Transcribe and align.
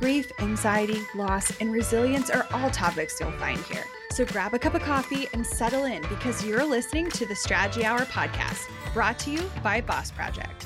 Grief, 0.00 0.32
anxiety, 0.40 1.02
loss, 1.14 1.52
and 1.60 1.70
resilience 1.70 2.30
are 2.30 2.46
all 2.54 2.70
topics 2.70 3.20
you'll 3.20 3.30
find 3.32 3.58
here. 3.64 3.84
So 4.12 4.24
grab 4.24 4.54
a 4.54 4.58
cup 4.58 4.72
of 4.72 4.80
coffee 4.80 5.28
and 5.34 5.46
settle 5.46 5.84
in 5.84 6.00
because 6.08 6.42
you're 6.42 6.64
listening 6.64 7.10
to 7.10 7.26
the 7.26 7.36
Strategy 7.36 7.84
Hour 7.84 8.06
podcast, 8.06 8.66
brought 8.94 9.18
to 9.20 9.30
you 9.30 9.42
by 9.62 9.82
Boss 9.82 10.10
Project. 10.10 10.64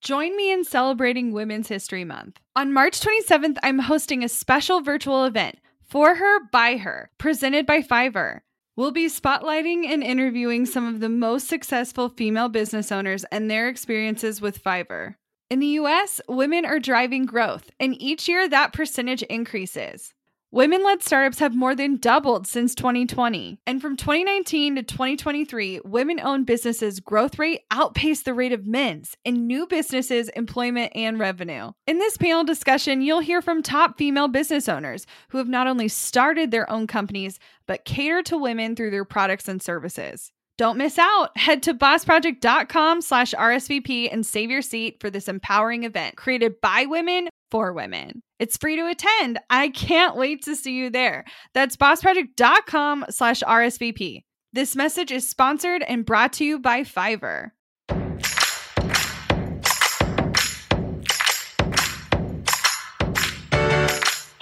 Join 0.00 0.34
me 0.34 0.50
in 0.50 0.64
celebrating 0.64 1.32
Women's 1.32 1.68
History 1.68 2.04
Month. 2.04 2.40
On 2.56 2.72
March 2.72 2.98
27th, 3.00 3.58
I'm 3.62 3.80
hosting 3.80 4.24
a 4.24 4.30
special 4.30 4.80
virtual 4.80 5.26
event, 5.26 5.58
For 5.86 6.14
Her, 6.14 6.48
By 6.50 6.78
Her, 6.78 7.10
presented 7.18 7.66
by 7.66 7.82
Fiverr. 7.82 8.40
We'll 8.76 8.92
be 8.92 9.08
spotlighting 9.08 9.84
and 9.84 10.02
interviewing 10.02 10.64
some 10.64 10.86
of 10.86 11.00
the 11.00 11.10
most 11.10 11.48
successful 11.48 12.08
female 12.08 12.48
business 12.48 12.90
owners 12.90 13.24
and 13.24 13.50
their 13.50 13.68
experiences 13.68 14.40
with 14.40 14.64
Fiverr. 14.64 15.16
In 15.50 15.58
the 15.58 15.66
US, 15.80 16.20
women 16.28 16.64
are 16.64 16.78
driving 16.78 17.26
growth, 17.26 17.72
and 17.80 18.00
each 18.00 18.28
year 18.28 18.48
that 18.48 18.72
percentage 18.72 19.22
increases. 19.24 20.14
Women 20.52 20.84
led 20.84 21.02
startups 21.02 21.40
have 21.40 21.56
more 21.56 21.74
than 21.74 21.96
doubled 21.96 22.46
since 22.46 22.72
2020. 22.76 23.58
And 23.66 23.82
from 23.82 23.96
2019 23.96 24.76
to 24.76 24.84
2023, 24.84 25.80
women 25.84 26.20
owned 26.20 26.46
businesses' 26.46 27.00
growth 27.00 27.36
rate 27.36 27.62
outpaced 27.72 28.26
the 28.26 28.34
rate 28.34 28.52
of 28.52 28.64
men's 28.64 29.16
in 29.24 29.48
new 29.48 29.66
businesses, 29.66 30.28
employment, 30.30 30.92
and 30.94 31.18
revenue. 31.18 31.72
In 31.88 31.98
this 31.98 32.16
panel 32.16 32.44
discussion, 32.44 33.02
you'll 33.02 33.18
hear 33.18 33.42
from 33.42 33.60
top 33.60 33.98
female 33.98 34.28
business 34.28 34.68
owners 34.68 35.04
who 35.30 35.38
have 35.38 35.48
not 35.48 35.66
only 35.66 35.88
started 35.88 36.52
their 36.52 36.70
own 36.70 36.86
companies, 36.86 37.40
but 37.66 37.84
cater 37.84 38.22
to 38.22 38.38
women 38.38 38.76
through 38.76 38.92
their 38.92 39.04
products 39.04 39.48
and 39.48 39.60
services. 39.60 40.30
Don't 40.60 40.76
miss 40.76 40.98
out. 40.98 41.30
Head 41.38 41.62
to 41.62 41.72
bossproject.com 41.72 43.00
slash 43.00 43.32
RSVP 43.32 44.12
and 44.12 44.26
save 44.26 44.50
your 44.50 44.60
seat 44.60 45.00
for 45.00 45.08
this 45.08 45.26
empowering 45.26 45.84
event 45.84 46.18
created 46.18 46.60
by 46.60 46.84
women 46.84 47.30
for 47.50 47.72
women. 47.72 48.20
It's 48.38 48.58
free 48.58 48.76
to 48.76 48.86
attend. 48.86 49.38
I 49.48 49.70
can't 49.70 50.16
wait 50.16 50.42
to 50.42 50.54
see 50.54 50.72
you 50.72 50.90
there. 50.90 51.24
That's 51.54 51.78
bossproject.com 51.78 53.06
slash 53.08 53.40
RSVP. 53.40 54.24
This 54.52 54.76
message 54.76 55.10
is 55.10 55.26
sponsored 55.26 55.82
and 55.82 56.04
brought 56.04 56.34
to 56.34 56.44
you 56.44 56.58
by 56.58 56.82
Fiverr. 56.82 57.52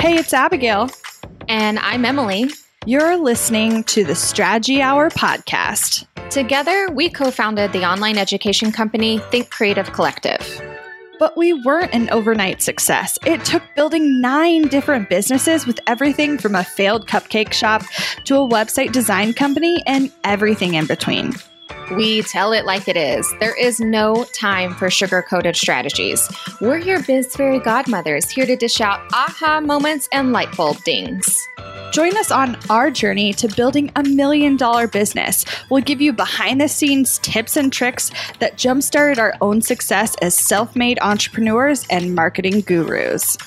Hey, 0.01 0.17
it's 0.17 0.35
Abigail. 0.35 0.91
And 1.47 1.79
I'm 1.79 2.05
Emily. 2.05 2.51
You're 2.87 3.17
listening 3.19 3.85
to 3.85 4.05
the 4.05 4.15
Strategy 4.15 4.81
Hour 4.81 5.11
podcast. 5.11 6.07
Together, 6.31 6.89
we 6.91 7.11
co 7.11 7.31
founded 7.31 7.73
the 7.73 7.85
online 7.85 8.17
education 8.17 8.73
company 8.73 9.19
Think 9.31 9.51
Creative 9.51 9.93
Collective. 9.93 10.63
But 11.19 11.37
we 11.37 11.53
weren't 11.53 11.93
an 11.93 12.09
overnight 12.11 12.63
success. 12.63 13.19
It 13.27 13.45
took 13.45 13.63
building 13.75 14.21
nine 14.21 14.69
different 14.69 15.11
businesses 15.11 15.67
with 15.67 15.81
everything 15.87 16.39
from 16.39 16.55
a 16.55 16.65
failed 16.65 17.09
cupcake 17.09 17.53
shop 17.53 17.83
to 18.25 18.37
a 18.37 18.49
website 18.49 18.93
design 18.93 19.35
company 19.35 19.83
and 19.87 20.13
everything 20.23 20.75
in 20.75 20.87
between. 20.87 21.35
We 21.97 22.23
tell 22.23 22.53
it 22.53 22.65
like 22.65 22.89
it 22.89 22.97
is. 22.97 23.33
There 23.41 23.59
is 23.59 23.81
no 23.81 24.25
time 24.33 24.75
for 24.75 24.91
sugar 24.91 25.23
coated 25.23 25.57
strategies. 25.57 26.29
We're 26.61 26.79
your 26.79 27.03
biz 27.03 27.35
fairy 27.35 27.61
godmothers 27.61 28.29
here 28.31 28.47
to 28.47 28.57
dish 28.57 28.81
out 28.81 29.01
aha 29.13 29.61
moments 29.61 30.09
and 30.13 30.33
light 30.33 30.55
bulb 30.57 30.83
dings. 30.85 31.49
Join 31.93 32.17
us 32.19 32.31
on 32.31 32.57
our 32.69 32.91
journey 32.91 33.33
to 33.35 33.49
building 33.49 33.91
a 33.97 34.03
million 34.03 34.57
dollar 34.57 34.87
business. 34.87 35.45
We'll 35.71 35.83
give 35.83 36.01
you 36.01 36.13
behind 36.13 36.61
the 36.61 36.69
scenes 36.69 37.19
tips 37.19 37.57
and 37.57 37.73
tricks 37.73 38.11
that 38.41 38.57
jumpstarted 38.57 39.19
our 39.19 39.35
own 39.41 39.63
success 39.63 40.15
as 40.21 40.37
self 40.37 40.77
made 40.77 40.99
entrepreneurs 41.01 41.87
and 41.89 42.15
marketing 42.15 42.61
gurus. 42.61 43.39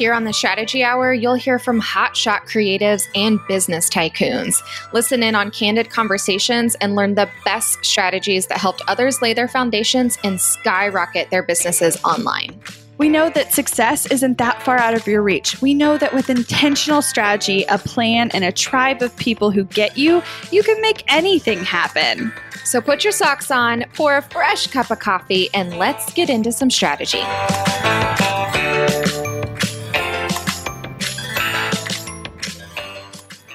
Here 0.00 0.14
on 0.14 0.24
the 0.24 0.32
Strategy 0.32 0.82
Hour, 0.82 1.12
you'll 1.12 1.34
hear 1.34 1.58
from 1.58 1.78
hotshot 1.78 2.48
creatives 2.48 3.06
and 3.14 3.38
business 3.48 3.90
tycoons. 3.90 4.62
Listen 4.94 5.22
in 5.22 5.34
on 5.34 5.50
candid 5.50 5.90
conversations 5.90 6.74
and 6.76 6.96
learn 6.96 7.16
the 7.16 7.28
best 7.44 7.84
strategies 7.84 8.46
that 8.46 8.56
helped 8.56 8.80
others 8.88 9.20
lay 9.20 9.34
their 9.34 9.46
foundations 9.46 10.16
and 10.24 10.40
skyrocket 10.40 11.28
their 11.28 11.42
businesses 11.42 12.02
online. 12.02 12.58
We 12.96 13.10
know 13.10 13.28
that 13.28 13.52
success 13.52 14.06
isn't 14.06 14.38
that 14.38 14.62
far 14.62 14.78
out 14.78 14.94
of 14.94 15.06
your 15.06 15.20
reach. 15.20 15.60
We 15.60 15.74
know 15.74 15.98
that 15.98 16.14
with 16.14 16.30
intentional 16.30 17.02
strategy, 17.02 17.66
a 17.68 17.76
plan, 17.76 18.30
and 18.32 18.42
a 18.42 18.52
tribe 18.52 19.02
of 19.02 19.14
people 19.16 19.50
who 19.50 19.64
get 19.64 19.98
you, 19.98 20.22
you 20.50 20.62
can 20.62 20.80
make 20.80 21.04
anything 21.12 21.62
happen. 21.62 22.32
So 22.64 22.80
put 22.80 23.04
your 23.04 23.12
socks 23.12 23.50
on, 23.50 23.84
pour 23.92 24.16
a 24.16 24.22
fresh 24.22 24.66
cup 24.68 24.90
of 24.90 24.98
coffee, 24.98 25.50
and 25.52 25.76
let's 25.76 26.10
get 26.14 26.30
into 26.30 26.52
some 26.52 26.70
strategy. 26.70 27.20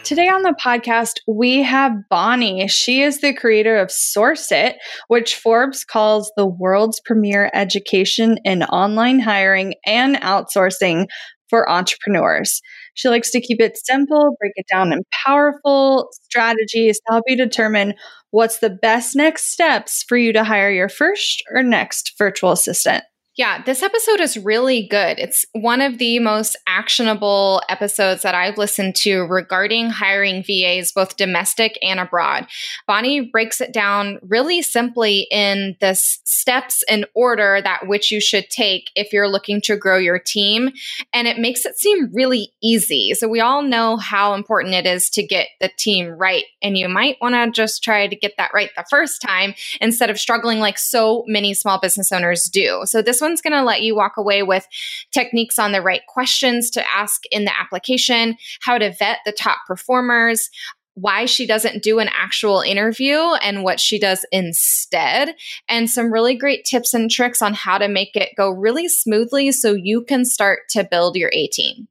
Today 0.06 0.28
on 0.28 0.44
the 0.44 0.56
podcast, 0.64 1.14
we 1.28 1.64
have 1.64 1.92
Bonnie. 2.12 2.68
She 2.68 3.02
is 3.02 3.22
the 3.22 3.34
creator 3.34 3.78
of 3.78 3.88
SourceIt, 3.88 4.76
which 5.08 5.36
Forbes 5.36 5.84
calls 5.84 6.32
the 6.38 6.46
world's 6.46 7.02
premier 7.04 7.50
education 7.56 8.38
in 8.46 8.62
online 8.62 9.20
hiring 9.20 9.74
and 9.84 10.18
outsourcing 10.18 11.08
for 11.50 11.68
entrepreneurs. 11.68 12.62
She 12.94 13.10
likes 13.10 13.32
to 13.32 13.42
keep 13.42 13.60
it 13.60 13.80
simple, 13.84 14.36
break 14.40 14.54
it 14.58 14.68
down 14.72 14.94
in 14.94 15.02
powerful 15.26 16.10
strategies 16.22 16.98
to 16.98 17.14
help 17.14 17.24
you 17.26 17.36
determine 17.36 17.96
what's 18.30 18.60
the 18.60 18.70
best 18.70 19.16
next 19.16 19.52
steps 19.52 20.04
for 20.08 20.18
you 20.18 20.32
to 20.34 20.44
hire 20.44 20.70
your 20.70 20.88
first 20.88 21.42
or 21.52 21.64
next 21.64 22.14
virtual 22.20 22.52
assistant. 22.52 23.04
Yeah, 23.38 23.62
this 23.62 23.84
episode 23.84 24.22
is 24.22 24.38
really 24.38 24.88
good. 24.88 25.20
It's 25.20 25.46
one 25.52 25.82
of 25.82 25.98
the 25.98 26.20
most 26.20 26.56
actionable 26.68 27.62
episodes 27.68 28.22
that 28.22 28.34
I've 28.34 28.58
listened 28.58 28.96
to 28.98 29.24
regarding 29.24 29.90
hiring 29.90 30.42
VAs, 30.42 30.94
both 30.94 31.18
domestic 31.18 31.78
and 31.82 32.00
abroad. 32.00 32.48
Bonnie 32.88 33.20
breaks 33.20 33.60
it 33.60 33.74
down 33.74 34.20
really 34.22 34.62
simply 34.62 35.28
in 35.32 35.76
the 35.82 35.96
steps 35.96 36.82
and 36.88 37.06
order 37.14 37.60
that 37.62 37.88
which 37.88 38.10
you 38.10 38.22
should 38.22 38.50
take 38.50 38.90
if 38.96 39.12
you're 39.12 39.28
looking 39.28 39.60
to 39.62 39.76
grow 39.76 39.98
your 39.98 40.20
team. 40.20 40.72
And 41.12 41.28
it 41.28 41.38
makes 41.38 41.66
it 41.66 41.78
seem 41.78 42.10
really 42.14 42.54
easy. 42.64 43.14
So 43.16 43.28
we 43.28 43.42
all 43.42 43.62
know 43.62 43.98
how 43.98 44.34
important 44.34 44.76
it 44.76 44.86
is 44.86 45.10
to 45.10 45.22
get 45.22 45.50
the 45.60 45.70
team 45.78 46.08
right. 46.08 46.46
And 46.62 46.78
you 46.78 46.88
might 46.88 47.18
want 47.20 47.36
to 47.36 47.52
just 47.52 47.84
try 47.84 48.08
to 48.08 48.16
get 48.16 48.36
that 48.38 48.52
right 48.54 48.70
the 48.78 48.86
first 48.90 49.22
time 49.22 49.56
instead 49.82 50.10
of 50.10 50.18
struggling 50.18 50.60
like 50.60 50.78
so 50.78 51.26
many 51.28 51.54
small 51.54 51.82
business 51.82 52.14
owners 52.14 52.46
do. 52.46 52.84
So 52.86 53.02
this 53.02 53.25
one's 53.26 53.42
going 53.42 53.54
to 53.54 53.64
let 53.64 53.82
you 53.82 53.96
walk 53.96 54.14
away 54.18 54.44
with 54.44 54.68
techniques 55.12 55.58
on 55.58 55.72
the 55.72 55.82
right 55.82 56.02
questions 56.08 56.70
to 56.72 56.84
ask 56.96 57.24
in 57.32 57.46
the 57.46 57.60
application, 57.60 58.38
how 58.62 58.78
to 58.78 58.94
vet 58.94 59.20
the 59.26 59.32
top 59.32 59.58
performers, 59.68 60.50
why 60.94 61.26
she 61.26 61.46
doesn't 61.46 61.84
do 61.84 62.00
an 62.00 62.10
actual 62.16 62.62
interview 62.62 63.18
and 63.18 63.64
what 63.64 63.80
she 63.80 64.00
does 64.00 64.26
instead, 64.32 65.36
and 65.68 65.90
some 65.90 66.12
really 66.12 66.36
great 66.36 66.64
tips 66.64 66.94
and 66.94 67.12
tricks 67.12 67.42
on 67.42 67.54
how 67.54 67.78
to 67.78 67.88
make 67.88 68.16
it 68.16 68.30
go 68.38 68.50
really 68.50 68.88
smoothly 68.88 69.52
so 69.52 69.74
you 69.74 70.04
can 70.04 70.24
start 70.24 70.60
to 70.70 70.88
build 70.90 71.18
your 71.18 71.32
A 71.34 71.48
team. 71.48 71.88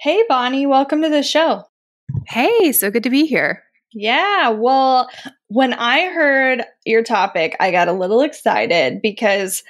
Hey, 0.00 0.24
Bonnie, 0.28 0.66
welcome 0.66 1.02
to 1.02 1.10
the 1.10 1.22
show. 1.22 1.64
Hey, 2.26 2.72
so 2.72 2.90
good 2.90 3.02
to 3.02 3.10
be 3.10 3.26
here. 3.26 3.64
Yeah, 3.92 4.48
well, 4.48 5.10
when 5.48 5.74
I 5.74 6.06
heard 6.06 6.64
your 6.86 7.02
topic, 7.02 7.54
I 7.60 7.70
got 7.70 7.88
a 7.88 7.92
little 7.92 8.22
excited 8.22 9.02
because 9.02 9.62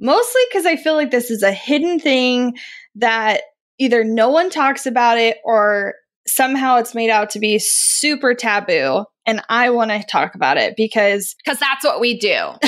mostly 0.00 0.42
because 0.50 0.66
I 0.66 0.76
feel 0.76 0.94
like 0.94 1.10
this 1.10 1.30
is 1.30 1.42
a 1.42 1.52
hidden 1.52 1.98
thing 1.98 2.56
that 2.96 3.42
either 3.78 4.04
no 4.04 4.30
one 4.30 4.50
talks 4.50 4.86
about 4.86 5.18
it 5.18 5.38
or 5.44 5.94
somehow 6.26 6.78
it's 6.78 6.94
made 6.94 7.10
out 7.10 7.30
to 7.30 7.38
be 7.38 7.58
super 7.58 8.34
taboo 8.34 9.04
and 9.26 9.42
I 9.48 9.70
want 9.70 9.90
to 9.90 10.02
talk 10.02 10.34
about 10.34 10.56
it 10.56 10.76
because 10.76 11.34
because 11.44 11.58
that's 11.58 11.84
what 11.84 12.00
we 12.00 12.18
do. 12.18 12.28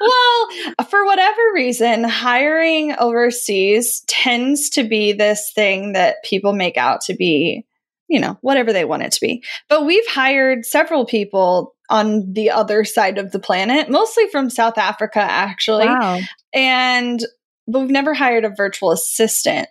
well, 0.00 0.48
for 0.88 1.04
whatever 1.04 1.40
reason, 1.54 2.04
hiring 2.04 2.94
overseas 2.98 4.02
tends 4.06 4.70
to 4.70 4.84
be 4.84 5.12
this 5.12 5.52
thing 5.54 5.92
that 5.92 6.16
people 6.24 6.52
make 6.52 6.76
out 6.76 7.02
to 7.02 7.14
be, 7.14 7.66
you 8.08 8.20
know, 8.20 8.38
whatever 8.42 8.72
they 8.72 8.84
want 8.84 9.02
it 9.02 9.12
to 9.12 9.20
be. 9.20 9.42
But 9.68 9.86
we've 9.86 10.06
hired 10.06 10.64
several 10.66 11.06
people 11.06 11.74
on 11.90 12.32
the 12.32 12.50
other 12.50 12.84
side 12.84 13.18
of 13.18 13.32
the 13.32 13.40
planet, 13.40 13.90
mostly 13.90 14.26
from 14.28 14.48
South 14.48 14.78
Africa, 14.78 15.20
actually. 15.20 15.86
Wow. 15.86 16.20
And 16.52 17.24
but 17.66 17.80
we've 17.80 17.90
never 17.90 18.14
hired 18.14 18.44
a 18.44 18.50
virtual 18.50 18.90
assistant 18.90 19.68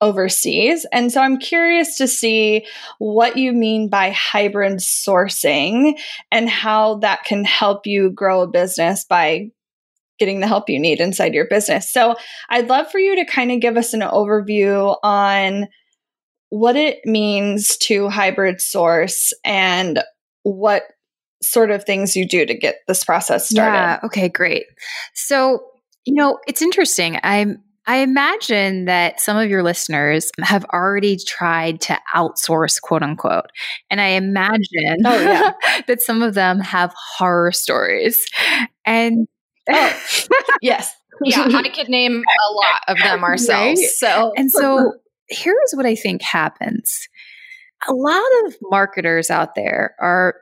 overseas. 0.00 0.86
And 0.92 1.10
so 1.12 1.20
I'm 1.20 1.38
curious 1.38 1.96
to 1.98 2.08
see 2.08 2.66
what 2.98 3.36
you 3.36 3.52
mean 3.52 3.88
by 3.88 4.10
hybrid 4.10 4.78
sourcing 4.78 5.98
and 6.30 6.48
how 6.48 6.96
that 6.96 7.24
can 7.24 7.44
help 7.44 7.86
you 7.86 8.10
grow 8.10 8.42
a 8.42 8.46
business 8.46 9.04
by 9.04 9.50
getting 10.18 10.40
the 10.40 10.46
help 10.46 10.68
you 10.68 10.78
need 10.78 11.00
inside 11.00 11.34
your 11.34 11.46
business. 11.46 11.90
So 11.90 12.16
I'd 12.48 12.68
love 12.68 12.90
for 12.90 12.98
you 12.98 13.16
to 13.16 13.24
kind 13.24 13.50
of 13.50 13.60
give 13.60 13.76
us 13.76 13.94
an 13.94 14.00
overview 14.00 14.96
on 15.02 15.68
what 16.50 16.76
it 16.76 17.00
means 17.04 17.76
to 17.78 18.08
hybrid 18.08 18.60
source 18.60 19.32
and 19.44 20.02
what 20.42 20.84
sort 21.50 21.70
of 21.70 21.84
things 21.84 22.16
you 22.16 22.26
do 22.26 22.46
to 22.46 22.54
get 22.54 22.76
this 22.88 23.04
process 23.04 23.48
started. 23.48 23.76
Yeah, 23.76 24.00
okay, 24.04 24.28
great. 24.28 24.66
So, 25.14 25.64
you 26.04 26.14
know, 26.14 26.38
it's 26.46 26.62
interesting. 26.62 27.18
I'm 27.22 27.62
I 27.86 27.96
imagine 27.98 28.86
that 28.86 29.20
some 29.20 29.36
of 29.36 29.50
your 29.50 29.62
listeners 29.62 30.30
have 30.40 30.64
already 30.72 31.18
tried 31.18 31.82
to 31.82 31.98
outsource, 32.14 32.80
quote 32.80 33.02
unquote. 33.02 33.50
And 33.90 34.00
I 34.00 34.08
imagine 34.08 34.96
oh, 35.04 35.20
yeah. 35.20 35.52
that 35.86 36.00
some 36.00 36.22
of 36.22 36.34
them 36.34 36.60
have 36.60 36.94
horror 37.18 37.52
stories. 37.52 38.24
And 38.86 39.26
oh, 39.70 40.02
yes. 40.62 40.94
Yeah, 41.22 41.46
I 41.46 41.68
could 41.74 41.88
name 41.88 42.22
a 42.22 42.54
lot 42.54 42.82
of 42.88 42.98
them 42.98 43.22
ourselves. 43.22 43.80
Right? 43.80 43.90
So 43.90 44.32
and 44.36 44.50
so 44.50 44.94
here's 45.28 45.72
what 45.74 45.86
I 45.86 45.94
think 45.94 46.22
happens. 46.22 47.08
A 47.86 47.92
lot 47.92 48.22
of 48.46 48.56
marketers 48.62 49.30
out 49.30 49.54
there 49.54 49.94
are 50.00 50.36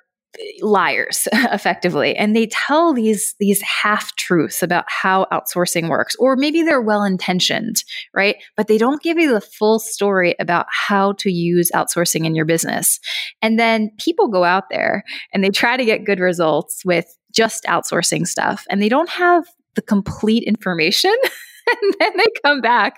liars 0.60 1.28
effectively. 1.32 2.16
And 2.16 2.34
they 2.34 2.46
tell 2.46 2.94
these 2.94 3.34
these 3.38 3.60
half 3.62 4.14
truths 4.16 4.62
about 4.62 4.84
how 4.88 5.26
outsourcing 5.32 5.88
works 5.88 6.16
or 6.18 6.36
maybe 6.36 6.62
they're 6.62 6.80
well 6.80 7.04
intentioned 7.04 7.82
right? 8.14 8.36
But 8.56 8.68
they 8.68 8.78
don't 8.78 9.02
give 9.02 9.18
you 9.18 9.32
the 9.32 9.40
full 9.40 9.78
story 9.78 10.34
about 10.38 10.66
how 10.68 11.12
to 11.14 11.30
use 11.30 11.70
outsourcing 11.74 12.24
in 12.24 12.34
your 12.34 12.44
business. 12.44 13.00
And 13.40 13.58
then 13.58 13.90
people 13.98 14.28
go 14.28 14.44
out 14.44 14.64
there 14.70 15.04
and 15.32 15.42
they 15.42 15.50
try 15.50 15.76
to 15.76 15.84
get 15.84 16.04
good 16.04 16.20
results 16.20 16.84
with 16.84 17.06
just 17.32 17.64
outsourcing 17.64 18.26
stuff 18.26 18.64
and 18.70 18.82
they 18.82 18.88
don't 18.88 19.08
have 19.08 19.44
the 19.74 19.82
complete 19.82 20.44
information. 20.44 21.14
And 21.64 21.94
then 22.00 22.12
they 22.16 22.26
come 22.44 22.60
back 22.60 22.94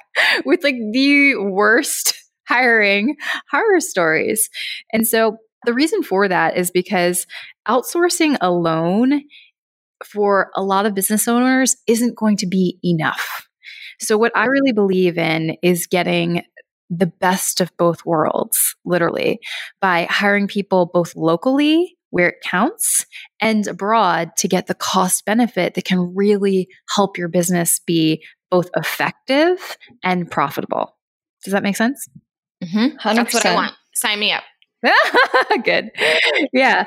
with 0.46 0.64
like 0.64 0.76
the 0.92 1.36
worst 1.36 2.14
hiring 2.48 3.14
horror 3.50 3.78
stories. 3.81 4.48
And 4.90 5.06
so 5.06 5.36
the 5.66 5.75
reason 5.75 6.02
for 6.02 6.28
that 6.28 6.56
is 6.56 6.70
because 6.70 7.26
outsourcing 7.69 8.37
alone 8.40 9.22
for 10.05 10.50
a 10.55 10.62
lot 10.62 10.87
of 10.87 10.94
business 10.94 11.28
owners 11.28 11.76
isn't 11.87 12.16
going 12.16 12.37
to 12.38 12.46
be 12.46 12.78
enough. 12.84 13.49
So, 14.00 14.19
what 14.19 14.37
I 14.37 14.46
really 14.46 14.72
believe 14.72 15.19
in 15.19 15.56
is 15.62 15.87
getting 15.87 16.43
the 16.90 17.06
best 17.06 17.61
of 17.61 17.75
both 17.76 18.05
worlds, 18.05 18.76
literally, 18.84 19.40
by 19.81 20.06
hiring 20.11 20.49
people 20.49 20.90
both 20.93 21.16
locally 21.16 21.96
where 22.10 22.28
it 22.28 22.40
counts 22.43 23.06
and 23.40 23.67
abroad 23.67 24.31
to 24.37 24.46
get 24.46 24.69
the 24.69 24.75
cost 24.75 25.25
benefit 25.25 25.75
that 25.75 25.84
can 25.84 26.14
really 26.14 26.69
help 26.94 27.19
your 27.19 27.26
business 27.26 27.81
be 27.81 28.25
both 28.52 28.70
effective 28.76 29.76
and 30.05 30.31
profitable. 30.31 30.96
Does 31.43 31.52
that 31.52 31.64
make 31.64 31.76
sense? 31.76 32.08
Mm-hmm. 32.62 33.17
That's 33.17 33.34
what 33.34 33.44
I 33.44 33.55
want. 33.55 33.72
Sign 33.94 34.20
me 34.20 34.31
up. 34.31 34.44
Good. 35.64 35.90
Yeah. 36.52 36.86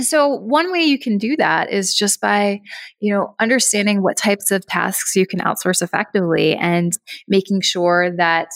So 0.00 0.28
one 0.28 0.72
way 0.72 0.82
you 0.82 0.98
can 0.98 1.18
do 1.18 1.36
that 1.36 1.70
is 1.70 1.94
just 1.94 2.20
by, 2.20 2.60
you 3.00 3.12
know, 3.14 3.34
understanding 3.38 4.02
what 4.02 4.16
types 4.16 4.50
of 4.50 4.66
tasks 4.66 5.14
you 5.14 5.26
can 5.26 5.40
outsource 5.40 5.82
effectively 5.82 6.54
and 6.56 6.92
making 7.28 7.60
sure 7.60 8.10
that 8.16 8.48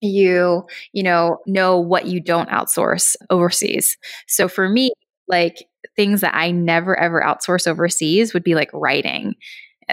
you, 0.00 0.64
you 0.92 1.02
know, 1.04 1.38
know 1.46 1.78
what 1.78 2.06
you 2.06 2.20
don't 2.20 2.48
outsource 2.48 3.14
overseas. 3.30 3.96
So 4.26 4.48
for 4.48 4.68
me, 4.68 4.90
like 5.28 5.64
things 5.94 6.20
that 6.22 6.34
I 6.34 6.50
never 6.50 6.98
ever 6.98 7.22
outsource 7.22 7.68
overseas 7.68 8.34
would 8.34 8.42
be 8.44 8.54
like 8.56 8.70
writing 8.72 9.34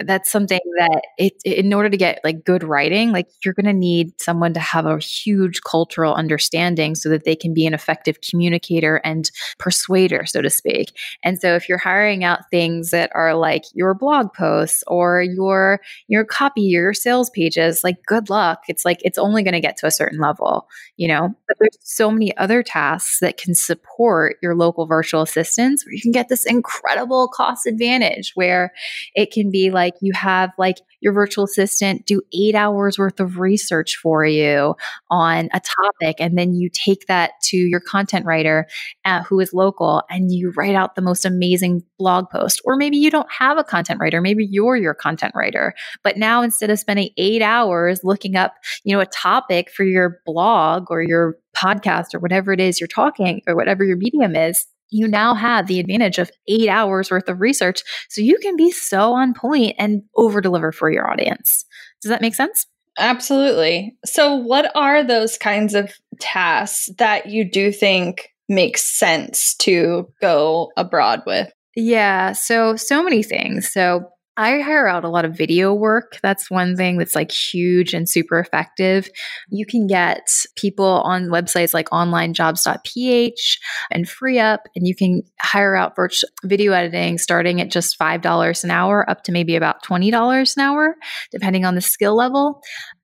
that's 0.06 0.32
something 0.32 0.60
that 0.78 1.02
it, 1.18 1.34
in 1.46 1.74
order 1.74 1.90
to 1.90 1.98
get 1.98 2.20
like 2.24 2.44
good 2.44 2.64
writing 2.64 3.12
like 3.12 3.28
you're 3.44 3.54
going 3.54 3.66
to 3.66 3.74
need 3.74 4.20
someone 4.22 4.54
to 4.54 4.60
have 4.60 4.86
a 4.86 5.00
huge 5.00 5.62
cultural 5.64 6.14
understanding 6.14 6.96
so 6.96 7.10
that 7.10 7.24
they 7.24 7.36
can 7.36 7.54
be 7.54 7.66
an 7.66 7.74
effective 7.74 8.20
communicator 8.22 8.98
and 9.04 9.32
persuader 9.58 10.26
so 10.26 10.42
to 10.42 10.50
speak. 10.50 10.92
And 11.24 11.40
so 11.40 11.56
if 11.56 11.70
you're 11.70 11.78
hiring 11.78 12.24
out 12.24 12.50
things 12.52 12.92
that 12.92 13.12
are 13.14 13.36
like 13.36 13.64
your 13.74 13.94
blog 13.94 14.34
posts 14.34 14.84
or 14.88 15.22
your 15.22 15.80
your 16.08 16.26
copy 16.26 16.62
your 16.62 16.94
sales 16.94 17.30
pages 17.30 17.84
like 17.84 17.98
good 18.06 18.30
luck. 18.30 18.64
It's 18.68 18.86
like 18.86 19.00
it's 19.04 19.18
only 19.18 19.44
going 19.44 19.54
to 19.54 19.60
get 19.60 19.78
to 19.78 19.88
a 19.88 19.92
certain 19.92 20.20
level 20.20 20.68
you 21.00 21.08
know? 21.08 21.34
But 21.48 21.58
there's 21.60 21.78
so 21.82 22.12
many 22.12 22.36
other 22.36 22.62
tasks 22.62 23.20
that 23.22 23.38
can 23.38 23.56
support 23.56 24.36
your 24.44 24.54
local 24.54 24.86
virtual 24.86 25.22
assistants 25.22 25.86
where 25.86 25.94
you 25.94 26.02
can 26.02 26.12
get 26.12 26.28
this 26.28 26.46
incredible 26.46 27.30
cost 27.30 27.66
advantage 27.66 28.34
where 28.36 28.74
it 29.16 29.32
can 29.32 29.50
be 29.50 29.72
like 29.72 29.89
like 29.90 30.00
you 30.02 30.14
have 30.14 30.52
like 30.58 30.78
your 31.02 31.14
virtual 31.14 31.46
assistant 31.46 32.06
do 32.06 32.22
eight 32.34 32.56
hours 32.56 33.00
worth 33.00 33.20
of 33.20 33.40
research 33.40 33.98
for 34.02 34.26
you 34.26 34.76
on 35.10 35.50
a 35.54 35.60
topic. 35.60 36.18
And 36.20 36.38
then 36.38 36.54
you 36.54 36.70
take 36.70 37.08
that 37.08 37.32
to 37.46 37.58
your 37.58 37.80
content 37.80 38.26
writer 38.26 38.68
uh, 39.06 39.24
who 39.24 39.40
is 39.40 39.54
local 39.54 40.04
and 40.10 40.32
you 40.32 40.54
write 40.56 40.76
out 40.76 40.96
the 40.96 41.02
most 41.02 41.26
amazing 41.26 41.82
blog 41.98 42.30
post. 42.30 42.62
Or 42.66 42.76
maybe 42.76 42.98
you 42.98 43.10
don't 43.10 43.32
have 43.32 43.58
a 43.58 43.64
content 43.64 44.00
writer. 44.00 44.22
Maybe 44.22 44.46
you're 44.46 44.76
your 44.76 44.94
content 44.94 45.34
writer. 45.36 45.74
But 46.04 46.18
now 46.18 46.42
instead 46.42 46.70
of 46.70 46.80
spending 46.80 47.10
eight 47.18 47.42
hours 47.42 48.02
looking 48.04 48.36
up, 48.36 48.54
you 48.84 48.96
know, 48.96 49.02
a 49.02 49.06
topic 49.08 49.72
for 49.72 49.84
your 49.84 50.22
blog 50.26 50.88
or 50.90 51.02
your 51.02 51.38
podcast 51.56 52.14
or 52.14 52.20
whatever 52.20 52.54
it 52.54 52.60
is 52.60 52.80
you're 52.80 52.88
talking 52.88 53.42
or 53.48 53.56
whatever 53.56 53.84
your 53.84 53.98
medium 53.98 54.36
is, 54.36 54.68
you 54.90 55.08
now 55.08 55.34
have 55.34 55.68
the 55.68 55.80
advantage 55.80 56.18
of 56.18 56.32
eight 56.48 56.70
hours 56.70 57.12
worth 57.12 57.30
of 57.30 57.42
research. 57.42 57.84
So 58.10 58.22
you 58.22 58.38
can 58.42 58.56
be 58.56 58.72
so 58.72 59.14
on 59.14 59.34
point 59.34 59.76
and 59.78 60.04
over 60.16 60.42
deliver 60.42 60.72
for 60.72 60.90
your 60.90 61.10
audience. 61.10 61.66
Does 62.02 62.10
that 62.10 62.22
make 62.22 62.36
sense? 62.36 62.66
Absolutely. 62.98 63.98
So, 64.06 64.36
what 64.36 64.76
are 64.76 65.04
those 65.04 65.38
kinds 65.38 65.74
of 65.74 65.94
tasks 66.20 66.90
that 66.98 67.28
you 67.28 67.50
do 67.50 67.72
think 67.72 68.30
makes 68.50 68.84
sense 68.84 69.56
to 69.58 70.12
go 70.22 70.72
abroad 70.76 71.22
with? 71.26 71.52
Yeah. 71.76 72.34
So, 72.34 72.76
so 72.76 73.02
many 73.02 73.24
things. 73.24 73.72
So, 73.72 74.10
I 74.40 74.62
hire 74.62 74.88
out 74.88 75.04
a 75.04 75.10
lot 75.10 75.26
of 75.26 75.36
video 75.36 75.74
work. 75.74 76.18
That's 76.24 76.50
one 76.50 76.78
thing 76.78 76.98
that's 76.98 77.14
like 77.14 77.30
huge 77.30 77.94
and 77.94 78.08
super 78.08 78.40
effective. 78.40 79.10
You 79.50 79.66
can 79.66 79.86
get 79.86 80.30
people 80.56 81.02
on 81.04 81.26
websites 81.26 81.74
like 81.74 81.90
onlinejobs.ph 81.90 83.60
and 83.92 84.06
FreeUp, 84.08 84.60
and 84.78 84.88
you 84.88 84.96
can 84.96 85.24
hire 85.42 85.76
out 85.76 85.94
virtual 85.94 86.30
video 86.46 86.72
editing 86.72 87.18
starting 87.18 87.60
at 87.60 87.70
just 87.70 88.00
$5 88.00 88.64
an 88.64 88.72
hour 88.72 89.08
up 89.10 89.24
to 89.24 89.34
maybe 89.34 89.58
about 89.58 89.84
$20 89.84 90.56
an 90.56 90.64
hour, 90.64 90.96
depending 91.32 91.66
on 91.66 91.76
the 91.76 91.82
skill 91.82 92.16
level. 92.16 92.62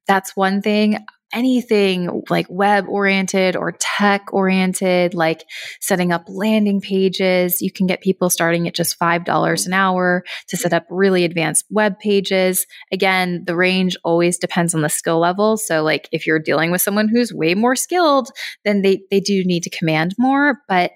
That's 0.07 0.37
one 0.37 0.61
thing 0.61 0.99
anything 1.35 2.23
like 2.29 2.47
web 2.49 2.85
oriented 2.87 3.55
or 3.55 3.73
tech 3.73 4.33
oriented, 4.33 5.13
like 5.13 5.43
setting 5.81 6.11
up 6.11 6.23
landing 6.27 6.79
pages. 6.79 7.61
You 7.61 7.71
can 7.71 7.85
get 7.85 8.01
people 8.01 8.29
starting 8.29 8.67
at 8.67 8.73
just 8.73 8.97
$5 8.97 9.65
an 9.67 9.73
hour 9.73 10.23
to 10.47 10.57
set 10.57 10.73
up 10.73 10.87
really 10.89 11.25
advanced 11.25 11.65
web 11.69 11.99
pages. 11.99 12.65
Again, 12.91 13.43
the 13.45 13.55
range 13.55 13.97
always 14.03 14.37
depends 14.37 14.73
on 14.73 14.81
the 14.81 14.89
skill 14.89 15.19
level. 15.19 15.57
So 15.57 15.83
like 15.83 16.07
if 16.11 16.25
you're 16.25 16.39
dealing 16.39 16.71
with 16.71 16.81
someone 16.81 17.09
who's 17.09 17.33
way 17.33 17.53
more 17.53 17.75
skilled, 17.75 18.29
then 18.63 18.81
they, 18.81 19.01
they 19.11 19.19
do 19.19 19.43
need 19.43 19.63
to 19.63 19.69
command 19.69 20.15
more, 20.17 20.61
but 20.69 20.91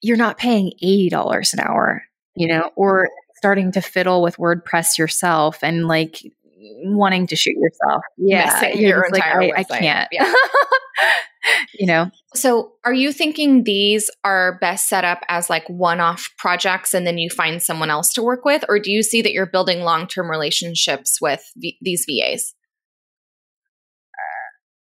you're 0.00 0.16
not 0.16 0.38
paying 0.38 0.72
$80 0.82 1.52
an 1.52 1.60
hour, 1.60 2.04
you 2.36 2.46
know, 2.46 2.70
or 2.76 3.08
starting 3.36 3.72
to 3.72 3.80
fiddle 3.80 4.22
with 4.22 4.36
WordPress 4.36 4.98
yourself 4.98 5.58
and 5.62 5.88
like 5.88 6.22
wanting 6.84 7.26
to 7.28 7.36
shoot 7.36 7.56
yourself. 7.56 8.02
Yeah, 8.16 8.68
you're 8.68 9.06
like, 9.10 9.22
I, 9.22 9.52
I, 9.56 9.64
can't. 9.64 10.08
Yeah. 10.12 10.32
you 11.78 11.86
know. 11.86 12.10
So, 12.34 12.72
are 12.84 12.92
you 12.92 13.12
thinking 13.12 13.64
these 13.64 14.10
are 14.24 14.58
best 14.60 14.88
set 14.88 15.04
up 15.04 15.20
as 15.28 15.50
like 15.50 15.68
one-off 15.68 16.30
projects, 16.38 16.94
and 16.94 17.06
then 17.06 17.18
you 17.18 17.30
find 17.30 17.62
someone 17.62 17.90
else 17.90 18.12
to 18.14 18.22
work 18.22 18.44
with, 18.44 18.64
or 18.68 18.78
do 18.78 18.90
you 18.90 19.02
see 19.02 19.22
that 19.22 19.32
you're 19.32 19.46
building 19.46 19.80
long-term 19.80 20.30
relationships 20.30 21.18
with 21.20 21.44
v- 21.56 21.78
these 21.80 22.06
VAs? 22.08 22.54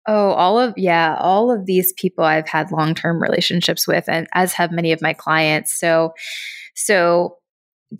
Oh, 0.07 0.31
all 0.31 0.59
of 0.59 0.73
yeah, 0.75 1.15
all 1.19 1.51
of 1.51 1.67
these 1.67 1.93
people 1.93 2.23
I've 2.23 2.47
had 2.47 2.71
long-term 2.71 3.21
relationships 3.21 3.87
with 3.87 4.05
and 4.07 4.27
as 4.33 4.53
have 4.53 4.71
many 4.71 4.91
of 4.91 5.03
my 5.03 5.13
clients. 5.13 5.77
So 5.77 6.13
so 6.75 7.35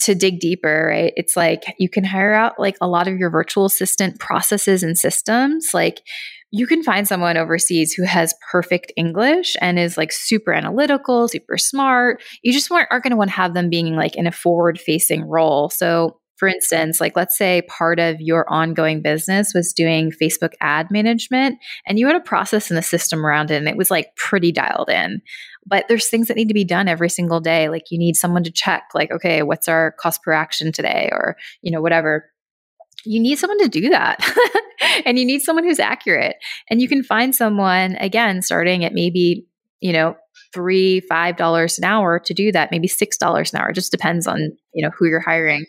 to 0.01 0.13
dig 0.13 0.39
deeper, 0.39 0.87
right? 0.89 1.13
It's 1.15 1.35
like 1.35 1.63
you 1.79 1.89
can 1.89 2.03
hire 2.03 2.33
out 2.33 2.59
like 2.59 2.77
a 2.79 2.87
lot 2.87 3.07
of 3.07 3.17
your 3.17 3.31
virtual 3.31 3.65
assistant 3.65 4.19
processes 4.19 4.83
and 4.83 4.97
systems. 4.97 5.69
Like 5.73 6.01
you 6.51 6.67
can 6.67 6.83
find 6.83 7.07
someone 7.07 7.37
overseas 7.37 7.93
who 7.93 8.03
has 8.03 8.33
perfect 8.51 8.91
English 8.97 9.55
and 9.61 9.77
is 9.79 9.97
like 9.97 10.11
super 10.11 10.51
analytical, 10.53 11.27
super 11.27 11.57
smart. 11.57 12.21
You 12.43 12.53
just 12.53 12.71
aren't 12.71 12.89
going 12.89 13.11
to 13.11 13.17
want 13.17 13.29
to 13.29 13.35
have 13.35 13.53
them 13.53 13.69
being 13.69 13.95
like 13.95 14.15
in 14.15 14.27
a 14.27 14.31
forward 14.31 14.79
facing 14.79 15.25
role. 15.25 15.69
So 15.69 16.19
for 16.39 16.47
instance, 16.47 17.01
like 17.01 17.17
let's 17.17 17.37
say 17.37 17.61
part 17.63 17.99
of 17.99 18.21
your 18.21 18.49
ongoing 18.49 19.01
business 19.01 19.51
was 19.53 19.73
doing 19.73 20.09
Facebook 20.09 20.53
ad 20.61 20.89
management 20.89 21.59
and 21.85 21.99
you 21.99 22.07
had 22.07 22.15
a 22.15 22.21
process 22.21 22.69
and 22.69 22.79
a 22.79 22.81
system 22.81 23.25
around 23.25 23.51
it 23.51 23.57
and 23.57 23.67
it 23.67 23.75
was 23.75 23.91
like 23.91 24.15
pretty 24.15 24.53
dialed 24.53 24.89
in. 24.89 25.21
But 25.65 25.89
there's 25.89 26.07
things 26.07 26.29
that 26.29 26.37
need 26.37 26.47
to 26.47 26.53
be 26.53 26.63
done 26.63 26.87
every 26.87 27.09
single 27.09 27.41
day. 27.41 27.67
Like 27.67 27.91
you 27.91 27.99
need 27.99 28.15
someone 28.15 28.43
to 28.45 28.51
check, 28.51 28.83
like, 28.95 29.11
okay, 29.11 29.43
what's 29.43 29.67
our 29.67 29.91
cost 29.99 30.23
per 30.23 30.31
action 30.31 30.71
today? 30.71 31.09
Or, 31.11 31.35
you 31.61 31.71
know, 31.71 31.81
whatever 31.81 32.31
you 33.05 33.19
need 33.19 33.37
someone 33.37 33.59
to 33.59 33.67
do 33.67 33.89
that. 33.89 34.19
and 35.05 35.19
you 35.19 35.25
need 35.25 35.41
someone 35.41 35.65
who's 35.65 35.79
accurate. 35.79 36.37
And 36.69 36.81
you 36.81 36.87
can 36.87 37.03
find 37.03 37.35
someone, 37.35 37.95
again, 37.97 38.41
starting 38.41 38.85
at 38.85 38.93
maybe, 38.93 39.45
you 39.81 39.91
know, 39.91 40.15
three, 40.53 41.01
five 41.01 41.37
dollars 41.37 41.77
an 41.77 41.83
hour 41.83 42.19
to 42.19 42.33
do 42.33 42.51
that, 42.51 42.71
maybe 42.71 42.87
six 42.87 43.17
dollars 43.17 43.53
an 43.53 43.59
hour. 43.59 43.69
It 43.69 43.75
just 43.75 43.91
depends 43.91 44.25
on, 44.25 44.39
you 44.73 44.83
know, 44.85 44.91
who 44.97 45.07
you're 45.07 45.19
hiring. 45.19 45.65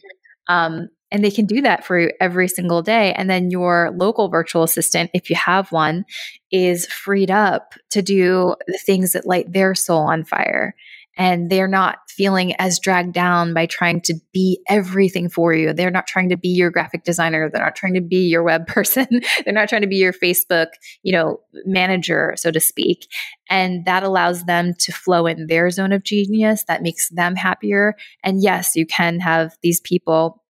Um, 0.49 0.89
and 1.13 1.25
they 1.25 1.31
can 1.31 1.47
do 1.47 1.61
that 1.63 1.85
for 1.85 1.99
you 1.99 2.11
every 2.21 2.47
single 2.47 2.83
day. 2.83 3.13
And 3.15 3.29
then 3.29 3.51
your 3.51 3.91
local 3.97 4.29
virtual 4.29 4.63
assistant, 4.63 5.11
if 5.13 5.29
you 5.29 5.37
have 5.37 5.73
one, 5.73 6.05
is 6.53 6.87
freed 6.87 7.31
up 7.31 7.75
to 7.91 8.01
do 8.01 8.55
the 8.67 8.79
things 8.85 9.13
that 9.13 9.27
light 9.27 9.53
their 9.53 9.75
soul 9.75 10.03
on 10.03 10.25
fire 10.25 10.75
and 11.21 11.51
they're 11.51 11.69
not 11.69 11.99
feeling 12.09 12.55
as 12.57 12.79
dragged 12.79 13.13
down 13.13 13.53
by 13.53 13.67
trying 13.67 14.01
to 14.01 14.15
be 14.33 14.59
everything 14.71 15.29
for 15.29 15.53
you. 15.53 15.75
They're 15.75 15.91
not 15.91 16.07
trying 16.07 16.31
to 16.31 16.37
be 16.39 16.49
your 16.49 16.71
graphic 16.71 17.05
designer. 17.05 17.51
They're 17.51 17.63
not 17.63 17.77
trying 17.77 17.93
to 17.93 18.01
be 18.01 18.27
your 18.27 18.43
web 18.43 18.67
person. 18.67 19.07
they're 19.45 19.53
not 19.53 19.69
trying 19.69 19.83
to 19.83 19.87
be 19.87 19.97
your 19.97 20.15
Facebook, 20.15 20.69
you 21.03 21.13
know, 21.13 21.39
manager, 21.67 22.33
so 22.39 22.51
to 22.51 22.59
speak. 22.59 23.07
And 23.51 23.85
that 23.85 24.03
allows 24.03 24.45
them 24.45 24.73
to 24.79 24.93
flow 24.93 25.27
in 25.27 25.47
their 25.47 25.69
zone 25.69 25.93
of 25.93 26.05
genius. 26.05 26.65
That 26.69 26.81
makes 26.83 27.11
them 27.11 27.37
happier. 27.37 27.97
And 28.25 28.43
yes, 28.43 28.75
you 28.75 28.87
can 28.87 29.21
have 29.21 29.53
these 29.63 29.81
people 29.81 30.43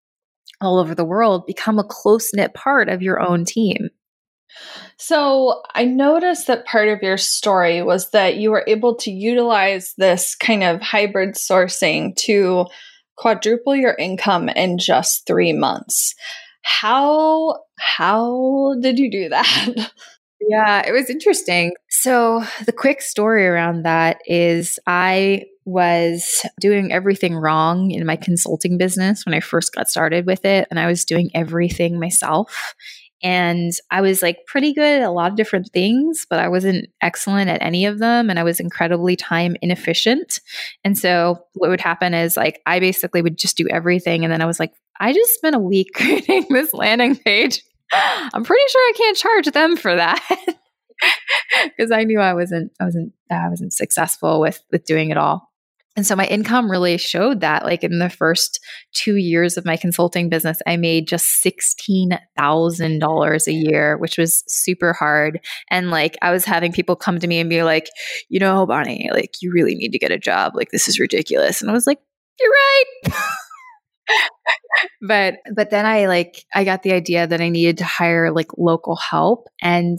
all 0.61 0.79
over 0.79 0.95
the 0.95 1.05
world 1.05 1.47
become 1.47 1.79
a 1.79 1.85
close 1.85 2.35
knit 2.35 2.53
part 2.53 2.91
of 2.91 3.01
your 3.01 3.21
own 3.21 3.47
team. 3.47 3.89
So 4.97 5.63
I 5.75 5.85
noticed 5.85 6.47
that 6.47 6.67
part 6.67 6.89
of 6.89 7.03
your 7.03 7.17
story 7.17 7.83
was 7.83 8.11
that 8.11 8.37
you 8.37 8.51
were 8.51 8.65
able 8.67 8.97
to 8.97 9.11
utilize 9.11 9.95
this 9.97 10.35
kind 10.35 10.65
of 10.65 10.81
hybrid 10.81 11.35
sourcing 11.35 12.17
to 12.17 12.67
quadruple 13.17 13.75
your 13.75 13.95
income 13.95 14.49
in 14.49 14.79
just 14.79 15.27
three 15.27 15.53
months. 15.53 16.15
How 16.63 17.61
how 17.79 18.75
did 18.81 18.99
you 18.99 19.11
do 19.11 19.29
that? 19.29 19.93
Yeah, 20.41 20.87
it 20.87 20.93
was 20.93 21.11
interesting. 21.11 21.73
So 21.91 22.45
the 22.65 22.73
quick 22.73 23.03
story 23.03 23.47
around 23.47 23.83
that 23.83 24.19
is 24.25 24.79
I 24.87 25.47
was 25.65 26.47
doing 26.61 26.93
everything 26.93 27.35
wrong 27.37 27.91
in 27.91 28.07
my 28.07 28.17
consulting 28.17 28.79
business 28.79 29.27
when 29.27 29.35
I 29.35 29.41
first 29.41 29.75
got 29.75 29.91
started 29.91 30.27
with 30.27 30.45
it. 30.45 30.67
And 30.71 30.79
I 30.79 30.87
was 30.87 31.05
doing 31.05 31.31
everything 31.35 31.99
myself. 32.01 32.75
And 33.23 33.73
I 33.91 34.01
was 34.01 34.23
like 34.23 34.39
pretty 34.47 34.73
good 34.73 35.03
at 35.03 35.07
a 35.07 35.11
lot 35.11 35.31
of 35.31 35.37
different 35.37 35.71
things, 35.73 36.27
but 36.29 36.39
I 36.39 36.49
wasn't 36.49 36.89
excellent 37.03 37.51
at 37.51 37.63
any 37.63 37.87
of 37.87 37.99
them. 37.99 38.31
And 38.31 38.39
I 38.39 38.45
was 38.45 38.61
incredibly 38.61 39.17
time 39.17 39.57
inefficient. 39.61 40.41
And 40.85 40.97
so 40.97 41.39
what 41.55 41.71
would 41.71 41.81
happen 41.81 42.15
is 42.15 42.37
like 42.37 42.61
I 42.65 42.81
basically 42.81 43.23
would 43.23 43.37
just 43.39 43.57
do 43.57 43.69
everything. 43.69 44.25
And 44.25 44.33
then 44.33 44.43
I 44.43 44.47
was 44.47 44.61
like, 44.61 44.73
I 45.01 45.13
just 45.13 45.35
spent 45.35 45.57
a 45.57 45.61
week 45.61 45.89
creating 45.95 46.47
this 46.51 46.73
landing 46.73 47.17
page. 47.17 47.63
I'm 47.93 48.45
pretty 48.45 48.65
sure 48.69 48.81
I 48.83 48.93
can't 48.97 49.17
charge 49.17 49.47
them 49.47 49.77
for 49.77 49.95
that. 49.95 50.23
Because 51.65 51.93
I 51.93 52.03
knew 52.03 52.19
I 52.19 52.35
wasn't 52.35 52.73
I 52.81 52.85
wasn't 52.85 53.13
I 53.31 53.49
wasn't 53.49 53.73
successful 53.73 54.41
with 54.41 54.61
with 54.73 54.85
doing 54.85 55.11
it 55.11 55.17
all. 55.17 55.48
And 55.99 56.07
so 56.07 56.15
my 56.15 56.27
income 56.27 56.71
really 56.71 56.97
showed 56.97 57.41
that. 57.41 57.65
Like 57.65 57.83
in 57.83 57.99
the 57.99 58.09
first 58.09 58.61
two 58.93 59.17
years 59.17 59.57
of 59.57 59.65
my 59.65 59.77
consulting 59.77 60.29
business, 60.29 60.61
I 60.65 60.77
made 60.77 61.09
just 61.09 61.45
$16,000 61.45 63.47
a 63.49 63.53
year, 63.53 63.99
which 63.99 64.17
was 64.17 64.45
super 64.47 64.93
hard. 64.93 65.41
And 65.71 65.91
like 65.91 66.17
I 66.23 66.31
was 66.31 66.45
having 66.45 66.71
people 66.71 66.95
come 66.95 67.19
to 67.19 67.27
me 67.27 67.41
and 67.41 67.51
be 67.51 67.65
like, 67.65 67.89
you 68.29 68.39
know, 68.39 68.65
Bonnie, 68.65 69.11
like 69.13 69.43
you 69.43 69.51
really 69.53 69.75
need 69.75 69.91
to 69.91 69.99
get 69.99 70.13
a 70.13 70.19
job. 70.19 70.53
Like 70.55 70.71
this 70.71 70.87
is 70.87 71.01
ridiculous. 71.01 71.63
And 71.63 71.69
I 71.69 71.75
was 71.75 71.89
like, 71.89 71.99
you're 72.39 72.49
right. 72.49 72.95
but 75.03 75.35
but 75.53 75.71
then 75.71 75.85
I 75.85 76.07
like 76.07 76.45
I 76.55 76.63
got 76.63 76.85
the 76.85 76.93
idea 76.93 77.27
that 77.27 77.41
I 77.41 77.49
needed 77.49 77.79
to 77.79 77.85
hire 77.85 78.31
like 78.31 78.57
local 78.57 78.95
help 78.95 79.49
and 79.61 79.99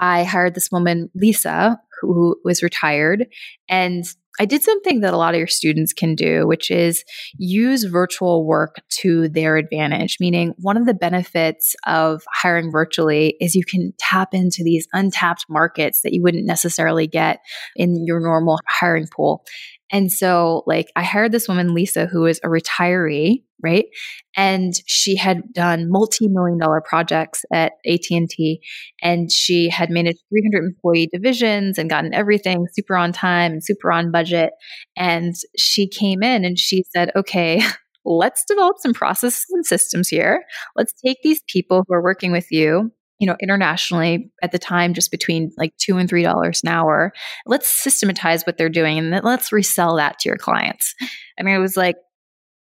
I 0.00 0.24
hired 0.24 0.54
this 0.54 0.72
woman 0.72 1.10
Lisa 1.14 1.78
who 2.00 2.40
was 2.44 2.62
retired 2.62 3.26
and 3.68 4.06
I 4.40 4.46
did 4.46 4.62
something 4.62 5.00
that 5.00 5.14
a 5.14 5.16
lot 5.16 5.34
of 5.34 5.38
your 5.38 5.46
students 5.46 5.92
can 5.92 6.14
do, 6.14 6.46
which 6.46 6.70
is 6.70 7.04
use 7.38 7.84
virtual 7.84 8.44
work 8.44 8.76
to 9.00 9.28
their 9.28 9.56
advantage. 9.56 10.16
Meaning, 10.20 10.54
one 10.58 10.76
of 10.76 10.86
the 10.86 10.94
benefits 10.94 11.76
of 11.86 12.22
hiring 12.32 12.72
virtually 12.72 13.36
is 13.40 13.54
you 13.54 13.64
can 13.64 13.92
tap 13.98 14.34
into 14.34 14.64
these 14.64 14.88
untapped 14.92 15.46
markets 15.48 16.02
that 16.02 16.12
you 16.12 16.22
wouldn't 16.22 16.46
necessarily 16.46 17.06
get 17.06 17.40
in 17.76 18.04
your 18.04 18.20
normal 18.20 18.58
hiring 18.68 19.06
pool. 19.14 19.44
And 19.92 20.10
so, 20.10 20.64
like, 20.66 20.90
I 20.96 21.04
hired 21.04 21.30
this 21.30 21.46
woman, 21.46 21.74
Lisa, 21.74 22.06
who 22.06 22.26
is 22.26 22.40
a 22.42 22.48
retiree, 22.48 23.44
right? 23.64 23.86
And 24.36 24.74
she 24.86 25.16
had 25.16 25.52
done 25.52 25.90
multi-million 25.90 26.58
dollar 26.58 26.80
projects 26.80 27.44
at 27.52 27.72
AT&T 27.86 28.60
and 29.02 29.32
she 29.32 29.68
had 29.68 29.90
managed 29.90 30.20
300 30.28 30.64
employee 30.64 31.08
divisions 31.12 31.78
and 31.78 31.90
gotten 31.90 32.14
everything 32.14 32.66
super 32.72 32.96
on 32.96 33.12
time 33.12 33.52
and 33.52 33.64
super 33.64 33.90
on 33.90 34.12
budget. 34.12 34.52
And 34.96 35.34
she 35.56 35.88
came 35.88 36.22
in 36.22 36.44
and 36.44 36.58
she 36.58 36.84
said, 36.94 37.10
okay, 37.16 37.62
let's 38.04 38.44
develop 38.44 38.76
some 38.78 38.92
processes 38.92 39.46
and 39.50 39.64
systems 39.64 40.08
here. 40.08 40.44
Let's 40.76 40.92
take 40.92 41.18
these 41.22 41.42
people 41.48 41.84
who 41.88 41.94
are 41.94 42.02
working 42.02 42.32
with 42.32 42.52
you 42.52 42.92
you 43.20 43.26
know, 43.26 43.36
internationally 43.40 44.30
at 44.42 44.52
the 44.52 44.58
time, 44.58 44.92
just 44.92 45.10
between 45.10 45.52
like 45.56 45.74
two 45.78 45.96
and 45.96 46.08
three 46.08 46.22
dollars 46.22 46.62
an 46.62 46.68
hour. 46.68 47.12
Let's 47.46 47.68
systematize 47.68 48.44
what 48.44 48.58
they're 48.58 48.68
doing 48.68 48.98
and 48.98 49.24
let's 49.24 49.52
resell 49.52 49.96
that 49.96 50.18
to 50.20 50.28
your 50.28 50.36
clients. 50.36 50.94
i 51.38 51.42
mean 51.42 51.54
it 51.54 51.60
was 51.60 51.76
like, 51.76 51.96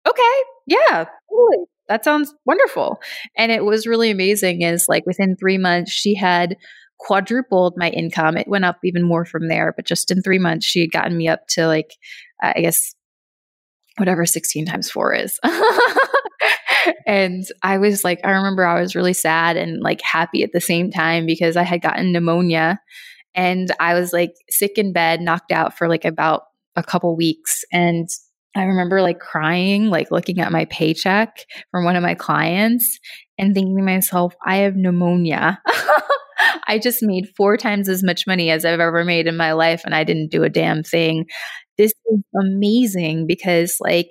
okay, 0.07 0.41
yeah, 0.67 1.05
totally. 1.29 1.65
That 1.87 2.03
sounds 2.03 2.33
wonderful. 2.45 2.99
And 3.37 3.51
it 3.51 3.63
was 3.63 3.87
really 3.87 4.11
amazing 4.11 4.61
is 4.61 4.87
like 4.87 5.05
within 5.05 5.35
three 5.35 5.57
months, 5.57 5.91
she 5.91 6.13
had 6.13 6.57
quadrupled 6.99 7.75
my 7.77 7.89
income. 7.89 8.37
It 8.37 8.47
went 8.47 8.65
up 8.65 8.79
even 8.83 9.03
more 9.03 9.23
from 9.25 9.47
there, 9.47 9.73
but 9.75 9.85
just 9.85 10.11
in 10.11 10.21
three 10.21 10.39
months, 10.39 10.65
she 10.65 10.81
had 10.81 10.91
gotten 10.91 11.17
me 11.17 11.27
up 11.27 11.47
to 11.49 11.65
like, 11.65 11.95
uh, 12.43 12.53
I 12.55 12.61
guess, 12.61 12.93
whatever 13.97 14.25
16 14.25 14.65
times 14.65 14.91
four 14.91 15.13
is. 15.13 15.39
and 17.07 17.45
I 17.63 17.77
was 17.77 18.03
like, 18.03 18.19
I 18.23 18.31
remember 18.31 18.65
I 18.65 18.79
was 18.79 18.95
really 18.95 19.13
sad 19.13 19.57
and 19.57 19.81
like 19.81 20.01
happy 20.01 20.43
at 20.43 20.51
the 20.51 20.61
same 20.61 20.91
time 20.91 21.25
because 21.25 21.55
I 21.55 21.63
had 21.63 21.81
gotten 21.81 22.11
pneumonia 22.11 22.79
and 23.33 23.71
I 23.79 23.93
was 23.93 24.11
like 24.13 24.33
sick 24.49 24.77
in 24.77 24.93
bed, 24.93 25.21
knocked 25.21 25.51
out 25.51 25.77
for 25.77 25.87
like 25.87 26.05
about 26.05 26.43
a 26.75 26.83
couple 26.83 27.15
weeks. 27.15 27.63
And 27.71 28.09
I 28.59 28.63
remember 28.63 29.01
like 29.01 29.19
crying, 29.19 29.89
like 29.89 30.11
looking 30.11 30.39
at 30.39 30.51
my 30.51 30.65
paycheck 30.65 31.45
from 31.71 31.85
one 31.85 31.95
of 31.95 32.03
my 32.03 32.15
clients 32.15 32.99
and 33.37 33.53
thinking 33.53 33.77
to 33.77 33.83
myself, 33.83 34.33
I 34.45 34.57
have 34.57 34.75
pneumonia. 34.75 35.61
I 36.67 36.79
just 36.79 36.99
made 37.01 37.29
four 37.35 37.57
times 37.57 37.89
as 37.89 38.03
much 38.03 38.27
money 38.27 38.49
as 38.49 38.65
I've 38.65 38.79
ever 38.79 39.03
made 39.03 39.27
in 39.27 39.37
my 39.37 39.53
life 39.53 39.83
and 39.85 39.95
I 39.95 40.03
didn't 40.03 40.31
do 40.31 40.43
a 40.43 40.49
damn 40.49 40.83
thing. 40.83 41.25
This 41.77 41.93
is 42.11 42.19
amazing 42.41 43.27
because, 43.27 43.77
like, 43.79 44.09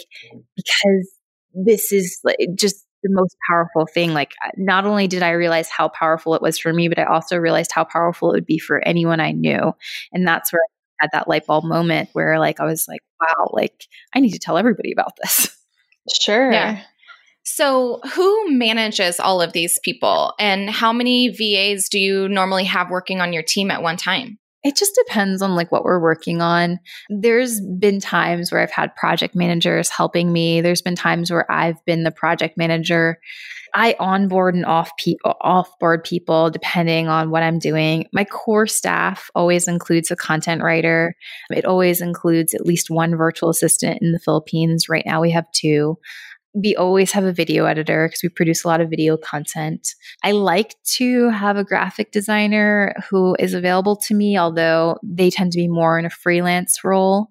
because 0.56 1.10
this 1.54 1.92
is 1.92 2.18
like 2.24 2.36
just 2.54 2.84
the 3.02 3.10
most 3.12 3.36
powerful 3.48 3.86
thing. 3.86 4.14
Like, 4.14 4.32
not 4.56 4.86
only 4.86 5.06
did 5.06 5.22
I 5.22 5.30
realize 5.30 5.68
how 5.68 5.88
powerful 5.88 6.34
it 6.34 6.42
was 6.42 6.58
for 6.58 6.72
me, 6.72 6.88
but 6.88 6.98
I 6.98 7.04
also 7.04 7.36
realized 7.36 7.72
how 7.72 7.84
powerful 7.84 8.30
it 8.30 8.36
would 8.36 8.46
be 8.46 8.58
for 8.58 8.86
anyone 8.86 9.20
I 9.20 9.32
knew. 9.32 9.72
And 10.12 10.26
that's 10.26 10.52
where 10.52 10.62
had 11.00 11.10
that 11.12 11.28
light 11.28 11.46
bulb 11.46 11.64
moment 11.64 12.10
where, 12.12 12.38
like, 12.38 12.60
I 12.60 12.64
was 12.64 12.86
like, 12.88 13.00
wow, 13.20 13.50
like, 13.52 13.84
I 14.14 14.20
need 14.20 14.32
to 14.32 14.38
tell 14.38 14.58
everybody 14.58 14.92
about 14.92 15.12
this. 15.22 15.50
Sure. 16.22 16.52
Yeah. 16.52 16.82
So, 17.42 18.00
who 18.14 18.50
manages 18.50 19.20
all 19.20 19.40
of 19.40 19.52
these 19.52 19.78
people, 19.84 20.34
and 20.38 20.68
how 20.68 20.92
many 20.92 21.28
VAs 21.28 21.88
do 21.88 21.98
you 21.98 22.28
normally 22.28 22.64
have 22.64 22.90
working 22.90 23.20
on 23.20 23.32
your 23.32 23.44
team 23.44 23.70
at 23.70 23.82
one 23.82 23.96
time? 23.96 24.38
It 24.64 24.76
just 24.76 24.98
depends 25.06 25.42
on 25.42 25.54
like 25.54 25.70
what 25.70 25.84
we're 25.84 26.00
working 26.00 26.40
on. 26.40 26.80
There's 27.08 27.60
been 27.60 28.00
times 28.00 28.50
where 28.50 28.60
I've 28.60 28.72
had 28.72 28.94
project 28.96 29.36
managers 29.36 29.88
helping 29.88 30.32
me. 30.32 30.60
There's 30.60 30.82
been 30.82 30.96
times 30.96 31.30
where 31.30 31.50
I've 31.50 31.84
been 31.84 32.02
the 32.02 32.10
project 32.10 32.56
manager. 32.58 33.20
I 33.74 33.94
onboard 34.00 34.54
and 34.54 34.64
off 34.64 34.90
pe- 34.96 35.14
offboard 35.24 36.04
people 36.04 36.50
depending 36.50 37.08
on 37.08 37.30
what 37.30 37.42
I'm 37.42 37.58
doing. 37.58 38.06
My 38.12 38.24
core 38.24 38.66
staff 38.66 39.30
always 39.34 39.68
includes 39.68 40.10
a 40.10 40.16
content 40.16 40.62
writer. 40.62 41.14
It 41.50 41.64
always 41.64 42.00
includes 42.00 42.54
at 42.54 42.66
least 42.66 42.90
one 42.90 43.16
virtual 43.16 43.50
assistant 43.50 44.00
in 44.00 44.12
the 44.12 44.18
Philippines. 44.18 44.88
Right 44.88 45.04
now 45.06 45.20
we 45.20 45.30
have 45.30 45.50
two 45.52 45.98
we 46.56 46.74
always 46.74 47.12
have 47.12 47.24
a 47.24 47.32
video 47.32 47.66
editor 47.66 48.08
because 48.08 48.22
we 48.22 48.30
produce 48.30 48.64
a 48.64 48.68
lot 48.68 48.80
of 48.80 48.88
video 48.88 49.18
content. 49.18 49.86
I 50.24 50.32
like 50.32 50.74
to 50.94 51.28
have 51.28 51.58
a 51.58 51.64
graphic 51.64 52.12
designer 52.12 52.94
who 53.10 53.36
is 53.38 53.52
available 53.52 53.96
to 54.06 54.14
me, 54.14 54.38
although 54.38 54.96
they 55.02 55.28
tend 55.28 55.52
to 55.52 55.58
be 55.58 55.68
more 55.68 55.98
in 55.98 56.06
a 56.06 56.10
freelance 56.10 56.82
role. 56.82 57.28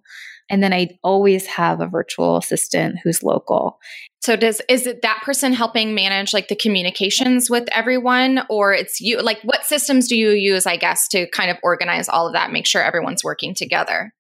And 0.48 0.62
then 0.62 0.74
I 0.74 0.89
always 1.03 1.48
have 1.48 1.82
a 1.82 1.88
virtual 1.88 2.38
assistant 2.38 3.00
who's 3.03 3.24
local. 3.24 3.79
So 4.22 4.36
does 4.36 4.62
is 4.70 4.86
it 4.86 5.01
that 5.01 5.24
person 5.24 5.53
helping 5.53 5.96
manage 5.96 6.32
like 6.32 6.48
the 6.48 6.55
communications 6.55 7.50
with 7.50 7.67
everyone 7.72 8.41
or 8.48 8.74
it's 8.74 9.01
you 9.01 9.22
like 9.22 9.39
what 9.44 9.63
systems 9.63 10.08
do 10.08 10.15
you 10.15 10.29
use 10.32 10.67
I 10.67 10.77
guess 10.77 11.08
to 11.10 11.27
kind 11.32 11.50
of 11.50 11.58
organize 11.63 12.10
all 12.10 12.27
of 12.27 12.34
that 12.34 12.51
make 12.51 12.67
sure 12.67 12.84
everyone's 12.84 13.24
working 13.24 13.55
together? 13.55 14.13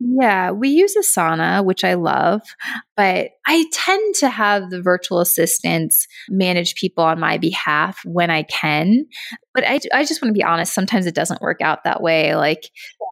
Yeah, 0.00 0.52
we 0.52 0.68
use 0.68 0.94
Asana, 0.96 1.64
which 1.64 1.82
I 1.82 1.94
love, 1.94 2.42
but 2.96 3.30
I 3.48 3.64
tend 3.72 4.14
to 4.16 4.28
have 4.28 4.70
the 4.70 4.80
virtual 4.80 5.18
assistants 5.18 6.06
manage 6.28 6.76
people 6.76 7.02
on 7.02 7.18
my 7.18 7.36
behalf 7.36 7.98
when 8.04 8.30
I 8.30 8.44
can. 8.44 9.06
But 9.54 9.64
I, 9.66 9.80
I 9.92 10.04
just 10.04 10.22
want 10.22 10.30
to 10.32 10.38
be 10.38 10.44
honest, 10.44 10.72
sometimes 10.72 11.06
it 11.06 11.16
doesn't 11.16 11.40
work 11.42 11.60
out 11.60 11.82
that 11.82 12.00
way. 12.00 12.36
Like 12.36 12.70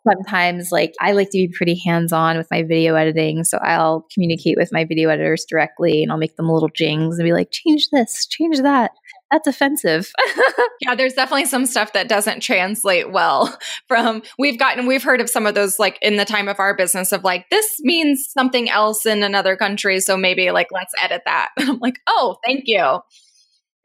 sometimes, 0.09 0.71
like 0.71 0.95
I 1.01 1.11
like 1.11 1.31
to 1.31 1.39
be 1.39 1.49
pretty 1.53 1.75
hands 1.85 2.13
on 2.13 2.37
with 2.39 2.47
my 2.53 2.63
video 2.63 2.95
editing. 2.95 3.43
So 3.43 3.59
I'll 3.59 4.07
communicate 4.15 4.57
with 4.57 4.73
my 4.73 4.85
video 4.85 5.09
editors 5.09 5.45
directly 5.49 6.05
and 6.05 6.13
I'll 6.13 6.19
make 6.19 6.37
them 6.37 6.49
little 6.49 6.69
jings 6.69 7.19
and 7.19 7.27
be 7.27 7.33
like, 7.33 7.51
change 7.51 7.89
this, 7.91 8.27
change 8.29 8.59
that 8.61 8.93
that's 9.31 9.47
offensive. 9.49 10.13
yeah, 10.81 10.95
there's 10.95 11.15
definitely 11.15 11.47
some 11.47 11.67
stuff 11.67 11.93
that 11.95 12.09
doesn't 12.09 12.41
translate 12.41 13.11
well 13.11 13.57
from 13.89 14.23
we've 14.39 14.59
gotten 14.59 14.87
we've 14.87 15.03
heard 15.03 15.21
of 15.21 15.29
some 15.29 15.47
of 15.47 15.55
those 15.55 15.79
like 15.79 15.99
in 16.01 16.17
the 16.17 16.25
time 16.25 16.49
of 16.49 16.61
our 16.61 16.77
business 16.77 17.13
of 17.13 17.25
like 17.25 17.47
this 17.51 17.77
means 17.81 18.29
something 18.31 18.71
else 18.71 19.05
in 19.05 19.23
another 19.23 19.57
country 19.57 20.01
so 20.01 20.17
maybe 20.17 20.51
like 20.51 20.69
let's 20.71 20.95
edit 21.03 21.23
that. 21.27 21.51
I'm 21.59 21.79
like, 21.79 21.99
"Oh, 22.07 22.37
thank 22.45 22.65
you." 22.67 23.01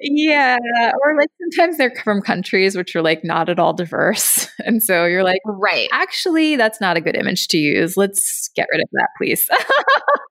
Yeah, 0.03 0.57
or 1.03 1.15
like 1.15 1.29
sometimes 1.39 1.77
they're 1.77 1.93
from 2.03 2.21
countries 2.21 2.75
which 2.75 2.95
are 2.95 3.03
like 3.03 3.24
not 3.24 3.50
at 3.50 3.60
all 3.60 3.74
diverse. 3.74 4.48
And 4.63 4.81
so 4.83 5.05
you're 5.05 5.24
like, 5.24 5.41
right. 5.45 5.89
Actually, 5.91 6.55
that's 6.55 6.79
not 6.79 6.95
a 6.95 7.01
good 7.01 7.15
image 7.15 7.48
to 7.48 7.57
use. 7.57 7.98
Let's 7.98 8.51
get 8.55 8.67
rid 8.71 8.79
of 8.79 8.88
that, 8.91 9.07
please. 9.17 9.50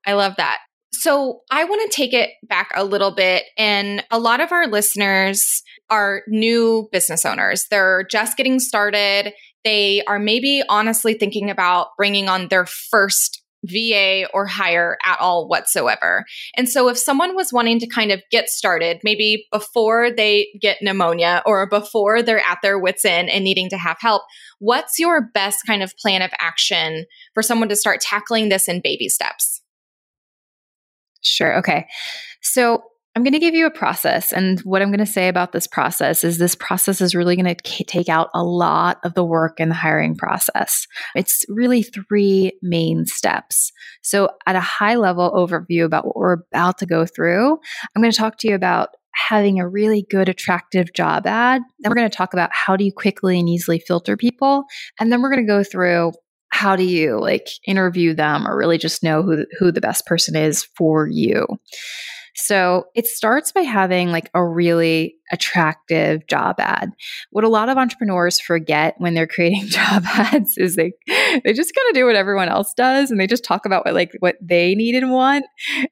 I 0.07 0.13
love 0.13 0.35
that. 0.37 0.59
So 1.01 1.41
I 1.51 1.65
want 1.65 1.91
to 1.91 1.97
take 1.97 2.13
it 2.13 2.29
back 2.43 2.73
a 2.75 2.85
little 2.85 3.11
bit. 3.11 3.45
And 3.57 4.05
a 4.11 4.19
lot 4.19 4.41
of 4.41 4.53
our 4.53 4.67
listeners 4.67 5.63
are 5.89 6.21
new 6.29 6.91
business 6.93 7.25
owners. 7.25 7.65
They're 7.71 8.05
just 8.11 8.37
getting 8.37 8.61
started. 8.61 9.33
They 9.65 10.03
are 10.05 10.19
maybe 10.19 10.63
honestly 10.69 11.15
thinking 11.15 11.49
about 11.49 11.97
bringing 11.97 12.29
on 12.29 12.49
their 12.49 12.67
first 12.67 13.43
VA 13.65 14.27
or 14.35 14.45
hire 14.45 14.99
at 15.03 15.19
all 15.21 15.49
whatsoever. 15.49 16.27
And 16.55 16.69
so 16.69 16.91
if 16.91 16.99
someone 16.99 17.35
was 17.35 17.51
wanting 17.51 17.79
to 17.79 17.87
kind 17.87 18.13
of 18.13 18.21
get 18.31 18.51
started, 18.51 19.01
maybe 19.03 19.47
before 19.51 20.11
they 20.11 20.49
get 20.61 20.83
pneumonia 20.83 21.43
or 21.47 21.67
before 21.67 22.23
they're 22.23 22.45
at 22.45 22.59
their 22.63 22.79
wits 22.79 23.07
end 23.07 23.31
and 23.31 23.43
needing 23.43 23.71
to 23.71 23.79
have 23.79 23.97
help, 24.01 24.21
what's 24.59 24.99
your 24.99 25.31
best 25.33 25.61
kind 25.67 25.83
of 25.83 25.97
plan 25.97 26.21
of 26.21 26.31
action 26.39 27.07
for 27.33 27.43
someone 27.43 27.71
to 27.71 27.77
start 27.77 28.03
tackling 28.03 28.51
this 28.51 28.69
in 28.69 28.83
baby 28.83 29.09
steps? 29.09 29.60
Sure. 31.23 31.59
Okay. 31.59 31.87
So 32.43 32.83
I'm 33.17 33.25
going 33.25 33.33
to 33.33 33.41
give 33.41 33.55
you 33.55 33.67
a 33.67 33.73
process. 33.73 34.33
And 34.33 34.61
what 34.61 34.83
I'm 34.83 34.91
going 34.91 34.99
to 35.01 35.07
say 35.07 35.27
about 35.27 35.51
this 35.51 35.67
process 35.67 36.23
is 36.23 36.39
this 36.39 36.55
process 36.55 37.01
is 37.01 37.15
really 37.15 37.35
going 37.35 37.55
to 37.55 37.85
take 37.85 38.09
out 38.09 38.31
a 38.35 38.45
lot 38.45 38.99
of 39.03 39.15
the 39.15 39.25
work 39.25 39.59
in 39.59 39.69
the 39.69 39.75
hiring 39.75 40.17
process. 40.17 40.87
It's 41.17 41.45
really 41.49 41.83
three 41.83 42.53
main 42.63 43.07
steps. 43.07 43.73
So, 44.03 44.31
at 44.47 44.55
a 44.55 44.61
high 44.61 44.95
level 44.95 45.31
overview 45.33 45.85
about 45.85 46.07
what 46.07 46.17
we're 46.17 46.39
about 46.53 46.79
to 46.79 46.87
go 46.87 47.05
through, 47.05 47.59
I'm 47.95 48.03
going 48.03 48.13
to 48.13 48.17
talk 48.17 48.39
to 48.39 48.49
you 48.49 48.55
about 48.55 48.91
having 49.13 49.59
a 49.59 49.69
really 49.69 50.07
good, 50.09 50.29
attractive 50.29 50.93
job 50.95 51.27
ad. 51.27 51.63
Then 51.81 51.91
we're 51.91 51.97
going 51.97 52.11
to 52.11 52.17
talk 52.17 52.33
about 52.33 52.51
how 52.53 52.77
do 52.77 52.85
you 52.85 52.93
quickly 52.93 53.41
and 53.41 53.49
easily 53.49 53.81
filter 53.81 54.17
people. 54.17 54.65
And 55.01 55.11
then 55.11 55.21
we're 55.21 55.35
going 55.35 55.47
to 55.47 55.53
go 55.53 55.65
through 55.65 56.13
how 56.61 56.77
do 56.77 56.85
you 56.85 57.19
like 57.19 57.49
interview 57.67 58.15
them 58.15 58.47
or 58.47 58.57
really 58.57 58.79
just 58.79 59.03
know 59.03 59.23
who 59.23 59.47
who 59.59 59.73
the 59.73 59.81
best 59.81 60.05
person 60.07 60.37
is 60.37 60.65
for 60.77 61.09
you 61.09 61.47
so 62.35 62.87
it 62.95 63.07
starts 63.07 63.53
by 63.53 63.63
having 63.63 64.11
like 64.11 64.31
a 64.35 64.45
really 64.45 65.17
attractive 65.33 66.27
job 66.27 66.57
ad. 66.59 66.91
What 67.31 67.45
a 67.45 67.49
lot 67.49 67.69
of 67.69 67.79
entrepreneurs 67.79 68.41
forget 68.41 68.95
when 68.99 69.15
they're 69.15 69.27
creating 69.27 69.67
job 69.67 70.05
ads 70.07 70.57
is 70.57 70.77
they 70.77 70.93
they 71.09 71.53
just 71.53 71.75
kind 71.75 71.89
of 71.89 71.95
do 71.95 72.07
what 72.07 72.17
everyone 72.17 72.49
else 72.49 72.73
does 72.77 73.11
and 73.11 73.21
they 73.21 73.27
just 73.27 73.45
talk 73.45 73.67
about 73.67 73.85
what 73.85 73.95
like 73.95 74.13
what 74.21 74.37
they 74.41 74.75
need 74.75 74.95
and 74.95 75.11
want. 75.11 75.45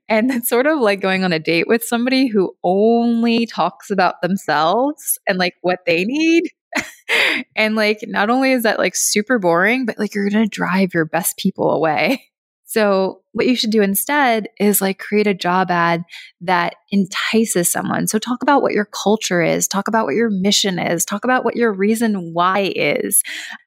And 0.09 0.31
it's 0.31 0.49
sort 0.49 0.67
of 0.67 0.81
like 0.81 1.01
going 1.01 1.25
on 1.25 1.33
a 1.33 1.39
date 1.39 1.69
with 1.69 1.85
somebody 1.85 2.29
who 2.29 2.55
only 2.65 3.47
talks 3.47 3.91
about 3.91 4.21
themselves 4.23 5.19
and 5.29 5.39
like 5.39 5.55
what 5.63 5.81
they 5.87 6.05
need 6.05 6.45
and 7.57 7.75
like 7.75 8.01
not 8.03 8.31
only 8.31 8.53
is 8.53 8.63
that 8.65 8.79
like 8.79 8.95
super 8.97 9.39
boring, 9.39 9.87
but 9.87 9.99
like 9.99 10.15
you're 10.15 10.29
going 10.29 10.45
to 10.45 10.49
drive 10.49 10.95
your 10.95 11.05
best 11.05 11.37
people 11.37 11.71
away. 11.71 12.25
So, 12.71 13.23
what 13.33 13.47
you 13.47 13.57
should 13.57 13.71
do 13.71 13.81
instead 13.81 14.49
is 14.61 14.83
like 14.83 14.99
create 14.99 15.27
a 15.27 15.33
job 15.33 15.71
ad 15.71 16.03
that 16.43 16.75
entices 16.93 17.73
someone. 17.73 18.07
So, 18.07 18.19
talk 18.19 18.43
about 18.43 18.61
what 18.61 18.75
your 18.75 18.85
culture 18.85 19.41
is, 19.41 19.67
talk 19.67 19.89
about 19.89 20.05
what 20.05 20.15
your 20.15 20.29
mission 20.29 20.79
is, 20.79 21.07
talk 21.07 21.25
about 21.25 21.47
what 21.47 21.57
your 21.57 21.73
reason 21.73 22.35
why 22.35 22.71
is. 22.77 23.23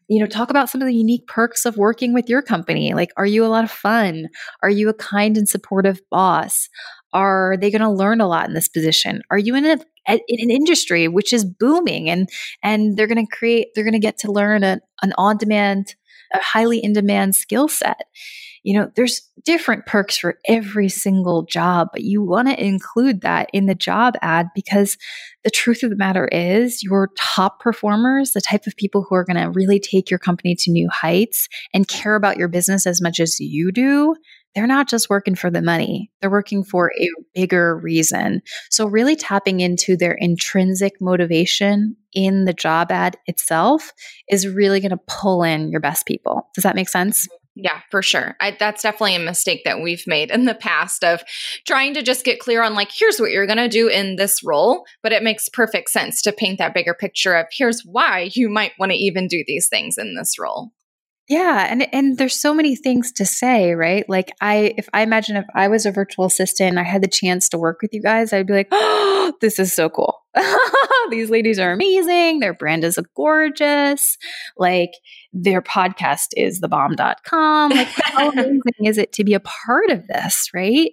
You 0.08 0.20
know, 0.20 0.28
talk 0.28 0.52
about 0.52 0.70
some 0.70 0.82
of 0.82 0.88
the 0.88 0.94
unique 0.94 1.26
perks 1.26 1.66
of 1.66 1.78
working 1.78 2.14
with 2.14 2.30
your 2.30 2.44
company. 2.44 2.94
Like, 2.94 3.10
are 3.18 3.26
you 3.26 3.44
a 3.44 3.48
lot 3.48 3.64
of 3.64 3.72
fun? 3.72 4.28
Are 4.62 4.70
you 4.70 4.88
a 4.88 4.94
kind 4.94 5.36
and 5.36 5.50
supportive 5.50 6.00
boss? 6.12 6.70
Are 7.14 7.58
they 7.60 7.72
going 7.72 7.82
to 7.82 7.90
learn 7.90 8.22
a 8.22 8.28
lot 8.28 8.48
in 8.48 8.54
this 8.54 8.70
position? 8.70 9.22
Are 9.30 9.38
you 9.38 9.56
in 9.56 9.66
a 9.66 9.78
in 10.08 10.40
an 10.40 10.50
industry 10.50 11.08
which 11.08 11.34
is 11.34 11.46
booming 11.46 12.10
and 12.10 12.30
and 12.64 12.98
they're 12.98 13.08
going 13.08 13.26
to 13.26 13.36
create 13.36 13.68
they're 13.74 13.84
going 13.84 13.94
to 13.94 14.00
get 14.00 14.18
to 14.18 14.32
learn 14.32 14.64
a, 14.64 14.80
an 15.04 15.14
on 15.18 15.38
demand 15.38 15.96
a 16.34 16.42
highly 16.42 16.80
in 16.80 16.94
demand 16.94 17.36
skill 17.36 17.68
set 17.68 18.02
you 18.64 18.78
know 18.78 18.92
there's 18.96 19.30
different 19.44 19.86
perks 19.86 20.18
for 20.18 20.38
every 20.48 20.90
single 20.90 21.44
job 21.44 21.88
but 21.92 22.02
you 22.02 22.24
want 22.24 22.48
to 22.48 22.64
include 22.64 23.22
that 23.22 23.50
in 23.54 23.66
the 23.66 23.76
job 23.76 24.16
ad 24.22 24.48
because 24.56 24.98
the 25.44 25.50
truth 25.50 25.84
of 25.84 25.90
the 25.90 25.96
matter 25.96 26.28
is 26.32 26.84
your 26.84 27.10
top 27.18 27.60
performers 27.60 28.32
the 28.32 28.42
type 28.42 28.66
of 28.68 28.76
people 28.76 29.06
who 29.08 29.16
are 29.16 29.26
going 29.26 29.38
to 29.38 29.52
really 29.52 29.80
take 29.80 30.10
your 30.10 30.20
company 30.20 30.56
to 30.56 30.72
new 30.72 30.90
heights 30.90 31.48
and 31.74 31.88
care 31.88 32.16
about 32.16 32.38
your 32.38 32.48
business 32.48 32.88
as 32.88 33.02
much 33.02 33.20
as 33.20 33.40
you 33.40 33.72
do 33.72 34.16
they're 34.56 34.68
not 34.68 34.90
just 34.90 35.10
working 35.10 35.36
for 35.36 35.50
the 35.50 35.62
money, 35.62 36.12
they're 36.20 36.30
working 36.30 36.64
for 36.64 36.92
a 37.00 37.10
bigger 37.34 37.78
reason. 37.78 38.42
So, 38.70 38.86
really 38.86 39.16
tapping 39.16 39.60
into 39.60 39.96
their 39.96 40.14
intrinsic 40.14 40.94
motivation 41.02 41.96
in 42.14 42.46
the 42.46 42.54
job 42.54 42.92
ad 42.92 43.18
itself 43.26 43.94
is 44.30 44.48
really 44.48 44.80
going 44.80 44.92
to 44.92 45.00
pull 45.08 45.44
in 45.44 45.70
your 45.70 45.80
best 45.80 46.06
people. 46.06 46.50
Does 46.56 46.64
that 46.64 46.76
make 46.76 46.90
sense? 46.90 47.28
Mm-hmm. 47.28 47.38
Yeah, 47.54 47.82
for 47.90 48.02
sure. 48.02 48.38
I, 48.40 48.56
that's 48.58 48.82
definitely 48.82 49.16
a 49.16 49.20
mistake 49.20 49.64
that 49.66 49.82
we've 49.82 50.08
made 50.08 50.32
in 50.32 50.46
the 50.46 50.56
past 50.56 51.04
of 51.04 51.22
trying 51.68 51.94
to 51.96 52.02
just 52.02 52.24
get 52.24 52.40
clear 52.40 52.64
on, 52.64 52.76
like, 52.76 52.90
here's 52.92 53.20
what 53.20 53.32
you're 53.32 53.46
going 53.46 53.58
to 53.58 53.68
do 53.68 53.90
in 53.90 54.16
this 54.16 54.42
role. 54.44 54.86
But 55.04 55.12
it 55.12 55.22
makes 55.22 55.50
perfect 55.50 55.90
sense 55.90 56.22
to 56.22 56.32
paint 56.32 56.60
that 56.60 56.74
bigger 56.74 56.94
picture 56.94 57.36
of 57.36 57.48
here's 57.52 57.82
why 57.82 58.30
you 58.34 58.50
might 58.50 58.72
want 58.80 58.94
to 58.94 58.98
even 58.98 59.28
do 59.28 59.44
these 59.46 59.68
things 59.68 59.98
in 59.98 60.16
this 60.16 60.40
role. 60.40 60.72
Yeah, 61.32 61.66
and 61.70 61.88
and 61.94 62.18
there's 62.18 62.36
so 62.36 62.54
many 62.54 62.76
things 62.76 63.14
to 63.14 63.26
say, 63.26 63.72
right? 63.72 64.04
Like 64.10 64.34
I 64.42 64.74
if 64.78 64.90
I 64.94 65.02
imagine 65.02 65.38
if 65.38 65.46
I 65.56 65.70
was 65.70 65.86
a 65.86 65.92
virtual 65.92 66.26
assistant 66.26 66.72
and 66.72 66.80
I 66.80 66.84
had 66.84 67.02
the 67.02 67.08
chance 67.08 67.48
to 67.50 67.58
work 67.58 67.82
with 67.82 67.94
you 67.94 68.02
guys, 68.02 68.34
I'd 68.34 68.48
be 68.48 68.52
like, 68.52 68.68
"Oh, 68.70 69.32
this 69.40 69.58
is 69.58 69.72
so 69.72 69.88
cool. 69.90 70.26
These 71.10 71.30
ladies 71.30 71.58
are 71.58 71.72
amazing. 71.72 72.42
Their 72.42 72.54
brand 72.54 72.84
is 72.84 73.00
gorgeous. 73.16 74.18
Like 74.58 74.92
their 75.32 75.62
podcast 75.62 76.32
is 76.36 76.60
the 76.60 76.68
bomb.com. 76.68 77.72
Like 77.72 77.88
how 77.88 78.32
amazing 78.32 78.62
is 78.84 78.98
it 78.98 79.14
to 79.14 79.24
be 79.24 79.34
a 79.34 79.40
part 79.40 79.90
of 79.90 80.06
this, 80.08 80.50
right? 80.54 80.92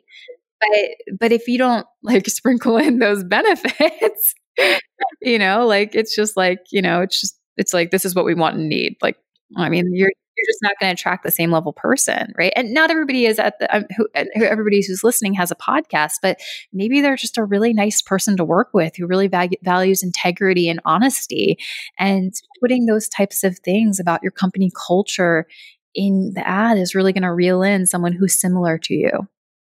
But 0.61 1.17
but 1.19 1.33
if 1.33 1.49
you 1.49 1.59
don't 1.59 1.87
like 2.05 2.29
sprinkle 2.29 2.77
in 2.77 3.01
those 3.01 3.25
benefits, 3.25 4.35
you 5.21 5.41
know, 5.41 5.67
like 5.67 5.97
it's 5.97 6.15
just 6.15 6.37
like, 6.37 6.61
you 6.71 6.81
know, 6.81 7.01
it's 7.03 7.21
just 7.21 7.37
it's 7.57 7.75
like 7.75 7.91
this 7.91 8.05
is 8.05 8.15
what 8.15 8.25
we 8.25 8.35
want 8.35 8.55
and 8.55 8.69
need. 8.69 8.99
Like 9.03 9.17
I 9.57 9.69
mean, 9.69 9.93
you're 9.93 10.13
you're 10.39 10.53
just 10.53 10.63
not 10.63 10.73
going 10.81 10.95
to 10.95 11.01
attract 11.01 11.25
the 11.25 11.31
same 11.31 11.51
level 11.51 11.73
person, 11.73 12.33
right? 12.39 12.53
And 12.57 12.73
not 12.73 12.91
everybody 12.91 13.27
is 13.27 13.39
at 13.39 13.59
the 13.59 13.75
um, 13.75 13.85
who, 13.97 14.09
who 14.35 14.45
everybody 14.45 14.83
who's 14.87 15.03
listening 15.03 15.35
has 15.35 15.51
a 15.51 15.57
podcast, 15.57 16.15
but 16.23 16.39
maybe 16.73 17.01
they're 17.01 17.17
just 17.17 17.39
a 17.39 17.45
really 17.45 17.73
nice 17.73 18.01
person 18.01 18.37
to 18.37 18.45
work 18.45 18.71
with 18.73 18.97
who 18.97 19.07
really 19.07 19.29
values 19.29 20.03
integrity 20.03 20.69
and 20.69 20.81
honesty, 20.85 21.59
and 21.99 22.33
putting 22.61 22.87
those 22.87 23.09
types 23.09 23.45
of 23.45 23.59
things 23.59 23.99
about 23.99 24.23
your 24.23 24.33
company 24.33 24.71
culture 24.87 25.47
in 25.95 26.33
the 26.35 26.47
ad 26.47 26.79
is 26.79 26.95
really 26.95 27.13
going 27.13 27.23
to 27.23 27.33
reel 27.33 27.63
in 27.63 27.87
someone 27.87 28.13
who's 28.13 28.41
similar 28.41 28.79
to 28.79 28.95
you. 28.95 29.11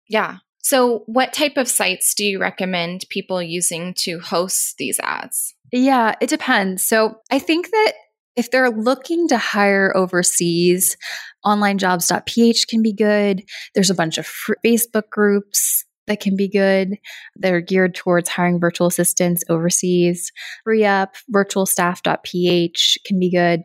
Yeah. 0.09 0.39
So, 0.63 1.05
what 1.07 1.33
type 1.33 1.57
of 1.57 1.69
sites 1.69 2.15
do 2.15 2.25
you 2.25 2.39
recommend 2.39 3.05
people 3.09 3.43
using 3.43 3.95
to 4.01 4.21
host 4.21 4.77
these 4.77 5.01
ads? 5.01 5.55
Yeah, 5.73 6.15
it 6.21 6.29
depends. 6.29 6.87
So, 6.87 7.21
I 7.31 7.39
think 7.39 7.71
that 7.71 7.93
if 8.41 8.51
they're 8.51 8.71
looking 8.71 9.29
to 9.29 9.37
hire 9.37 9.95
overseas, 9.95 10.97
onlinejobs.ph 11.45 12.67
can 12.69 12.83
be 12.83 12.95
good. 12.95 13.43
There's 13.75 13.91
a 13.91 13.95
bunch 13.95 14.17
of 14.17 14.27
Facebook 14.65 15.11
groups 15.11 15.85
that 16.07 16.21
can 16.21 16.37
be 16.37 16.49
good. 16.49 16.97
They're 17.37 17.61
geared 17.61 17.95
towards 17.95 18.31
hiring 18.31 18.59
virtual 18.59 18.87
assistants 18.87 19.45
overseas. 19.51 20.33
FreeUp, 20.67 21.09
virtualstaff.ph 21.31 22.99
can 23.05 23.21
be 23.21 23.31
good. 23.31 23.61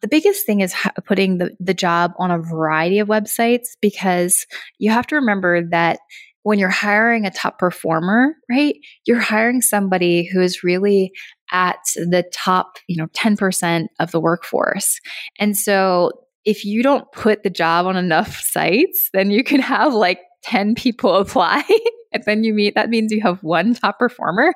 The 0.00 0.08
biggest 0.08 0.46
thing 0.46 0.60
is 0.60 0.76
putting 1.04 1.38
the, 1.38 1.50
the 1.58 1.74
job 1.74 2.12
on 2.16 2.30
a 2.30 2.38
variety 2.38 3.00
of 3.00 3.08
websites 3.08 3.66
because 3.82 4.46
you 4.78 4.92
have 4.92 5.08
to 5.08 5.16
remember 5.16 5.68
that 5.70 5.98
when 6.42 6.60
you're 6.60 6.68
hiring 6.70 7.26
a 7.26 7.30
top 7.32 7.58
performer, 7.58 8.34
right? 8.48 8.76
You're 9.06 9.18
hiring 9.18 9.60
somebody 9.60 10.24
who 10.24 10.40
is 10.40 10.62
really 10.62 11.10
at 11.52 11.78
the 11.94 12.24
top, 12.32 12.78
you 12.86 12.96
know, 12.96 13.08
10% 13.08 13.86
of 13.98 14.10
the 14.10 14.20
workforce. 14.20 15.00
And 15.38 15.56
so 15.56 16.12
if 16.44 16.64
you 16.64 16.82
don't 16.82 17.10
put 17.12 17.42
the 17.42 17.50
job 17.50 17.86
on 17.86 17.96
enough 17.96 18.40
sites, 18.44 19.10
then 19.12 19.30
you 19.30 19.44
can 19.44 19.60
have 19.60 19.92
like 19.94 20.20
10 20.44 20.74
people 20.74 21.14
apply 21.16 21.64
and 22.12 22.24
then 22.24 22.44
you 22.44 22.52
meet 22.52 22.74
that 22.74 22.90
means 22.90 23.12
you 23.12 23.20
have 23.20 23.42
one 23.42 23.74
top 23.74 23.98
performer. 23.98 24.52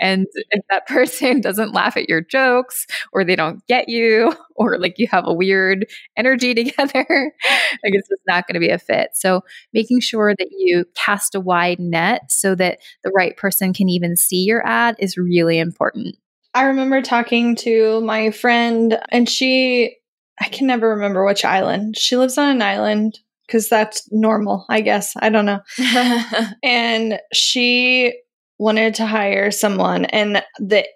And 0.00 0.26
if 0.50 0.64
that 0.70 0.86
person 0.88 1.40
doesn't 1.40 1.72
laugh 1.72 1.96
at 1.96 2.08
your 2.08 2.20
jokes 2.20 2.86
or 3.12 3.24
they 3.24 3.36
don't 3.36 3.64
get 3.66 3.88
you 3.88 4.34
or 4.56 4.78
like 4.78 4.94
you 4.98 5.06
have 5.08 5.26
a 5.26 5.32
weird 5.32 5.86
energy 6.16 6.54
together 6.54 7.04
like 7.08 7.92
it's 7.92 8.08
just 8.08 8.22
not 8.26 8.46
going 8.46 8.54
to 8.54 8.60
be 8.60 8.70
a 8.70 8.78
fit. 8.78 9.10
So 9.14 9.42
making 9.72 10.00
sure 10.00 10.34
that 10.36 10.48
you 10.50 10.84
cast 10.94 11.34
a 11.34 11.40
wide 11.40 11.80
net 11.80 12.30
so 12.30 12.54
that 12.54 12.78
the 13.02 13.10
right 13.10 13.36
person 13.36 13.72
can 13.72 13.88
even 13.88 14.16
see 14.16 14.44
your 14.44 14.66
ad 14.66 14.96
is 14.98 15.16
really 15.16 15.58
important 15.58 16.16
i 16.54 16.64
remember 16.64 17.02
talking 17.02 17.56
to 17.56 18.00
my 18.02 18.30
friend 18.30 18.98
and 19.10 19.28
she 19.28 19.96
I 20.40 20.48
can 20.48 20.66
never 20.66 20.90
remember 20.90 21.24
which 21.24 21.44
island. 21.44 21.96
She 21.96 22.16
lives 22.16 22.38
on 22.38 22.48
an 22.48 22.62
island 22.62 23.18
because 23.46 23.68
that's 23.68 24.10
normal, 24.10 24.66
I 24.68 24.80
guess. 24.80 25.14
I 25.16 25.28
don't 25.28 25.46
know. 25.46 25.60
and 26.62 27.20
she 27.32 28.18
wanted 28.58 28.94
to 28.96 29.06
hire 29.06 29.50
someone, 29.50 30.04
and 30.06 30.42
the 30.58 30.86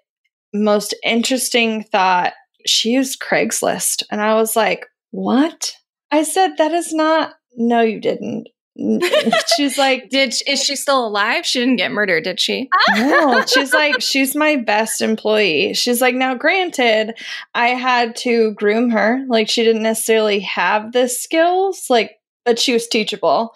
most 0.53 0.95
interesting 1.03 1.83
thought 1.83 2.33
she 2.65 2.91
used 2.91 3.21
Craigslist. 3.21 4.03
And 4.11 4.21
I 4.21 4.35
was 4.35 4.55
like, 4.55 4.85
What? 5.11 5.73
I 6.11 6.23
said, 6.23 6.57
That 6.57 6.71
is 6.71 6.93
not, 6.93 7.33
no, 7.55 7.81
you 7.81 7.99
didn't. 7.99 8.49
she's 9.55 9.77
like, 9.77 10.09
"Did 10.09 10.33
is 10.47 10.63
she 10.63 10.75
still 10.75 11.05
alive? 11.05 11.45
She 11.45 11.59
didn't 11.59 11.75
get 11.75 11.91
murdered, 11.91 12.23
did 12.23 12.39
she?" 12.39 12.69
No. 12.95 13.43
she's 13.47 13.73
like, 13.73 14.01
she's 14.01 14.35
my 14.35 14.55
best 14.55 15.01
employee. 15.01 15.73
She's 15.73 16.01
like, 16.01 16.15
now, 16.15 16.35
granted, 16.35 17.17
I 17.53 17.69
had 17.69 18.15
to 18.17 18.53
groom 18.53 18.89
her. 18.91 19.23
Like, 19.27 19.49
she 19.49 19.63
didn't 19.63 19.83
necessarily 19.83 20.39
have 20.41 20.91
the 20.91 21.09
skills, 21.09 21.85
like, 21.89 22.11
but 22.45 22.59
she 22.59 22.73
was 22.73 22.87
teachable, 22.87 23.53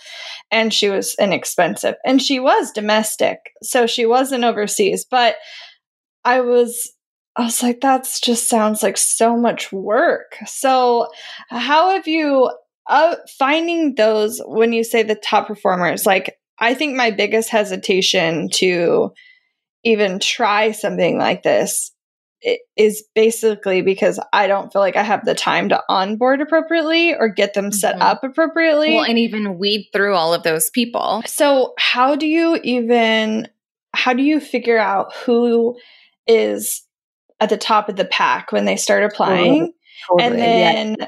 and 0.52 0.74
she 0.74 0.90
was 0.90 1.16
inexpensive, 1.20 1.96
and 2.06 2.22
she 2.22 2.40
was 2.40 2.72
domestic, 2.72 3.40
so 3.62 3.88
she 3.88 4.06
wasn't 4.06 4.44
overseas. 4.44 5.06
But 5.10 5.38
I 6.26 6.42
was 6.42 6.94
I 7.36 7.46
was 7.46 7.64
like, 7.64 7.82
that's 7.82 8.20
just 8.20 8.48
sounds 8.48 8.84
like 8.84 8.98
so 8.98 9.36
much 9.36 9.72
work. 9.72 10.38
So, 10.46 11.08
how 11.50 11.92
have 11.92 12.08
you 12.08 12.52
uh, 12.88 13.16
finding 13.38 13.96
those 13.96 14.42
when 14.46 14.74
you 14.74 14.84
say 14.84 15.04
the 15.04 15.16
top 15.16 15.48
performers, 15.48 16.06
like 16.06 16.38
I 16.60 16.74
think 16.74 16.96
my 16.96 17.12
biggest 17.12 17.50
hesitation 17.50 18.50
to 18.56 19.14
even 19.84 20.20
try 20.20 20.72
something 20.72 21.18
like 21.18 21.44
this 21.44 21.92
is 22.76 23.04
basically 23.16 23.82
because 23.82 24.20
I 24.34 24.48
don't 24.48 24.72
feel 24.72 24.82
like 24.82 24.98
I 24.98 25.04
have 25.04 25.24
the 25.24 25.34
time 25.34 25.70
to 25.70 25.82
onboard 25.88 26.42
appropriately 26.42 27.16
or 27.16 27.30
get 27.30 27.54
them 27.54 27.72
set 27.72 27.96
mm-hmm. 27.96 28.02
up 28.02 28.24
appropriately. 28.24 28.96
Well, 28.96 29.06
and 29.06 29.18
even 29.18 29.58
weed 29.58 29.90
through 29.94 30.16
all 30.16 30.34
of 30.34 30.44
those 30.44 30.70
people. 30.70 31.24
So, 31.26 31.74
how 31.78 32.16
do 32.16 32.28
you 32.28 32.60
even 32.64 33.48
how 33.96 34.14
do 34.14 34.24
you 34.24 34.40
figure 34.40 34.78
out 34.78 35.16
who 35.26 35.78
is 36.28 36.84
at 37.40 37.50
the 37.50 37.58
top 37.58 37.88
of 37.88 37.96
the 37.96 38.06
pack 38.06 38.52
when 38.52 38.66
they 38.66 38.76
start 38.76 39.04
applying? 39.04 39.72
Totally. 40.08 40.28
And 40.28 40.40
then 40.40 40.96
yeah 41.00 41.08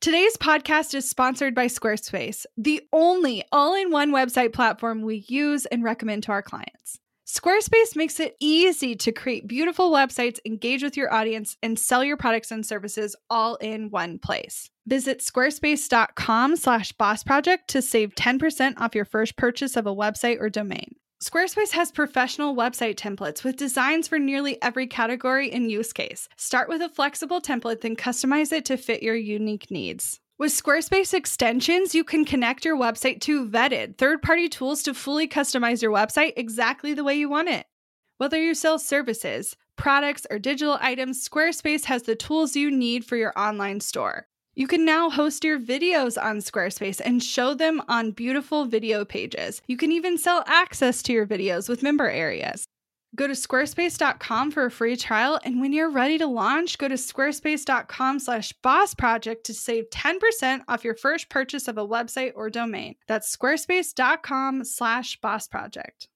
Today's 0.00 0.36
podcast 0.36 0.94
is 0.94 1.08
sponsored 1.08 1.54
by 1.54 1.66
Squarespace, 1.66 2.44
the 2.56 2.82
only 2.92 3.42
all 3.50 3.74
in 3.74 3.90
one 3.90 4.12
website 4.12 4.52
platform 4.52 5.02
we 5.02 5.24
use 5.26 5.66
and 5.66 5.82
recommend 5.82 6.22
to 6.24 6.32
our 6.32 6.42
clients. 6.42 7.00
Squarespace 7.26 7.96
makes 7.96 8.20
it 8.20 8.36
easy 8.38 8.94
to 8.94 9.10
create 9.10 9.48
beautiful 9.48 9.90
websites, 9.90 10.38
engage 10.44 10.82
with 10.84 10.96
your 10.96 11.12
audience, 11.12 11.56
and 11.60 11.76
sell 11.76 12.04
your 12.04 12.16
products 12.16 12.52
and 12.52 12.64
services 12.64 13.16
all 13.30 13.56
in 13.56 13.90
one 13.90 14.18
place. 14.20 14.70
Visit 14.86 15.20
squarespace.com 15.20 16.56
slash 16.56 16.92
boss 16.92 17.24
project 17.24 17.68
to 17.70 17.82
save 17.82 18.14
10% 18.14 18.78
off 18.78 18.94
your 18.94 19.04
first 19.04 19.36
purchase 19.36 19.76
of 19.76 19.86
a 19.86 19.94
website 19.94 20.40
or 20.40 20.48
domain. 20.48 20.94
Squarespace 21.22 21.72
has 21.72 21.90
professional 21.90 22.54
website 22.54 22.96
templates 22.96 23.42
with 23.42 23.56
designs 23.56 24.06
for 24.06 24.18
nearly 24.18 24.60
every 24.62 24.86
category 24.86 25.50
and 25.50 25.70
use 25.70 25.90
case. 25.90 26.28
Start 26.36 26.68
with 26.68 26.82
a 26.82 26.90
flexible 26.90 27.40
template, 27.40 27.80
then 27.80 27.96
customize 27.96 28.52
it 28.52 28.66
to 28.66 28.76
fit 28.76 29.02
your 29.02 29.14
unique 29.14 29.70
needs. 29.70 30.20
With 30.36 30.52
Squarespace 30.52 31.14
extensions, 31.14 31.94
you 31.94 32.04
can 32.04 32.26
connect 32.26 32.66
your 32.66 32.76
website 32.76 33.22
to 33.22 33.48
vetted 33.48 33.96
third 33.96 34.20
party 34.20 34.50
tools 34.50 34.82
to 34.82 34.92
fully 34.92 35.26
customize 35.26 35.80
your 35.80 35.90
website 35.90 36.34
exactly 36.36 36.92
the 36.92 37.04
way 37.04 37.14
you 37.14 37.30
want 37.30 37.48
it. 37.48 37.64
Whether 38.18 38.38
you 38.38 38.54
sell 38.54 38.78
services, 38.78 39.56
products, 39.76 40.26
or 40.30 40.38
digital 40.38 40.76
items, 40.82 41.26
Squarespace 41.26 41.86
has 41.86 42.02
the 42.02 42.14
tools 42.14 42.56
you 42.56 42.70
need 42.70 43.06
for 43.06 43.16
your 43.16 43.32
online 43.38 43.80
store. 43.80 44.26
You 44.58 44.66
can 44.66 44.86
now 44.86 45.10
host 45.10 45.44
your 45.44 45.60
videos 45.60 46.20
on 46.20 46.38
Squarespace 46.38 46.98
and 47.04 47.22
show 47.22 47.52
them 47.52 47.82
on 47.88 48.12
beautiful 48.12 48.64
video 48.64 49.04
pages. 49.04 49.60
You 49.66 49.76
can 49.76 49.92
even 49.92 50.16
sell 50.16 50.44
access 50.46 51.02
to 51.02 51.12
your 51.12 51.26
videos 51.26 51.68
with 51.68 51.82
member 51.82 52.08
areas. 52.08 52.64
Go 53.14 53.26
to 53.26 53.34
squarespace.com 53.34 54.50
for 54.50 54.64
a 54.64 54.70
free 54.70 54.96
trial, 54.96 55.38
and 55.44 55.60
when 55.60 55.74
you're 55.74 55.90
ready 55.90 56.16
to 56.16 56.26
launch, 56.26 56.78
go 56.78 56.88
to 56.88 56.94
squarespace.com 56.94 58.18
slash 58.18 58.54
boss 58.62 58.94
project 58.94 59.44
to 59.44 59.52
save 59.52 59.90
10% 59.90 60.62
off 60.68 60.84
your 60.84 60.96
first 60.96 61.28
purchase 61.28 61.68
of 61.68 61.76
a 61.76 61.86
website 61.86 62.32
or 62.34 62.48
domain. 62.48 62.94
That's 63.06 63.34
squarespace.com 63.36 64.64
slash 64.64 65.20
boss 65.20 65.48
project. 65.48 66.08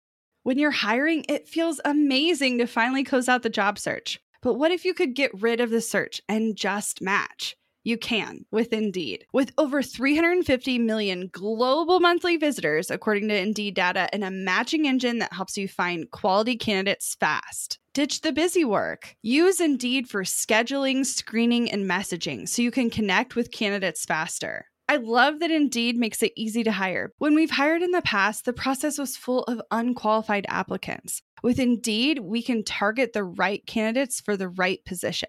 When 0.44 0.58
you're 0.58 0.70
hiring, 0.70 1.26
it 1.28 1.46
feels 1.46 1.78
amazing 1.84 2.56
to 2.58 2.66
finally 2.66 3.04
close 3.04 3.28
out 3.28 3.42
the 3.42 3.50
job 3.50 3.78
search. 3.78 4.18
But 4.40 4.54
what 4.54 4.70
if 4.70 4.86
you 4.86 4.94
could 4.94 5.14
get 5.14 5.42
rid 5.42 5.60
of 5.60 5.68
the 5.68 5.82
search 5.82 6.22
and 6.26 6.56
just 6.56 7.02
match? 7.02 7.54
You 7.82 7.96
can 7.96 8.44
with 8.50 8.72
Indeed. 8.72 9.24
With 9.32 9.52
over 9.56 9.82
350 9.82 10.78
million 10.78 11.30
global 11.32 11.98
monthly 12.00 12.36
visitors, 12.36 12.90
according 12.90 13.28
to 13.28 13.38
Indeed 13.38 13.74
data, 13.74 14.08
and 14.12 14.22
a 14.22 14.30
matching 14.30 14.86
engine 14.86 15.18
that 15.20 15.32
helps 15.32 15.56
you 15.56 15.66
find 15.66 16.10
quality 16.10 16.56
candidates 16.56 17.16
fast. 17.18 17.78
Ditch 17.94 18.20
the 18.20 18.32
busy 18.32 18.64
work. 18.64 19.16
Use 19.22 19.60
Indeed 19.60 20.08
for 20.08 20.22
scheduling, 20.22 21.06
screening, 21.06 21.70
and 21.70 21.88
messaging 21.88 22.48
so 22.48 22.62
you 22.62 22.70
can 22.70 22.90
connect 22.90 23.34
with 23.34 23.50
candidates 23.50 24.04
faster. 24.04 24.66
I 24.90 24.96
love 24.96 25.38
that 25.38 25.50
Indeed 25.50 25.96
makes 25.96 26.22
it 26.22 26.32
easy 26.36 26.64
to 26.64 26.72
hire. 26.72 27.12
When 27.18 27.34
we've 27.34 27.50
hired 27.50 27.82
in 27.82 27.92
the 27.92 28.02
past, 28.02 28.44
the 28.44 28.52
process 28.52 28.98
was 28.98 29.16
full 29.16 29.44
of 29.44 29.62
unqualified 29.70 30.46
applicants. 30.48 31.22
With 31.42 31.58
Indeed, 31.58 32.18
we 32.18 32.42
can 32.42 32.64
target 32.64 33.12
the 33.12 33.24
right 33.24 33.64
candidates 33.66 34.20
for 34.20 34.36
the 34.36 34.48
right 34.48 34.84
position. 34.84 35.28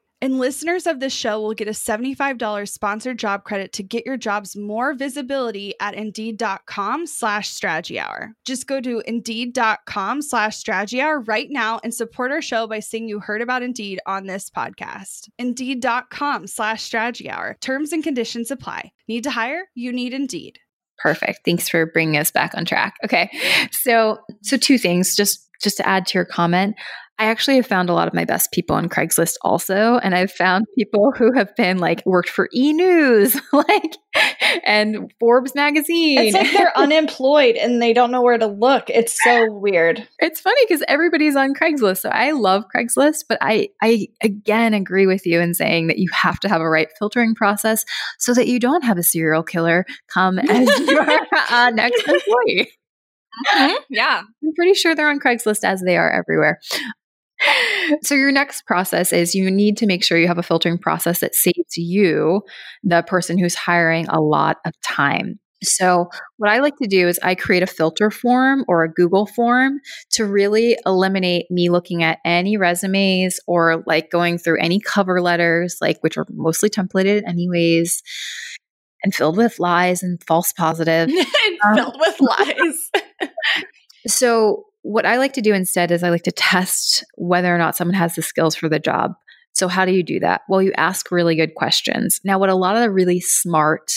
And 0.21 0.37
listeners 0.37 0.85
of 0.85 0.99
this 0.99 1.13
show 1.13 1.41
will 1.41 1.55
get 1.55 1.67
a 1.67 1.71
$75 1.71 2.69
sponsored 2.69 3.17
job 3.17 3.43
credit 3.43 3.73
to 3.73 3.83
get 3.83 4.05
your 4.05 4.17
jobs 4.17 4.55
more 4.55 4.93
visibility 4.93 5.73
at 5.79 5.95
indeed.com 5.95 7.07
slash 7.07 7.49
strategy 7.49 7.99
hour. 7.99 8.33
Just 8.45 8.67
go 8.67 8.79
to 8.79 9.01
indeed.com 9.07 10.21
slash 10.21 10.57
strategy 10.57 11.01
hour 11.01 11.21
right 11.21 11.47
now 11.49 11.79
and 11.83 11.91
support 11.91 12.31
our 12.31 12.41
show 12.41 12.67
by 12.67 12.79
saying 12.79 13.09
you 13.09 13.19
heard 13.19 13.41
about 13.41 13.63
Indeed 13.63 13.99
on 14.05 14.27
this 14.27 14.49
podcast. 14.49 15.29
Indeed.com 15.39 16.45
slash 16.45 16.83
strategy 16.83 17.29
hour. 17.29 17.57
Terms 17.59 17.91
and 17.91 18.03
conditions 18.03 18.51
apply. 18.51 18.91
Need 19.07 19.23
to 19.23 19.31
hire? 19.31 19.69
You 19.73 19.91
need 19.91 20.13
Indeed. 20.13 20.59
Perfect. 20.99 21.39
Thanks 21.45 21.67
for 21.67 21.87
bringing 21.87 22.17
us 22.17 22.29
back 22.29 22.53
on 22.55 22.63
track. 22.63 22.95
Okay. 23.03 23.31
So, 23.71 24.19
so 24.43 24.55
two 24.57 24.77
things 24.77 25.15
just 25.15 25.47
just 25.61 25.77
to 25.77 25.87
add 25.87 26.07
to 26.07 26.17
your 26.17 26.25
comment. 26.25 26.75
I 27.21 27.25
actually 27.25 27.57
have 27.57 27.67
found 27.67 27.87
a 27.87 27.93
lot 27.93 28.07
of 28.07 28.15
my 28.15 28.25
best 28.25 28.51
people 28.51 28.75
on 28.75 28.89
Craigslist 28.89 29.35
also. 29.43 29.99
And 29.99 30.15
I've 30.15 30.31
found 30.31 30.65
people 30.75 31.11
who 31.15 31.31
have 31.33 31.55
been 31.55 31.77
like 31.77 32.03
worked 32.03 32.29
for 32.29 32.49
e 32.51 32.73
news, 32.73 33.39
like, 33.53 33.95
and 34.65 35.13
Forbes 35.19 35.53
magazine. 35.53 36.17
It's 36.17 36.33
like 36.33 36.51
they're 36.51 36.75
unemployed 36.75 37.57
and 37.57 37.79
they 37.79 37.93
don't 37.93 38.09
know 38.09 38.23
where 38.23 38.39
to 38.39 38.47
look. 38.47 38.89
It's 38.89 39.23
so 39.23 39.45
weird. 39.51 40.07
It's 40.17 40.39
funny 40.39 40.61
because 40.67 40.83
everybody's 40.87 41.35
on 41.35 41.53
Craigslist. 41.53 41.99
So 41.99 42.09
I 42.09 42.31
love 42.31 42.63
Craigslist, 42.75 43.25
but 43.29 43.37
I, 43.39 43.69
I 43.83 44.07
again 44.23 44.73
agree 44.73 45.05
with 45.05 45.27
you 45.27 45.41
in 45.41 45.53
saying 45.53 45.87
that 45.87 45.99
you 45.99 46.09
have 46.11 46.39
to 46.39 46.49
have 46.49 46.61
a 46.61 46.67
right 46.67 46.89
filtering 46.97 47.35
process 47.35 47.85
so 48.17 48.33
that 48.33 48.47
you 48.47 48.59
don't 48.59 48.83
have 48.83 48.97
a 48.97 49.03
serial 49.03 49.43
killer 49.43 49.85
come 50.11 50.39
as 50.49 50.79
your 50.79 51.07
uh, 51.51 51.69
next 51.69 51.99
employee. 51.99 52.71
Mm-hmm. 53.53 53.75
Yeah. 53.89 54.21
I'm 54.43 54.53
pretty 54.55 54.73
sure 54.73 54.95
they're 54.95 55.09
on 55.09 55.19
Craigslist 55.19 55.63
as 55.63 55.81
they 55.81 55.97
are 55.97 56.11
everywhere. 56.11 56.59
So, 58.01 58.15
your 58.15 58.31
next 58.31 58.65
process 58.65 59.11
is 59.11 59.35
you 59.35 59.49
need 59.49 59.77
to 59.77 59.85
make 59.85 60.03
sure 60.03 60.17
you 60.17 60.27
have 60.27 60.37
a 60.37 60.43
filtering 60.43 60.77
process 60.77 61.19
that 61.19 61.35
saves 61.35 61.75
you, 61.75 62.43
the 62.83 63.03
person 63.03 63.37
who's 63.37 63.55
hiring, 63.55 64.07
a 64.07 64.21
lot 64.21 64.57
of 64.65 64.73
time. 64.81 65.39
So, 65.63 66.09
what 66.37 66.49
I 66.49 66.59
like 66.59 66.75
to 66.77 66.87
do 66.87 67.07
is 67.07 67.19
I 67.21 67.35
create 67.35 67.63
a 67.63 67.67
filter 67.67 68.09
form 68.09 68.65
or 68.67 68.83
a 68.83 68.91
Google 68.91 69.27
form 69.27 69.79
to 70.11 70.25
really 70.25 70.77
eliminate 70.85 71.45
me 71.51 71.69
looking 71.69 72.03
at 72.03 72.19
any 72.25 72.57
resumes 72.57 73.39
or 73.47 73.83
like 73.85 74.09
going 74.09 74.37
through 74.37 74.59
any 74.59 74.79
cover 74.79 75.21
letters, 75.21 75.77
like 75.81 75.97
which 76.01 76.17
are 76.17 76.25
mostly 76.31 76.69
templated 76.69 77.23
anyways 77.27 78.01
and 79.03 79.13
filled 79.13 79.37
with 79.37 79.59
lies 79.59 80.03
and 80.03 80.21
false 80.25 80.53
positives. 80.53 81.13
um, 81.65 81.75
filled 81.75 81.97
with 81.99 82.19
lies. 82.21 82.89
so, 84.07 84.65
what 84.83 85.05
I 85.05 85.17
like 85.17 85.33
to 85.33 85.41
do 85.41 85.53
instead 85.53 85.91
is 85.91 86.03
I 86.03 86.09
like 86.09 86.23
to 86.23 86.31
test 86.31 87.03
whether 87.15 87.53
or 87.53 87.57
not 87.57 87.75
someone 87.75 87.93
has 87.93 88.15
the 88.15 88.23
skills 88.23 88.55
for 88.55 88.67
the 88.67 88.79
job. 88.79 89.13
So, 89.53 89.67
how 89.67 89.85
do 89.85 89.91
you 89.91 90.03
do 90.03 90.19
that? 90.21 90.41
Well, 90.49 90.61
you 90.61 90.73
ask 90.77 91.11
really 91.11 91.35
good 91.35 91.55
questions. 91.55 92.19
Now, 92.23 92.39
what 92.39 92.49
a 92.49 92.55
lot 92.55 92.75
of 92.75 92.81
the 92.81 92.91
really 92.91 93.19
smart 93.19 93.91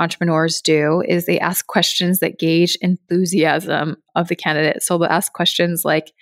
entrepreneurs 0.00 0.60
do 0.62 1.02
is 1.06 1.26
they 1.26 1.38
ask 1.38 1.66
questions 1.66 2.20
that 2.20 2.38
gauge 2.38 2.76
enthusiasm 2.80 3.96
of 4.14 4.28
the 4.28 4.36
candidate. 4.36 4.82
So, 4.82 4.98
they'll 4.98 5.08
ask 5.08 5.32
questions 5.32 5.84
like, 5.84 6.12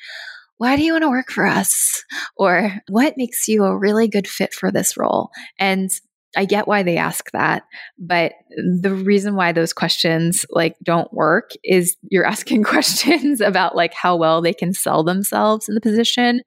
why 0.57 0.77
do 0.77 0.83
you 0.83 0.93
want 0.93 1.03
to 1.03 1.09
work 1.09 1.31
for 1.31 1.47
us? 1.47 2.05
Or 2.37 2.73
what 2.89 3.17
makes 3.17 3.49
you 3.49 3.65
a 3.65 3.77
really 3.77 4.09
good 4.09 4.29
fit 4.29 4.53
for 4.53 4.71
this 4.71 4.97
role? 4.97 5.31
And 5.59 5.91
I 6.37 6.45
get 6.45 6.69
why 6.69 6.83
they 6.83 6.97
ask 6.97 7.31
that, 7.33 7.65
but 7.99 8.33
the 8.81 8.95
reason 8.95 9.35
why 9.35 9.53
those 9.53 9.73
questions 9.73 10.47
like 10.51 10.77
don't 10.83 11.13
work 11.13 11.51
is 11.65 11.97
you're 12.11 12.25
asking 12.27 12.63
questions 12.63 13.41
about 13.41 13.77
like 13.77 13.95
how 13.95 14.17
well 14.17 14.41
they 14.41 14.55
can 14.55 14.73
sell 14.73 15.03
themselves 15.03 15.69
in 15.69 15.75
the 15.75 15.81
position, 15.81 16.43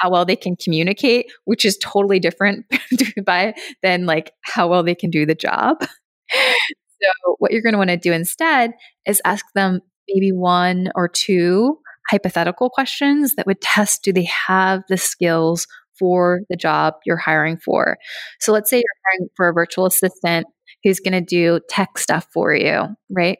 how 0.00 0.10
well 0.10 0.24
they 0.24 0.36
can 0.36 0.56
communicate, 0.56 1.26
which 1.44 1.64
is 1.64 1.78
totally 1.78 2.18
different 2.18 2.66
by 3.24 3.54
than 3.82 4.06
like 4.06 4.32
how 4.42 4.68
well 4.68 4.82
they 4.82 4.94
can 4.94 5.10
do 5.10 5.24
the 5.24 5.34
job. 5.34 5.76
so 6.32 7.36
what 7.38 7.52
you're 7.52 7.62
going 7.62 7.72
to 7.74 7.78
want 7.78 7.90
to 7.90 7.96
do 7.96 8.12
instead 8.12 8.72
is 9.06 9.22
ask 9.24 9.44
them 9.54 9.80
maybe 10.08 10.32
one 10.32 10.90
or 10.94 11.08
two 11.08 11.78
hypothetical 12.10 12.70
questions 12.70 13.34
that 13.34 13.46
would 13.46 13.60
test 13.60 14.02
do 14.02 14.12
they 14.12 14.24
have 14.24 14.82
the 14.88 14.96
skills 14.96 15.66
for 15.98 16.40
the 16.48 16.56
job 16.56 16.94
you're 17.04 17.16
hiring 17.16 17.56
for. 17.56 17.98
So 18.40 18.52
let's 18.52 18.70
say 18.70 18.76
you're 18.76 18.84
hiring 19.06 19.28
for 19.36 19.48
a 19.48 19.52
virtual 19.52 19.86
assistant 19.86 20.46
who's 20.84 21.00
going 21.00 21.12
to 21.12 21.20
do 21.20 21.60
tech 21.68 21.98
stuff 21.98 22.26
for 22.32 22.54
you, 22.54 22.86
right? 23.10 23.38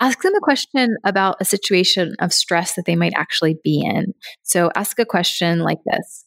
Ask 0.00 0.22
them 0.22 0.34
a 0.34 0.40
question 0.40 0.96
about 1.04 1.36
a 1.40 1.44
situation 1.44 2.16
of 2.18 2.32
stress 2.32 2.74
that 2.74 2.86
they 2.86 2.96
might 2.96 3.12
actually 3.14 3.58
be 3.62 3.82
in. 3.84 4.14
So 4.42 4.70
ask 4.74 4.98
a 4.98 5.04
question 5.04 5.60
like 5.60 5.78
this 5.86 6.24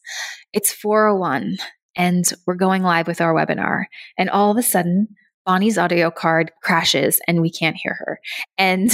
It's 0.52 0.72
401 0.72 1.58
and 1.96 2.24
we're 2.46 2.54
going 2.54 2.82
live 2.82 3.06
with 3.06 3.20
our 3.20 3.34
webinar. 3.34 3.84
And 4.16 4.30
all 4.30 4.50
of 4.50 4.56
a 4.56 4.62
sudden, 4.62 5.08
Bonnie's 5.44 5.78
audio 5.78 6.10
card 6.10 6.50
crashes 6.62 7.20
and 7.28 7.40
we 7.40 7.50
can't 7.50 7.76
hear 7.76 7.96
her. 7.98 8.20
And 8.58 8.90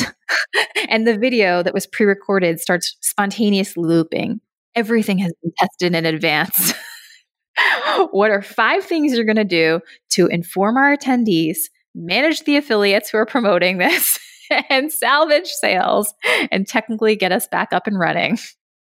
and 0.89 1.07
the 1.07 1.17
video 1.17 1.63
that 1.63 1.75
was 1.75 1.87
pre-recorded 1.87 2.61
starts 2.61 2.97
spontaneously 3.01 3.83
looping 3.83 4.41
everything 4.75 5.19
has 5.19 5.33
been 5.43 5.53
tested 5.59 5.95
in 5.95 6.07
advance. 6.07 6.75
what 8.11 8.31
are 8.31 8.43
five 8.43 8.85
things 8.85 9.15
you're 9.15 9.25
going 9.25 9.37
to 9.37 9.45
do 9.45 9.81
to 10.11 10.27
inform 10.27 10.77
our 10.77 10.97
attendees, 10.97 11.59
manage 11.95 12.45
the 12.45 12.57
affiliates 12.57 13.11
who 13.11 13.19
are 13.19 13.27
promoting 13.27 13.79
this, 13.79 14.19
and 14.71 14.93
salvage 14.93 15.49
sales 15.49 16.13
and 16.51 16.67
technically 16.67 17.17
get 17.17 17.33
us 17.33 17.47
back 17.49 17.73
up 17.73 17.87
and 17.87 17.99
running 17.99 18.39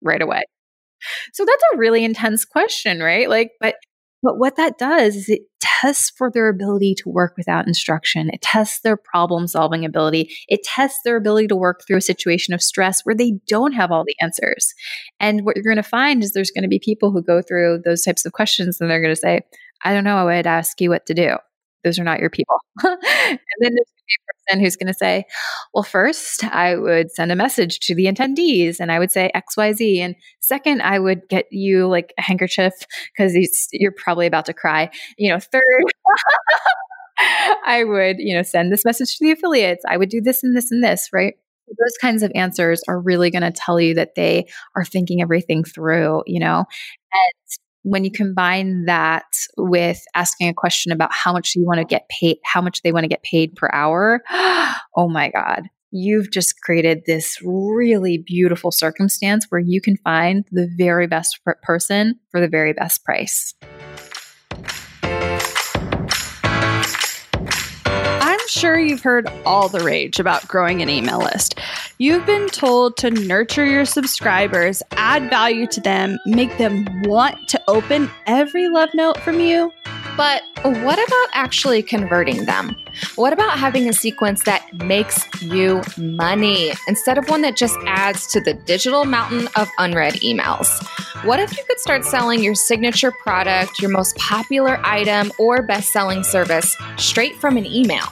right 0.02 0.22
away? 0.22 0.42
So 1.32 1.44
that's 1.44 1.62
a 1.74 1.78
really 1.78 2.04
intense 2.04 2.44
question, 2.44 3.00
right? 3.00 3.28
Like, 3.28 3.52
but 3.60 3.76
but 4.22 4.38
what 4.38 4.56
that 4.56 4.78
does 4.78 5.16
is 5.16 5.28
it 5.28 5.42
tests 5.82 6.10
for 6.16 6.30
their 6.30 6.48
ability 6.48 6.94
to 6.98 7.08
work 7.08 7.34
without 7.36 7.66
instruction. 7.66 8.30
It 8.32 8.42
tests 8.42 8.80
their 8.80 8.96
problem 8.96 9.46
solving 9.46 9.84
ability. 9.84 10.34
It 10.48 10.62
tests 10.62 11.00
their 11.04 11.16
ability 11.16 11.48
to 11.48 11.56
work 11.56 11.82
through 11.86 11.98
a 11.98 12.02
situation 12.02 12.54
of 12.54 12.62
stress 12.62 13.02
where 13.02 13.14
they 13.14 13.34
don't 13.48 13.72
have 13.72 13.90
all 13.90 14.04
the 14.04 14.16
answers. 14.20 14.74
And 15.20 15.44
what 15.44 15.56
you're 15.56 15.64
going 15.64 15.76
to 15.76 15.82
find 15.82 16.22
is 16.22 16.32
there's 16.32 16.50
going 16.50 16.62
to 16.62 16.68
be 16.68 16.78
people 16.78 17.10
who 17.10 17.22
go 17.22 17.42
through 17.42 17.82
those 17.84 18.02
types 18.02 18.24
of 18.24 18.32
questions 18.32 18.80
and 18.80 18.90
they're 18.90 19.02
going 19.02 19.14
to 19.14 19.20
say, 19.20 19.42
I 19.84 19.92
don't 19.92 20.04
know, 20.04 20.16
I 20.16 20.36
would 20.36 20.46
ask 20.46 20.80
you 20.80 20.90
what 20.90 21.06
to 21.06 21.14
do 21.14 21.36
those 21.84 21.98
are 21.98 22.04
not 22.04 22.20
your 22.20 22.30
people. 22.30 22.56
and 22.84 22.98
then 23.60 23.74
there's 23.74 23.92
person 24.46 24.60
who's 24.60 24.76
going 24.76 24.88
to 24.88 24.94
say, 24.94 25.24
well, 25.74 25.82
first, 25.82 26.44
I 26.44 26.76
would 26.76 27.10
send 27.10 27.32
a 27.32 27.36
message 27.36 27.80
to 27.80 27.94
the 27.94 28.06
attendees 28.06 28.80
and 28.80 28.90
I 28.92 28.98
would 28.98 29.10
say 29.10 29.30
XYZ. 29.34 29.98
And 29.98 30.14
second, 30.40 30.82
I 30.82 30.98
would 30.98 31.28
get 31.28 31.46
you 31.50 31.86
like 31.88 32.12
a 32.18 32.22
handkerchief 32.22 32.72
because 33.16 33.34
you're 33.72 33.92
probably 33.92 34.26
about 34.26 34.46
to 34.46 34.52
cry. 34.54 34.90
You 35.18 35.32
know, 35.32 35.40
third, 35.40 35.62
I 37.66 37.84
would, 37.84 38.16
you 38.18 38.34
know, 38.34 38.42
send 38.42 38.72
this 38.72 38.84
message 38.84 39.16
to 39.18 39.24
the 39.24 39.32
affiliates. 39.32 39.84
I 39.88 39.96
would 39.96 40.08
do 40.08 40.20
this 40.20 40.42
and 40.42 40.56
this 40.56 40.70
and 40.70 40.82
this, 40.82 41.08
right? 41.12 41.34
Those 41.68 41.96
kinds 42.00 42.22
of 42.22 42.32
answers 42.34 42.82
are 42.88 43.00
really 43.00 43.30
going 43.30 43.42
to 43.42 43.50
tell 43.50 43.80
you 43.80 43.94
that 43.94 44.14
they 44.14 44.48
are 44.76 44.84
thinking 44.84 45.22
everything 45.22 45.64
through, 45.64 46.22
you 46.26 46.40
know, 46.40 46.58
and 46.58 47.34
when 47.82 48.04
you 48.04 48.10
combine 48.10 48.84
that 48.84 49.24
with 49.56 50.00
asking 50.14 50.48
a 50.48 50.54
question 50.54 50.92
about 50.92 51.12
how 51.12 51.32
much 51.32 51.52
do 51.52 51.60
you 51.60 51.66
want 51.66 51.78
to 51.78 51.84
get 51.84 52.08
paid, 52.08 52.38
how 52.44 52.60
much 52.60 52.82
they 52.82 52.92
want 52.92 53.04
to 53.04 53.08
get 53.08 53.22
paid 53.22 53.54
per 53.56 53.68
hour, 53.72 54.22
oh 54.96 55.08
my 55.08 55.30
God, 55.30 55.64
you've 55.90 56.30
just 56.30 56.60
created 56.60 57.02
this 57.06 57.38
really 57.44 58.22
beautiful 58.24 58.70
circumstance 58.70 59.46
where 59.48 59.60
you 59.60 59.80
can 59.80 59.96
find 59.98 60.44
the 60.50 60.68
very 60.76 61.06
best 61.06 61.40
person 61.62 62.18
for 62.30 62.40
the 62.40 62.48
very 62.48 62.72
best 62.72 63.04
price. 63.04 63.54
Sure 68.62 68.78
you've 68.78 69.02
heard 69.02 69.26
all 69.44 69.68
the 69.68 69.80
rage 69.80 70.20
about 70.20 70.46
growing 70.46 70.82
an 70.82 70.88
email 70.88 71.18
list. 71.18 71.58
You've 71.98 72.24
been 72.24 72.46
told 72.46 72.96
to 72.98 73.10
nurture 73.10 73.66
your 73.66 73.84
subscribers, 73.84 74.84
add 74.92 75.28
value 75.28 75.66
to 75.66 75.80
them, 75.80 76.16
make 76.26 76.56
them 76.58 76.86
want 77.02 77.48
to 77.48 77.60
open 77.66 78.08
every 78.26 78.68
love 78.68 78.90
note 78.94 79.18
from 79.18 79.40
you. 79.40 79.72
But 80.16 80.42
what 80.62 80.96
about 80.96 81.28
actually 81.32 81.82
converting 81.82 82.44
them? 82.44 82.76
What 83.16 83.32
about 83.32 83.58
having 83.58 83.88
a 83.88 83.92
sequence 83.92 84.44
that 84.44 84.72
makes 84.74 85.24
you 85.42 85.82
money 85.98 86.70
instead 86.86 87.18
of 87.18 87.28
one 87.28 87.42
that 87.42 87.56
just 87.56 87.76
adds 87.86 88.28
to 88.28 88.40
the 88.40 88.54
digital 88.54 89.04
mountain 89.04 89.48
of 89.56 89.68
unread 89.78 90.14
emails? 90.20 90.86
What 91.24 91.40
if 91.40 91.56
you 91.56 91.64
could 91.66 91.80
start 91.80 92.04
selling 92.04 92.44
your 92.44 92.54
signature 92.54 93.10
product, 93.10 93.80
your 93.80 93.90
most 93.90 94.16
popular 94.18 94.78
item, 94.84 95.32
or 95.36 95.62
best 95.62 95.92
selling 95.92 96.22
service 96.22 96.76
straight 96.96 97.34
from 97.40 97.56
an 97.56 97.66
email? 97.66 98.06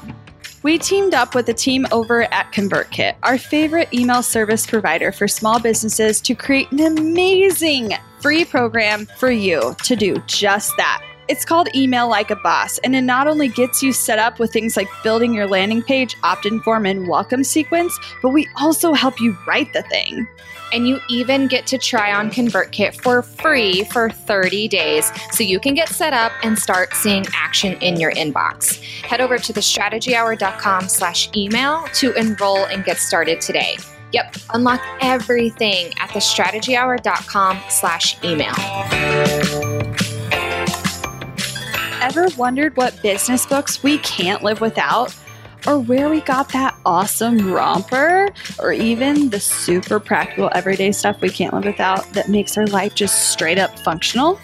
We 0.62 0.76
teamed 0.76 1.14
up 1.14 1.34
with 1.34 1.48
a 1.48 1.54
team 1.54 1.86
over 1.90 2.24
at 2.34 2.52
ConvertKit, 2.52 3.14
our 3.22 3.38
favorite 3.38 3.88
email 3.94 4.22
service 4.22 4.66
provider 4.66 5.10
for 5.10 5.26
small 5.26 5.58
businesses, 5.58 6.20
to 6.20 6.34
create 6.34 6.70
an 6.70 6.98
amazing 6.98 7.94
free 8.20 8.44
program 8.44 9.06
for 9.16 9.30
you 9.30 9.74
to 9.84 9.96
do 9.96 10.22
just 10.26 10.76
that. 10.76 11.02
It's 11.28 11.46
called 11.46 11.74
Email 11.74 12.10
Like 12.10 12.30
a 12.30 12.36
Boss, 12.36 12.76
and 12.78 12.94
it 12.94 13.00
not 13.00 13.26
only 13.26 13.48
gets 13.48 13.82
you 13.82 13.94
set 13.94 14.18
up 14.18 14.38
with 14.38 14.52
things 14.52 14.76
like 14.76 14.88
building 15.02 15.32
your 15.32 15.46
landing 15.46 15.82
page, 15.82 16.14
opt 16.24 16.44
in 16.44 16.60
form, 16.60 16.84
and 16.84 17.08
welcome 17.08 17.42
sequence, 17.42 17.98
but 18.20 18.28
we 18.28 18.46
also 18.56 18.92
help 18.92 19.18
you 19.18 19.34
write 19.46 19.72
the 19.72 19.82
thing. 19.84 20.28
And 20.72 20.86
you 20.88 21.00
even 21.08 21.46
get 21.46 21.66
to 21.68 21.78
try 21.78 22.12
on 22.12 22.30
ConvertKit 22.30 23.00
for 23.02 23.22
free 23.22 23.84
for 23.84 24.10
30 24.10 24.68
days 24.68 25.10
so 25.32 25.42
you 25.42 25.58
can 25.58 25.74
get 25.74 25.88
set 25.88 26.12
up 26.12 26.32
and 26.42 26.58
start 26.58 26.94
seeing 26.94 27.24
action 27.34 27.72
in 27.80 27.98
your 27.98 28.12
inbox. 28.12 28.82
Head 29.02 29.20
over 29.20 29.38
to 29.38 29.52
thestrategyhour.com 29.52 30.88
slash 30.88 31.28
email 31.36 31.84
to 31.94 32.12
enroll 32.14 32.64
and 32.66 32.84
get 32.84 32.98
started 32.98 33.40
today. 33.40 33.76
Yep, 34.12 34.36
unlock 34.54 34.80
everything 35.00 35.92
at 35.98 36.10
thestrategyhour.com 36.10 37.60
slash 37.68 38.22
email. 38.24 38.54
Ever 42.00 42.28
wondered 42.36 42.76
what 42.76 43.00
business 43.02 43.46
books 43.46 43.82
we 43.82 43.98
can't 43.98 44.42
live 44.42 44.60
without? 44.60 45.14
Or 45.66 45.78
where 45.78 46.08
we 46.08 46.20
got 46.22 46.50
that 46.52 46.74
awesome 46.86 47.52
romper? 47.52 48.28
Or 48.58 48.72
even 48.72 49.30
the 49.30 49.40
super 49.40 50.00
practical 50.00 50.50
everyday 50.54 50.92
stuff 50.92 51.20
we 51.20 51.30
can't 51.30 51.52
live 51.54 51.64
without 51.64 52.10
that 52.12 52.28
makes 52.28 52.56
our 52.56 52.66
life 52.66 52.94
just 52.94 53.30
straight 53.30 53.58
up 53.58 53.78
functional? 53.80 54.38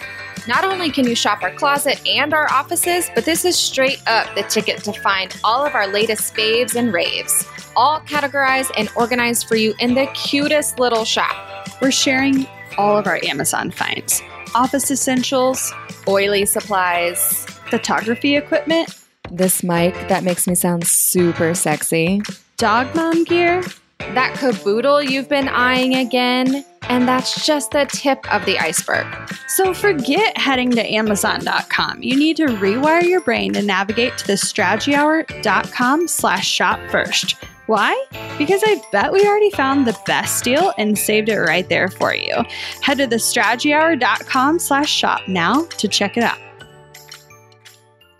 Not 0.46 0.64
only 0.64 0.90
can 0.90 1.06
you 1.06 1.16
shop 1.16 1.42
our 1.42 1.52
closet 1.54 2.00
and 2.06 2.32
our 2.32 2.48
offices, 2.52 3.10
but 3.14 3.24
this 3.24 3.44
is 3.44 3.56
straight 3.56 4.00
up 4.06 4.32
the 4.36 4.42
ticket 4.44 4.84
to 4.84 4.92
find 4.92 5.36
all 5.42 5.66
of 5.66 5.74
our 5.74 5.88
latest 5.88 6.34
faves 6.34 6.76
and 6.76 6.92
raves, 6.92 7.44
all 7.74 8.00
categorized 8.00 8.70
and 8.76 8.88
organized 8.94 9.48
for 9.48 9.56
you 9.56 9.74
in 9.80 9.94
the 9.94 10.06
cutest 10.14 10.78
little 10.78 11.04
shop. 11.04 11.68
We're 11.80 11.90
sharing 11.90 12.46
all 12.78 12.96
of 12.96 13.06
our 13.06 13.18
Amazon 13.24 13.70
finds 13.70 14.22
office 14.54 14.90
essentials, 14.90 15.72
Oily 16.08 16.46
supplies, 16.46 17.44
photography 17.68 18.36
equipment, 18.36 18.88
this 19.30 19.62
mic 19.62 19.94
that 20.08 20.24
makes 20.24 20.46
me 20.46 20.54
sound 20.54 20.86
super 20.86 21.54
sexy, 21.54 22.22
dog 22.56 22.94
mom 22.94 23.24
gear, 23.24 23.62
that 23.98 24.34
caboodle 24.38 25.02
you've 25.02 25.28
been 25.28 25.48
eyeing 25.48 25.94
again, 25.94 26.64
and 26.88 27.08
that's 27.08 27.44
just 27.46 27.70
the 27.70 27.86
tip 27.86 28.32
of 28.32 28.44
the 28.44 28.58
iceberg. 28.58 29.06
So 29.48 29.72
forget 29.74 30.36
heading 30.36 30.70
to 30.72 30.94
Amazon.com. 30.94 32.02
You 32.02 32.16
need 32.16 32.36
to 32.38 32.46
rewire 32.46 33.02
your 33.02 33.20
brain 33.20 33.52
to 33.54 33.62
navigate 33.62 34.16
to 34.18 34.26
the 34.26 34.34
strategyhour.com 34.34 36.08
slash 36.08 36.46
shop 36.46 36.80
first. 36.90 37.36
Why? 37.66 38.06
Because 38.38 38.62
I 38.64 38.80
bet 38.92 39.12
we 39.12 39.26
already 39.26 39.50
found 39.50 39.86
the 39.86 39.98
best 40.06 40.44
deal 40.44 40.72
and 40.78 40.96
saved 40.96 41.28
it 41.28 41.38
right 41.38 41.68
there 41.68 41.88
for 41.88 42.14
you. 42.14 42.44
Head 42.80 42.98
to 42.98 43.08
thestrategyhour.com 43.08 44.58
slash 44.60 44.90
shop 44.90 45.26
now 45.26 45.64
to 45.64 45.88
check 45.88 46.16
it 46.16 46.22
out. 46.22 46.38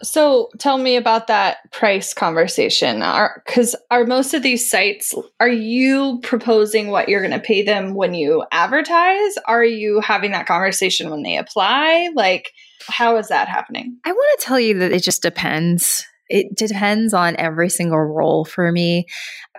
So 0.07 0.51
tell 0.59 0.79
me 0.79 0.97
about 0.97 1.27
that 1.27 1.71
price 1.73 2.15
conversation. 2.15 3.01
Because 3.45 3.75
are, 3.91 4.03
are 4.03 4.07
most 4.07 4.35
of 4.35 4.43
these 4.43 4.71
sites, 4.71 5.13
are 5.41 5.49
you 5.49 6.21
proposing 6.23 6.89
what 6.89 7.09
you're 7.09 7.21
going 7.21 7.33
to 7.33 7.41
pay 7.41 7.63
them 7.63 7.95
when 7.95 8.15
you 8.15 8.45
advertise? 8.53 9.35
Are 9.47 9.65
you 9.65 10.01
having 10.01 10.31
that 10.31 10.47
conversation 10.47 11.11
when 11.11 11.25
they 11.25 11.37
apply? 11.37 12.11
Like, 12.15 12.53
how 12.89 13.17
is 13.17 13.29
that 13.29 13.49
happening? 13.49 13.99
I 14.05 14.13
want 14.13 14.41
to 14.41 14.47
tell 14.47 14.61
you 14.61 14.79
that 14.79 14.93
it 14.93 15.03
just 15.03 15.23
depends. 15.23 16.07
It 16.29 16.57
depends 16.57 17.13
on 17.13 17.35
every 17.37 17.69
single 17.69 17.99
role 17.99 18.45
for 18.45 18.71
me. 18.71 19.07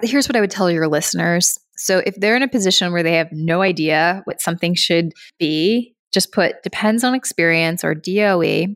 Here's 0.01 0.29
what 0.29 0.37
I 0.37 0.41
would 0.41 0.51
tell 0.51 0.71
your 0.71 0.87
listeners. 0.87 1.57
So, 1.75 1.99
if 2.05 2.15
they're 2.15 2.35
in 2.35 2.43
a 2.43 2.47
position 2.47 2.91
where 2.93 3.03
they 3.03 3.13
have 3.13 3.31
no 3.31 3.61
idea 3.61 4.21
what 4.23 4.41
something 4.41 4.75
should 4.75 5.11
be, 5.37 5.93
just 6.13 6.31
put 6.31 6.63
depends 6.63 7.03
on 7.03 7.13
experience 7.13 7.83
or 7.83 7.93
DOE 7.93 8.75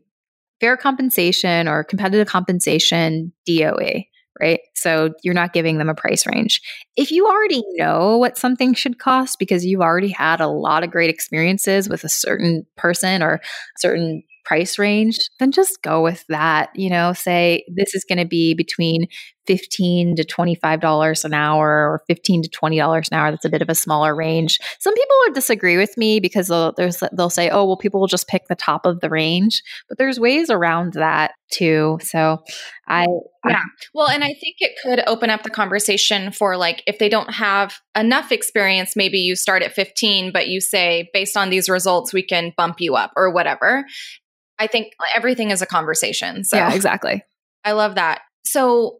fair 0.62 0.76
compensation 0.76 1.66
or 1.66 1.82
competitive 1.82 2.28
compensation 2.28 3.32
DOE, 3.46 4.04
right? 4.40 4.60
So 4.76 5.12
you're 5.24 5.34
not 5.34 5.52
giving 5.52 5.78
them 5.78 5.88
a 5.88 5.94
price 5.94 6.24
range. 6.24 6.60
If 6.96 7.10
you 7.10 7.26
already 7.26 7.64
know 7.74 8.16
what 8.16 8.38
something 8.38 8.72
should 8.72 9.00
cost 9.00 9.40
because 9.40 9.64
you've 9.64 9.80
already 9.80 10.10
had 10.10 10.40
a 10.40 10.46
lot 10.46 10.84
of 10.84 10.92
great 10.92 11.10
experiences 11.10 11.88
with 11.88 12.04
a 12.04 12.08
certain 12.08 12.64
person 12.76 13.24
or 13.24 13.40
certain 13.78 14.22
price 14.44 14.78
range, 14.78 15.18
then 15.40 15.50
just 15.50 15.82
go 15.82 16.00
with 16.00 16.24
that. 16.28 16.70
You 16.76 16.90
know, 16.90 17.12
say 17.12 17.64
this 17.74 17.92
is 17.92 18.04
going 18.04 18.18
to 18.18 18.24
be 18.24 18.54
between 18.54 19.08
15 19.46 20.16
to 20.16 20.24
$25 20.24 21.24
an 21.24 21.34
hour 21.34 21.68
or 21.68 22.02
15 22.06 22.42
to 22.42 22.48
$20 22.48 23.08
an 23.10 23.16
hour. 23.16 23.30
That's 23.30 23.44
a 23.44 23.50
bit 23.50 23.62
of 23.62 23.68
a 23.68 23.74
smaller 23.74 24.14
range. 24.14 24.58
Some 24.80 24.94
people 24.94 25.16
would 25.24 25.34
disagree 25.34 25.76
with 25.76 25.96
me 25.96 26.20
because 26.20 26.48
they'll, 26.48 26.74
they'll 27.12 27.30
say, 27.30 27.50
oh, 27.50 27.64
well, 27.64 27.76
people 27.76 28.00
will 28.00 28.06
just 28.06 28.28
pick 28.28 28.46
the 28.48 28.54
top 28.54 28.86
of 28.86 29.00
the 29.00 29.10
range. 29.10 29.62
But 29.88 29.98
there's 29.98 30.20
ways 30.20 30.50
around 30.50 30.94
that 30.94 31.32
too. 31.50 31.98
So 32.02 32.42
I. 32.86 33.06
Yeah. 33.48 33.62
Well, 33.92 34.08
and 34.08 34.22
I 34.22 34.34
think 34.34 34.56
it 34.60 34.72
could 34.82 35.02
open 35.06 35.28
up 35.28 35.42
the 35.42 35.50
conversation 35.50 36.30
for 36.30 36.56
like 36.56 36.82
if 36.86 36.98
they 36.98 37.08
don't 37.08 37.34
have 37.34 37.80
enough 37.96 38.30
experience, 38.30 38.94
maybe 38.94 39.18
you 39.18 39.34
start 39.34 39.62
at 39.62 39.72
15, 39.72 40.32
but 40.32 40.48
you 40.48 40.60
say, 40.60 41.10
based 41.12 41.36
on 41.36 41.50
these 41.50 41.68
results, 41.68 42.12
we 42.12 42.22
can 42.22 42.52
bump 42.56 42.76
you 42.80 42.94
up 42.94 43.10
or 43.16 43.32
whatever. 43.32 43.84
I 44.58 44.68
think 44.68 44.92
everything 45.14 45.50
is 45.50 45.60
a 45.60 45.66
conversation. 45.66 46.44
So 46.44 46.56
yeah, 46.56 46.72
exactly. 46.72 47.24
I 47.64 47.72
love 47.72 47.96
that. 47.96 48.20
So 48.44 48.98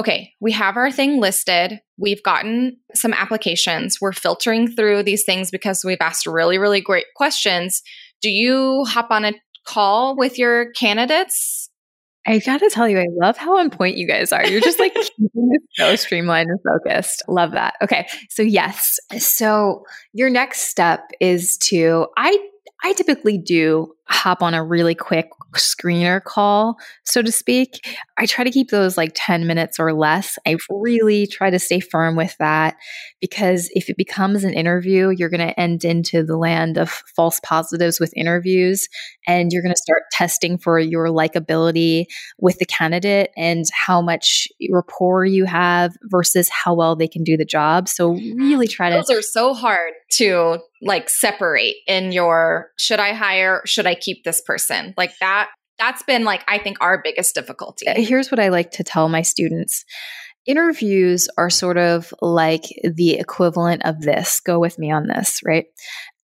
okay, 0.00 0.32
we 0.40 0.50
have 0.52 0.78
our 0.78 0.90
thing 0.90 1.20
listed. 1.20 1.78
We've 1.98 2.22
gotten 2.22 2.78
some 2.94 3.12
applications. 3.12 4.00
We're 4.00 4.12
filtering 4.12 4.66
through 4.66 5.02
these 5.02 5.24
things 5.24 5.50
because 5.50 5.84
we've 5.84 6.00
asked 6.00 6.26
really, 6.26 6.56
really 6.56 6.80
great 6.80 7.04
questions. 7.14 7.82
Do 8.22 8.30
you 8.30 8.84
hop 8.86 9.10
on 9.10 9.26
a 9.26 9.34
call 9.66 10.16
with 10.16 10.38
your 10.38 10.72
candidates? 10.72 11.68
I 12.26 12.38
gotta 12.38 12.70
tell 12.70 12.88
you, 12.88 12.98
I 12.98 13.08
love 13.12 13.36
how 13.36 13.58
on 13.58 13.68
point 13.68 13.98
you 13.98 14.06
guys 14.06 14.32
are. 14.32 14.46
You're 14.46 14.60
just 14.62 14.78
like 14.78 14.96
so 15.74 15.96
streamlined 15.96 16.48
and 16.48 16.60
focused. 16.62 17.22
Love 17.28 17.52
that. 17.52 17.74
Okay. 17.82 18.08
So, 18.30 18.42
yes. 18.42 18.98
So, 19.18 19.84
your 20.12 20.30
next 20.30 20.68
step 20.68 21.00
is 21.20 21.58
to, 21.68 22.06
I 22.16 22.38
I 22.82 22.92
typically 22.94 23.36
do 23.36 23.92
hop 24.08 24.42
on 24.42 24.54
a 24.54 24.64
really 24.64 24.94
quick 24.94 25.28
screener 25.54 26.22
call, 26.22 26.76
so 27.04 27.22
to 27.22 27.32
speak. 27.32 27.96
I 28.16 28.26
try 28.26 28.44
to 28.44 28.50
keep 28.50 28.70
those 28.70 28.96
like 28.96 29.12
10 29.14 29.46
minutes 29.46 29.78
or 29.78 29.92
less. 29.92 30.38
I 30.46 30.56
really 30.70 31.26
try 31.26 31.50
to 31.50 31.58
stay 31.58 31.80
firm 31.80 32.16
with 32.16 32.36
that 32.38 32.76
because 33.20 33.70
if 33.72 33.88
it 33.88 33.96
becomes 33.96 34.44
an 34.44 34.54
interview, 34.54 35.10
you're 35.10 35.30
going 35.30 35.46
to 35.46 35.58
end 35.58 35.84
into 35.84 36.22
the 36.22 36.36
land 36.36 36.78
of 36.78 36.90
false 37.16 37.40
positives 37.40 37.98
with 37.98 38.12
interviews 38.16 38.88
and 39.26 39.52
you're 39.52 39.62
going 39.62 39.74
to 39.74 39.80
start 39.80 40.02
testing 40.12 40.58
for 40.58 40.78
your 40.78 41.06
likability 41.06 42.04
with 42.38 42.58
the 42.58 42.66
candidate 42.66 43.30
and 43.36 43.64
how 43.72 44.00
much 44.00 44.48
rapport 44.70 45.24
you 45.24 45.44
have 45.44 45.96
versus 46.04 46.48
how 46.48 46.74
well 46.74 46.96
they 46.96 47.08
can 47.08 47.24
do 47.24 47.36
the 47.36 47.44
job. 47.44 47.88
So 47.88 48.12
really 48.12 48.68
try 48.68 48.90
to 48.90 48.96
Those 48.96 49.10
are 49.10 49.22
so 49.22 49.54
hard 49.54 49.92
to 50.12 50.58
like 50.82 51.08
separate 51.08 51.76
in 51.86 52.12
your 52.12 52.70
should 52.78 53.00
I 53.00 53.12
hire, 53.12 53.62
should 53.64 53.86
I 53.86 53.94
keep 53.94 54.24
this 54.24 54.40
person? 54.40 54.94
Like 54.96 55.12
that 55.20 55.48
that's 55.78 56.02
been 56.02 56.24
like 56.24 56.44
I 56.46 56.58
think 56.58 56.76
our 56.80 57.00
biggest 57.02 57.34
difficulty. 57.34 57.88
Uh, 57.88 57.94
here's 57.96 58.30
what 58.30 58.38
I 58.38 58.48
like 58.48 58.70
to 58.72 58.84
tell 58.84 59.08
my 59.08 59.22
students. 59.22 59.84
Interviews 60.46 61.28
are 61.36 61.50
sort 61.50 61.76
of 61.76 62.12
like 62.20 62.64
the 62.82 63.14
equivalent 63.14 63.82
of 63.84 64.00
this. 64.00 64.40
Go 64.40 64.58
with 64.58 64.78
me 64.78 64.90
on 64.90 65.06
this, 65.06 65.40
right? 65.44 65.66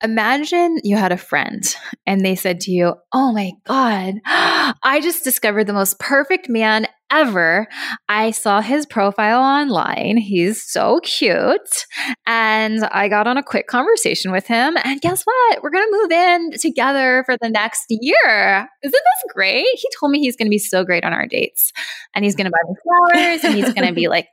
Imagine 0.03 0.79
you 0.83 0.97
had 0.97 1.11
a 1.11 1.17
friend 1.17 1.63
and 2.05 2.23
they 2.23 2.35
said 2.35 2.59
to 2.61 2.71
you, 2.71 2.95
Oh 3.13 3.33
my 3.33 3.51
God, 3.65 4.15
I 4.25 4.99
just 5.01 5.23
discovered 5.23 5.65
the 5.65 5.73
most 5.73 5.99
perfect 5.99 6.49
man 6.49 6.87
ever. 7.11 7.67
I 8.09 8.31
saw 8.31 8.61
his 8.61 8.85
profile 8.85 9.41
online. 9.41 10.17
He's 10.17 10.63
so 10.63 10.99
cute. 11.03 11.85
And 12.25 12.83
I 12.85 13.07
got 13.07 13.27
on 13.27 13.37
a 13.37 13.43
quick 13.43 13.67
conversation 13.67 14.31
with 14.31 14.47
him. 14.47 14.77
And 14.83 15.01
guess 15.01 15.23
what? 15.23 15.63
We're 15.63 15.69
going 15.69 15.87
to 15.87 15.97
move 16.01 16.11
in 16.11 16.51
together 16.59 17.23
for 17.25 17.37
the 17.41 17.49
next 17.49 17.85
year. 17.89 18.67
Isn't 18.83 18.91
this 18.91 19.33
great? 19.33 19.67
He 19.73 19.87
told 19.99 20.11
me 20.11 20.19
he's 20.19 20.35
going 20.35 20.47
to 20.47 20.51
be 20.51 20.57
so 20.57 20.83
great 20.83 21.03
on 21.03 21.13
our 21.13 21.27
dates. 21.27 21.71
And 22.13 22.25
he's 22.25 22.35
going 22.35 22.45
to 22.45 22.51
buy 22.51 22.57
me 22.67 22.75
flowers 22.83 23.43
and 23.43 23.55
he's 23.55 23.73
going 23.73 23.87
to 23.87 23.93
be 23.93 24.07
like, 24.09 24.29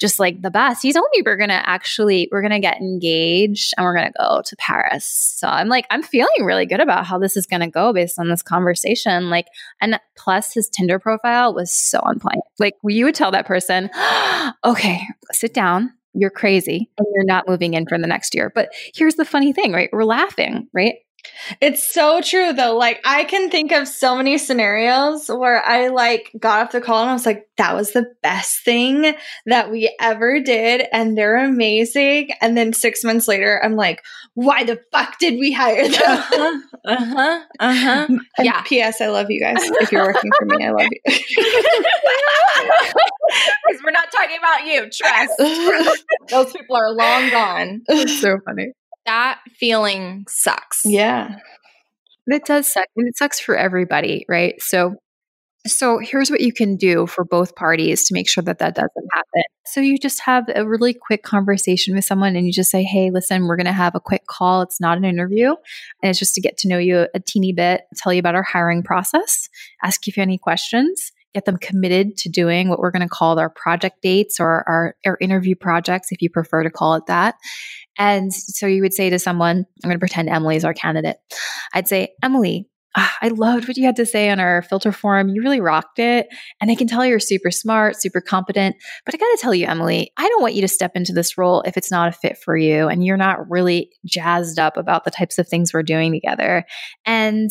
just 0.00 0.18
like 0.18 0.40
the 0.42 0.50
best. 0.50 0.82
He 0.82 0.92
told 0.92 1.06
me 1.14 1.22
we're 1.24 1.36
going 1.36 1.50
to 1.50 1.68
actually, 1.68 2.28
we're 2.32 2.42
going 2.42 2.52
to 2.52 2.60
get 2.60 2.80
engaged 2.80 3.74
and 3.76 3.84
we're 3.84 3.94
going 3.94 4.12
to 4.12 4.18
go 4.18 4.42
to 4.44 4.56
Paris. 4.56 5.06
So 5.36 5.48
I'm 5.48 5.68
like, 5.68 5.86
I'm 5.90 6.02
feeling 6.02 6.44
really 6.44 6.66
good 6.66 6.80
about 6.80 7.06
how 7.06 7.18
this 7.18 7.36
is 7.36 7.46
going 7.46 7.60
to 7.60 7.70
go 7.70 7.92
based 7.92 8.18
on 8.18 8.28
this 8.28 8.42
conversation. 8.42 9.30
Like, 9.30 9.46
and 9.80 10.00
plus 10.16 10.54
his 10.54 10.68
Tinder 10.68 10.98
profile 10.98 11.54
was 11.54 11.70
so 11.70 12.00
on. 12.06 12.20
Like 12.58 12.74
you 12.84 13.04
would 13.04 13.14
tell 13.14 13.30
that 13.32 13.46
person, 13.46 13.90
okay, 14.64 15.02
sit 15.32 15.54
down. 15.54 15.92
You're 16.18 16.30
crazy 16.30 16.88
and 16.96 17.06
you're 17.14 17.26
not 17.26 17.46
moving 17.46 17.74
in 17.74 17.86
for 17.86 17.98
the 17.98 18.06
next 18.06 18.34
year. 18.34 18.50
But 18.54 18.70
here's 18.94 19.16
the 19.16 19.24
funny 19.24 19.52
thing, 19.52 19.72
right? 19.72 19.90
We're 19.92 20.04
laughing, 20.04 20.66
right? 20.72 20.94
It's 21.60 21.92
so 21.92 22.20
true 22.20 22.52
though. 22.52 22.76
Like 22.76 23.00
I 23.04 23.24
can 23.24 23.50
think 23.50 23.72
of 23.72 23.88
so 23.88 24.16
many 24.16 24.38
scenarios 24.38 25.28
where 25.28 25.64
I 25.64 25.88
like 25.88 26.30
got 26.38 26.66
off 26.66 26.72
the 26.72 26.80
call 26.80 27.02
and 27.02 27.10
I 27.10 27.12
was 27.12 27.26
like, 27.26 27.48
that 27.56 27.74
was 27.74 27.92
the 27.92 28.06
best 28.22 28.64
thing 28.64 29.14
that 29.46 29.70
we 29.70 29.94
ever 30.00 30.40
did. 30.40 30.86
And 30.92 31.16
they're 31.16 31.44
amazing. 31.44 32.30
And 32.40 32.56
then 32.56 32.72
six 32.72 33.02
months 33.04 33.28
later, 33.28 33.60
I'm 33.62 33.76
like, 33.76 34.02
why 34.34 34.64
the 34.64 34.80
fuck 34.92 35.18
did 35.18 35.38
we 35.38 35.52
hire 35.52 35.88
them? 35.88 36.62
Uh-huh. 36.86 37.40
Uh-huh. 37.58 38.06
Uh-huh. 38.06 38.18
yeah. 38.44 38.62
P.S. 38.62 39.00
I 39.00 39.08
love 39.08 39.26
you 39.28 39.40
guys. 39.40 39.56
If 39.58 39.90
you're 39.90 40.06
working 40.06 40.30
for 40.38 40.44
me, 40.46 40.64
I 40.64 40.70
love 40.70 40.86
you. 40.90 41.00
Because 43.66 43.82
we're 43.84 43.90
not 43.90 44.10
talking 44.12 44.36
about 44.38 44.66
you. 44.66 44.88
Trust. 44.90 45.32
Those 46.30 46.52
people 46.52 46.76
are 46.76 46.92
long 46.92 47.30
gone. 47.30 47.82
so 48.06 48.38
funny. 48.44 48.72
That 49.06 49.40
feeling 49.58 50.24
sucks. 50.28 50.82
Yeah. 50.84 51.36
It 52.26 52.44
does 52.44 52.72
suck. 52.72 52.86
And 52.96 53.08
it 53.08 53.16
sucks 53.16 53.38
for 53.40 53.56
everybody, 53.56 54.26
right? 54.28 54.60
So 54.60 54.96
so 55.66 55.98
here's 55.98 56.30
what 56.30 56.40
you 56.40 56.52
can 56.52 56.76
do 56.76 57.06
for 57.06 57.24
both 57.24 57.56
parties 57.56 58.04
to 58.04 58.14
make 58.14 58.28
sure 58.28 58.42
that 58.44 58.58
that 58.58 58.74
doesn't 58.74 59.08
happen. 59.12 59.42
So 59.64 59.80
you 59.80 59.98
just 59.98 60.20
have 60.20 60.44
a 60.54 60.66
really 60.66 60.94
quick 60.94 61.24
conversation 61.24 61.94
with 61.94 62.04
someone 62.04 62.36
and 62.36 62.46
you 62.46 62.52
just 62.52 62.70
say, 62.70 62.84
"Hey, 62.84 63.10
listen, 63.10 63.46
we're 63.46 63.56
going 63.56 63.66
to 63.66 63.72
have 63.72 63.94
a 63.94 64.00
quick 64.00 64.26
call. 64.28 64.62
It's 64.62 64.80
not 64.80 64.96
an 64.96 65.04
interview, 65.04 65.48
and 66.02 66.10
it's 66.10 66.18
just 66.18 66.34
to 66.36 66.40
get 66.40 66.56
to 66.58 66.68
know 66.68 66.78
you 66.78 67.08
a 67.14 67.20
teeny 67.20 67.52
bit, 67.52 67.82
tell 67.96 68.12
you 68.12 68.20
about 68.20 68.36
our 68.36 68.44
hiring 68.44 68.82
process, 68.82 69.48
ask 69.82 70.06
you 70.06 70.12
if 70.12 70.16
you 70.16 70.20
have 70.20 70.28
any 70.28 70.38
questions." 70.38 71.12
Get 71.36 71.44
them 71.44 71.58
committed 71.58 72.16
to 72.16 72.30
doing 72.30 72.70
what 72.70 72.78
we're 72.78 72.90
going 72.90 73.06
to 73.06 73.08
call 73.08 73.38
our 73.38 73.50
project 73.50 74.00
dates 74.00 74.40
or 74.40 74.64
our, 74.66 74.96
our 75.04 75.18
interview 75.20 75.54
projects, 75.54 76.10
if 76.10 76.22
you 76.22 76.30
prefer 76.30 76.62
to 76.62 76.70
call 76.70 76.94
it 76.94 77.04
that. 77.08 77.34
And 77.98 78.32
so 78.32 78.66
you 78.66 78.80
would 78.80 78.94
say 78.94 79.10
to 79.10 79.18
someone, 79.18 79.58
I'm 79.58 79.88
going 79.88 79.96
to 79.96 79.98
pretend 79.98 80.30
Emily 80.30 80.56
is 80.56 80.64
our 80.64 80.72
candidate. 80.72 81.18
I'd 81.74 81.88
say, 81.88 82.14
Emily, 82.22 82.70
ah, 82.96 83.14
I 83.20 83.28
loved 83.28 83.68
what 83.68 83.76
you 83.76 83.84
had 83.84 83.96
to 83.96 84.06
say 84.06 84.30
on 84.30 84.40
our 84.40 84.62
filter 84.62 84.92
forum. 84.92 85.28
You 85.28 85.42
really 85.42 85.60
rocked 85.60 85.98
it. 85.98 86.26
And 86.62 86.70
I 86.70 86.74
can 86.74 86.86
tell 86.86 87.04
you're 87.04 87.20
super 87.20 87.50
smart, 87.50 88.00
super 88.00 88.22
competent. 88.22 88.74
But 89.04 89.14
I 89.14 89.18
got 89.18 89.26
to 89.26 89.38
tell 89.42 89.54
you, 89.54 89.66
Emily, 89.66 90.12
I 90.16 90.26
don't 90.26 90.40
want 90.40 90.54
you 90.54 90.62
to 90.62 90.68
step 90.68 90.92
into 90.94 91.12
this 91.12 91.36
role 91.36 91.60
if 91.66 91.76
it's 91.76 91.90
not 91.90 92.08
a 92.08 92.12
fit 92.12 92.38
for 92.38 92.56
you 92.56 92.88
and 92.88 93.04
you're 93.04 93.18
not 93.18 93.50
really 93.50 93.90
jazzed 94.06 94.58
up 94.58 94.78
about 94.78 95.04
the 95.04 95.10
types 95.10 95.38
of 95.38 95.46
things 95.46 95.74
we're 95.74 95.82
doing 95.82 96.12
together. 96.12 96.64
And 97.04 97.50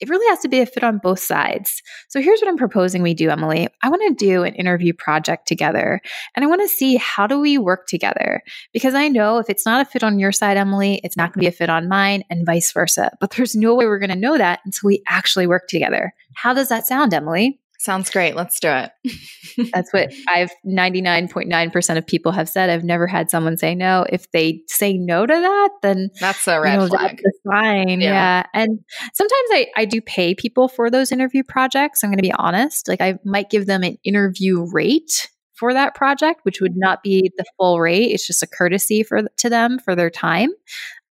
it 0.00 0.08
really 0.08 0.28
has 0.28 0.40
to 0.40 0.48
be 0.48 0.60
a 0.60 0.66
fit 0.66 0.84
on 0.84 0.98
both 0.98 1.20
sides. 1.20 1.82
So 2.08 2.20
here's 2.20 2.40
what 2.40 2.48
I'm 2.48 2.56
proposing 2.56 3.02
we 3.02 3.14
do, 3.14 3.30
Emily. 3.30 3.68
I 3.82 3.88
want 3.88 4.02
to 4.06 4.24
do 4.24 4.42
an 4.42 4.54
interview 4.54 4.92
project 4.92 5.48
together 5.48 6.00
and 6.34 6.44
I 6.44 6.48
want 6.48 6.62
to 6.62 6.68
see 6.68 6.96
how 6.96 7.26
do 7.26 7.40
we 7.40 7.58
work 7.58 7.86
together? 7.86 8.42
Because 8.72 8.94
I 8.94 9.08
know 9.08 9.38
if 9.38 9.48
it's 9.48 9.66
not 9.66 9.80
a 9.80 9.90
fit 9.90 10.04
on 10.04 10.18
your 10.18 10.32
side, 10.32 10.56
Emily, 10.56 11.00
it's 11.02 11.16
not 11.16 11.32
going 11.32 11.44
to 11.44 11.50
be 11.50 11.54
a 11.54 11.56
fit 11.56 11.70
on 11.70 11.88
mine 11.88 12.24
and 12.30 12.46
vice 12.46 12.72
versa. 12.72 13.10
But 13.20 13.30
there's 13.32 13.54
no 13.54 13.74
way 13.74 13.86
we're 13.86 13.98
going 13.98 14.10
to 14.10 14.16
know 14.16 14.38
that 14.38 14.60
until 14.64 14.88
we 14.88 15.02
actually 15.08 15.46
work 15.46 15.68
together. 15.68 16.12
How 16.34 16.52
does 16.52 16.68
that 16.68 16.86
sound, 16.86 17.14
Emily? 17.14 17.60
Sounds 17.86 18.10
great. 18.10 18.34
Let's 18.34 18.58
do 18.58 18.68
it. 18.68 19.70
That's 19.72 19.92
what 19.92 20.12
I've 20.26 20.50
99.9% 20.66 21.96
of 21.96 22.04
people 22.04 22.32
have 22.32 22.48
said. 22.48 22.68
I've 22.68 22.82
never 22.82 23.06
had 23.06 23.30
someone 23.30 23.56
say 23.56 23.76
no. 23.76 24.04
If 24.10 24.28
they 24.32 24.62
say 24.66 24.94
no 24.94 25.24
to 25.24 25.32
that, 25.32 25.70
then 25.82 26.10
that's 26.20 26.48
a 26.48 26.60
red 26.60 26.72
you 26.72 26.78
know, 26.80 26.88
flag. 26.88 27.20
That's 27.22 27.38
fine. 27.48 28.00
Yeah. 28.00 28.10
yeah. 28.10 28.46
And 28.54 28.80
sometimes 29.14 29.48
I, 29.52 29.68
I 29.76 29.84
do 29.84 30.00
pay 30.00 30.34
people 30.34 30.66
for 30.66 30.90
those 30.90 31.12
interview 31.12 31.44
projects. 31.44 32.02
I'm 32.02 32.10
going 32.10 32.18
to 32.18 32.22
be 32.22 32.32
honest. 32.32 32.88
Like 32.88 33.00
I 33.00 33.20
might 33.24 33.50
give 33.50 33.66
them 33.66 33.84
an 33.84 33.98
interview 34.02 34.66
rate 34.72 35.28
for 35.54 35.72
that 35.72 35.94
project, 35.94 36.40
which 36.42 36.60
would 36.60 36.74
not 36.74 37.04
be 37.04 37.30
the 37.36 37.44
full 37.56 37.78
rate. 37.78 38.10
It's 38.10 38.26
just 38.26 38.42
a 38.42 38.48
courtesy 38.48 39.04
for 39.04 39.22
to 39.36 39.48
them 39.48 39.78
for 39.78 39.94
their 39.94 40.10
time. 40.10 40.50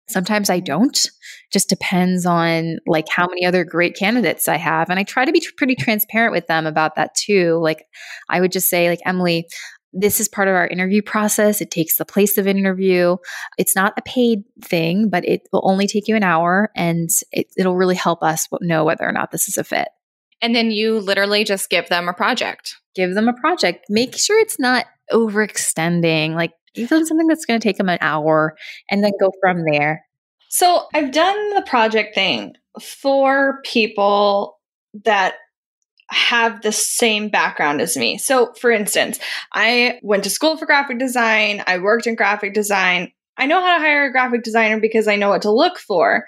Sometimes 0.09 0.49
I 0.49 0.59
don't. 0.59 1.09
Just 1.51 1.69
depends 1.69 2.25
on 2.25 2.77
like 2.85 3.07
how 3.09 3.27
many 3.27 3.45
other 3.45 3.63
great 3.63 3.95
candidates 3.95 4.47
I 4.47 4.57
have. 4.57 4.89
And 4.89 4.99
I 4.99 5.03
try 5.03 5.25
to 5.25 5.31
be 5.31 5.45
pretty 5.57 5.75
transparent 5.75 6.33
with 6.33 6.47
them 6.47 6.65
about 6.65 6.95
that 6.95 7.15
too. 7.15 7.59
Like 7.61 7.85
I 8.29 8.41
would 8.41 8.51
just 8.51 8.69
say 8.69 8.89
like 8.89 9.01
Emily, 9.05 9.47
this 9.91 10.19
is 10.19 10.27
part 10.27 10.47
of 10.47 10.55
our 10.55 10.67
interview 10.67 11.01
process. 11.01 11.61
It 11.61 11.71
takes 11.71 11.97
the 11.97 12.05
place 12.05 12.37
of 12.37 12.47
an 12.47 12.57
interview. 12.57 13.17
It's 13.57 13.75
not 13.75 13.93
a 13.97 14.03
paid 14.03 14.43
thing, 14.61 15.09
but 15.09 15.27
it 15.27 15.47
will 15.51 15.61
only 15.63 15.87
take 15.87 16.07
you 16.07 16.15
an 16.15 16.23
hour 16.23 16.71
and 16.75 17.09
it, 17.31 17.47
it'll 17.57 17.75
really 17.75 17.95
help 17.95 18.21
us 18.21 18.47
know 18.61 18.83
whether 18.83 19.07
or 19.07 19.11
not 19.11 19.31
this 19.31 19.47
is 19.47 19.57
a 19.57 19.63
fit. 19.63 19.89
And 20.41 20.55
then 20.55 20.71
you 20.71 20.99
literally 20.99 21.43
just 21.43 21.69
give 21.69 21.89
them 21.89 22.07
a 22.07 22.13
project. 22.13 22.77
Give 22.95 23.13
them 23.13 23.27
a 23.27 23.33
project. 23.33 23.85
Make 23.89 24.15
sure 24.15 24.39
it's 24.39 24.59
not 24.59 24.85
overextending. 25.11 26.35
Like 26.35 26.53
give 26.73 26.89
something 26.89 27.27
that's 27.27 27.45
going 27.45 27.59
to 27.59 27.67
take 27.67 27.77
them 27.77 27.89
an 27.89 27.97
hour 28.01 28.55
and 28.89 29.03
then 29.03 29.11
go 29.19 29.31
from 29.41 29.63
there. 29.69 30.05
So 30.49 30.85
I've 30.93 31.11
done 31.11 31.53
the 31.53 31.61
project 31.61 32.15
thing 32.15 32.53
for 32.81 33.61
people 33.63 34.57
that 35.05 35.35
have 36.09 36.61
the 36.61 36.71
same 36.71 37.29
background 37.29 37.81
as 37.81 37.95
me. 37.95 38.17
So, 38.17 38.53
for 38.53 38.71
instance, 38.71 39.19
I 39.53 39.99
went 40.01 40.23
to 40.23 40.29
school 40.29 40.57
for 40.57 40.65
graphic 40.65 40.97
design, 40.97 41.63
I 41.67 41.77
worked 41.77 42.07
in 42.07 42.15
graphic 42.15 42.53
design. 42.53 43.11
I 43.37 43.45
know 43.45 43.61
how 43.61 43.77
to 43.77 43.81
hire 43.81 44.05
a 44.05 44.11
graphic 44.11 44.43
designer 44.43 44.81
because 44.81 45.07
I 45.07 45.15
know 45.15 45.29
what 45.29 45.43
to 45.43 45.51
look 45.51 45.77
for. 45.77 46.25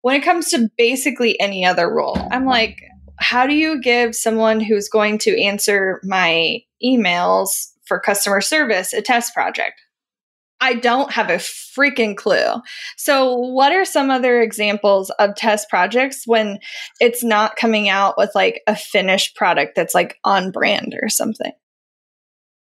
When 0.00 0.16
it 0.16 0.24
comes 0.24 0.48
to 0.50 0.68
basically 0.76 1.38
any 1.38 1.64
other 1.64 1.88
role, 1.88 2.18
I'm 2.32 2.46
like, 2.46 2.82
how 3.18 3.46
do 3.46 3.54
you 3.54 3.80
give 3.80 4.16
someone 4.16 4.58
who's 4.58 4.88
going 4.88 5.18
to 5.18 5.40
answer 5.40 6.00
my 6.02 6.58
emails 6.84 7.71
for 7.86 8.00
customer 8.00 8.40
service 8.40 8.92
a 8.92 9.02
test 9.02 9.34
project? 9.34 9.80
I 10.62 10.74
don't 10.74 11.10
have 11.10 11.28
a 11.28 11.38
freaking 11.38 12.16
clue. 12.16 12.62
So, 12.96 13.34
what 13.34 13.72
are 13.72 13.84
some 13.84 14.10
other 14.10 14.40
examples 14.40 15.10
of 15.18 15.34
test 15.34 15.68
projects 15.68 16.22
when 16.24 16.60
it's 17.00 17.24
not 17.24 17.56
coming 17.56 17.88
out 17.88 18.14
with 18.16 18.30
like 18.36 18.62
a 18.68 18.76
finished 18.76 19.34
product 19.34 19.72
that's 19.74 19.92
like 19.92 20.18
on 20.22 20.52
brand 20.52 20.94
or 21.02 21.08
something? 21.08 21.50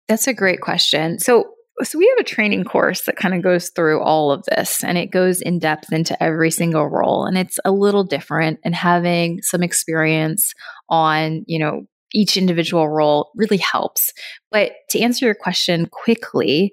That's 0.07 0.29
a 0.29 0.33
great 0.33 0.61
question. 0.61 1.19
So, 1.19 1.51
so 1.83 1.99
we 1.99 2.09
have 2.09 2.19
a 2.21 2.29
training 2.29 2.65
course 2.65 3.03
that 3.03 3.17
kind 3.17 3.35
of 3.35 3.43
goes 3.43 3.71
through 3.71 4.01
all 4.01 4.31
of 4.31 4.45
this 4.45 4.85
and 4.85 4.97
it 4.97 5.11
goes 5.11 5.43
in 5.43 5.59
depth 5.59 5.93
into 5.93 6.21
every 6.23 6.53
single 6.53 6.87
role 6.87 7.25
and 7.25 7.37
it's 7.37 7.59
a 7.65 7.73
little 7.73 8.05
different 8.05 8.61
and 8.65 8.77
having 8.77 9.41
some 9.43 9.63
experience 9.63 10.53
on, 10.89 11.45
you 11.47 11.59
know, 11.59 11.83
each 12.13 12.37
individual 12.37 12.89
role 12.89 13.31
really 13.37 13.59
helps. 13.59 14.13
But 14.51 14.73
to 14.91 15.01
answer 15.01 15.27
your 15.27 15.35
question 15.35 15.87
quickly, 15.87 16.73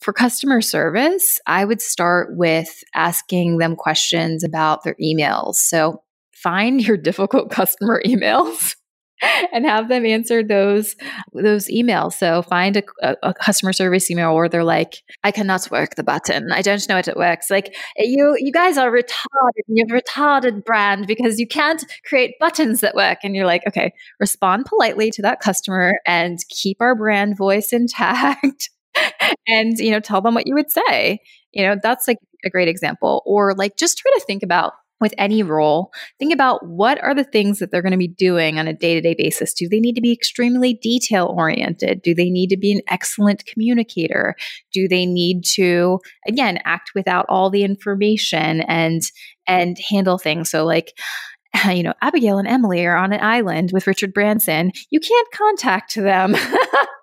for 0.00 0.12
customer 0.12 0.60
service, 0.60 1.40
I 1.46 1.64
would 1.64 1.80
start 1.80 2.36
with 2.36 2.84
asking 2.94 3.58
them 3.58 3.76
questions 3.76 4.44
about 4.44 4.84
their 4.84 4.96
emails. 5.02 5.54
So 5.54 6.02
find 6.34 6.86
your 6.86 6.96
difficult 6.96 7.50
customer 7.50 8.02
emails 8.06 8.76
and 9.52 9.64
have 9.64 9.88
them 9.88 10.04
answer 10.04 10.42
those 10.42 10.94
those 11.32 11.68
emails. 11.68 12.14
So 12.14 12.42
find 12.42 12.76
a, 12.76 13.16
a, 13.22 13.34
customer 13.34 13.72
service 13.72 14.10
email 14.10 14.34
where 14.34 14.48
they're 14.48 14.64
like, 14.64 15.02
"I 15.24 15.30
cannot 15.30 15.70
work 15.70 15.94
the 15.94 16.02
button. 16.02 16.52
I 16.52 16.62
don't 16.62 16.86
know 16.88 16.96
how 16.96 17.00
it 17.00 17.16
works." 17.16 17.50
Like 17.50 17.74
you, 17.96 18.36
you 18.38 18.52
guys 18.52 18.76
are 18.76 18.90
retarded. 18.90 19.64
You 19.68 19.84
have 19.88 19.96
a 19.96 20.02
retarded 20.02 20.64
brand 20.64 21.06
because 21.06 21.40
you 21.40 21.46
can't 21.46 21.84
create 22.04 22.34
buttons 22.40 22.80
that 22.80 22.94
work. 22.94 23.18
And 23.22 23.34
you're 23.34 23.46
like, 23.46 23.62
okay, 23.66 23.92
respond 24.20 24.66
politely 24.66 25.10
to 25.12 25.22
that 25.22 25.40
customer 25.40 25.94
and 26.06 26.38
keep 26.48 26.78
our 26.80 26.94
brand 26.94 27.36
voice 27.36 27.72
intact. 27.72 28.70
and 29.46 29.78
you 29.78 29.90
know, 29.90 30.00
tell 30.00 30.20
them 30.20 30.34
what 30.34 30.46
you 30.46 30.54
would 30.54 30.70
say. 30.70 31.20
You 31.52 31.66
know, 31.66 31.76
that's 31.82 32.06
like 32.06 32.18
a 32.44 32.50
great 32.50 32.68
example. 32.68 33.22
Or 33.24 33.54
like 33.54 33.76
just 33.76 33.98
try 33.98 34.12
to 34.14 34.24
think 34.26 34.42
about 34.42 34.74
with 35.00 35.14
any 35.18 35.42
role, 35.42 35.92
think 36.18 36.32
about 36.32 36.66
what 36.66 37.02
are 37.02 37.14
the 37.14 37.24
things 37.24 37.58
that 37.58 37.70
they're 37.70 37.82
going 37.82 37.92
to 37.92 37.98
be 37.98 38.08
doing 38.08 38.58
on 38.58 38.66
a 38.66 38.72
day 38.72 38.94
to 38.94 39.00
day 39.00 39.14
basis. 39.14 39.52
Do 39.52 39.68
they 39.68 39.80
need 39.80 39.94
to 39.94 40.00
be 40.00 40.12
extremely 40.12 40.74
detail 40.74 41.34
oriented? 41.36 42.02
Do 42.02 42.14
they 42.14 42.30
need 42.30 42.48
to 42.48 42.56
be 42.56 42.72
an 42.72 42.80
excellent 42.88 43.44
communicator? 43.46 44.34
Do 44.72 44.88
they 44.88 45.06
need 45.06 45.44
to, 45.54 46.00
again, 46.26 46.58
act 46.64 46.92
without 46.94 47.26
all 47.28 47.50
the 47.50 47.64
information 47.64 48.62
and, 48.62 49.02
and 49.46 49.76
handle 49.90 50.18
things? 50.18 50.50
So 50.50 50.64
like, 50.64 50.92
you 51.70 51.82
know, 51.82 51.94
Abigail 52.00 52.38
and 52.38 52.48
Emily 52.48 52.84
are 52.86 52.96
on 52.96 53.12
an 53.12 53.20
island 53.20 53.70
with 53.72 53.86
Richard 53.86 54.14
Branson. 54.14 54.72
You 54.90 55.00
can't 55.00 55.28
contact 55.32 55.94
them. 55.94 56.34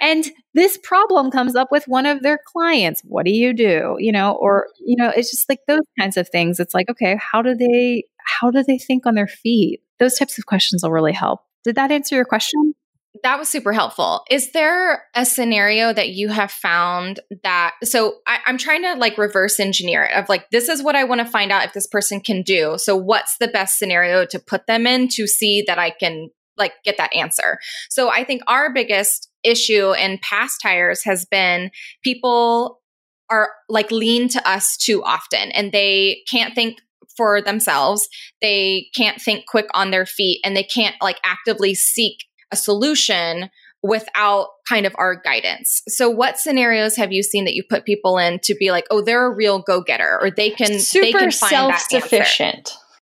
and 0.00 0.24
this 0.54 0.78
problem 0.82 1.30
comes 1.30 1.54
up 1.54 1.68
with 1.70 1.84
one 1.86 2.06
of 2.06 2.22
their 2.22 2.38
clients. 2.46 3.02
What 3.04 3.24
do 3.24 3.32
you 3.32 3.52
do? 3.52 3.96
You 3.98 4.12
know, 4.12 4.32
or, 4.32 4.66
you 4.84 4.96
know, 4.96 5.12
it's 5.14 5.30
just 5.30 5.48
like 5.48 5.60
those 5.66 5.80
kinds 5.98 6.16
of 6.16 6.28
things. 6.28 6.60
It's 6.60 6.74
like, 6.74 6.90
okay, 6.90 7.18
how 7.20 7.42
do 7.42 7.54
they, 7.54 8.04
how 8.40 8.50
do 8.50 8.62
they 8.62 8.78
think 8.78 9.06
on 9.06 9.14
their 9.14 9.28
feet? 9.28 9.80
Those 9.98 10.14
types 10.14 10.38
of 10.38 10.46
questions 10.46 10.82
will 10.82 10.90
really 10.90 11.12
help. 11.12 11.40
Did 11.64 11.76
that 11.76 11.90
answer 11.92 12.14
your 12.14 12.24
question? 12.24 12.74
That 13.22 13.38
was 13.38 13.48
super 13.48 13.72
helpful. 13.72 14.22
Is 14.30 14.52
there 14.52 15.04
a 15.14 15.26
scenario 15.26 15.92
that 15.92 16.10
you 16.10 16.28
have 16.28 16.50
found 16.50 17.20
that? 17.42 17.74
So 17.84 18.16
I, 18.26 18.38
am 18.46 18.56
trying 18.56 18.82
to 18.82 18.94
like 18.94 19.18
reverse 19.18 19.60
engineer 19.60 20.04
it 20.04 20.14
of 20.14 20.30
like, 20.30 20.48
this 20.50 20.68
is 20.68 20.82
what 20.82 20.96
I 20.96 21.04
want 21.04 21.20
to 21.20 21.26
find 21.26 21.52
out 21.52 21.64
if 21.64 21.74
this 21.74 21.86
person 21.86 22.20
can 22.20 22.40
do. 22.42 22.76
So 22.78 22.96
what's 22.96 23.36
the 23.36 23.48
best 23.48 23.78
scenario 23.78 24.24
to 24.26 24.38
put 24.38 24.66
them 24.66 24.86
in 24.86 25.08
to 25.08 25.26
see 25.26 25.62
that 25.66 25.78
I 25.78 25.90
can 25.90 26.30
like 26.62 26.72
get 26.84 26.96
that 26.96 27.14
answer? 27.14 27.58
So 27.90 28.08
I 28.08 28.24
think 28.24 28.42
our 28.46 28.72
biggest 28.72 29.28
issue 29.42 29.92
in 29.92 30.18
past 30.22 30.60
hires 30.62 31.04
has 31.04 31.26
been 31.26 31.70
people 32.02 32.80
are 33.28 33.50
like 33.68 33.90
lean 33.90 34.28
to 34.28 34.48
us 34.48 34.76
too 34.76 35.02
often 35.02 35.50
and 35.52 35.72
they 35.72 36.22
can't 36.30 36.54
think 36.54 36.78
for 37.16 37.42
themselves. 37.42 38.08
They 38.40 38.86
can't 38.94 39.20
think 39.20 39.46
quick 39.46 39.66
on 39.74 39.90
their 39.90 40.06
feet 40.06 40.40
and 40.44 40.56
they 40.56 40.62
can't 40.62 40.96
like 41.02 41.18
actively 41.24 41.74
seek 41.74 42.24
a 42.52 42.56
solution 42.56 43.50
without 43.82 44.48
kind 44.68 44.86
of 44.86 44.94
our 44.96 45.16
guidance. 45.16 45.82
So 45.88 46.08
what 46.08 46.38
scenarios 46.38 46.96
have 46.96 47.12
you 47.12 47.22
seen 47.22 47.44
that 47.46 47.54
you 47.54 47.64
put 47.68 47.84
people 47.84 48.16
in 48.16 48.38
to 48.44 48.54
be 48.54 48.70
like, 48.70 48.86
oh, 48.90 49.02
they're 49.02 49.26
a 49.26 49.34
real 49.34 49.58
go-getter 49.58 50.18
or 50.22 50.30
they 50.30 50.50
can 50.50 50.78
super 50.78 51.04
they 51.04 51.12
can 51.12 51.30
find 51.32 51.50
self-sufficient. 51.50 52.70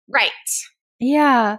Right. 0.09 0.31
Yeah. 1.01 1.59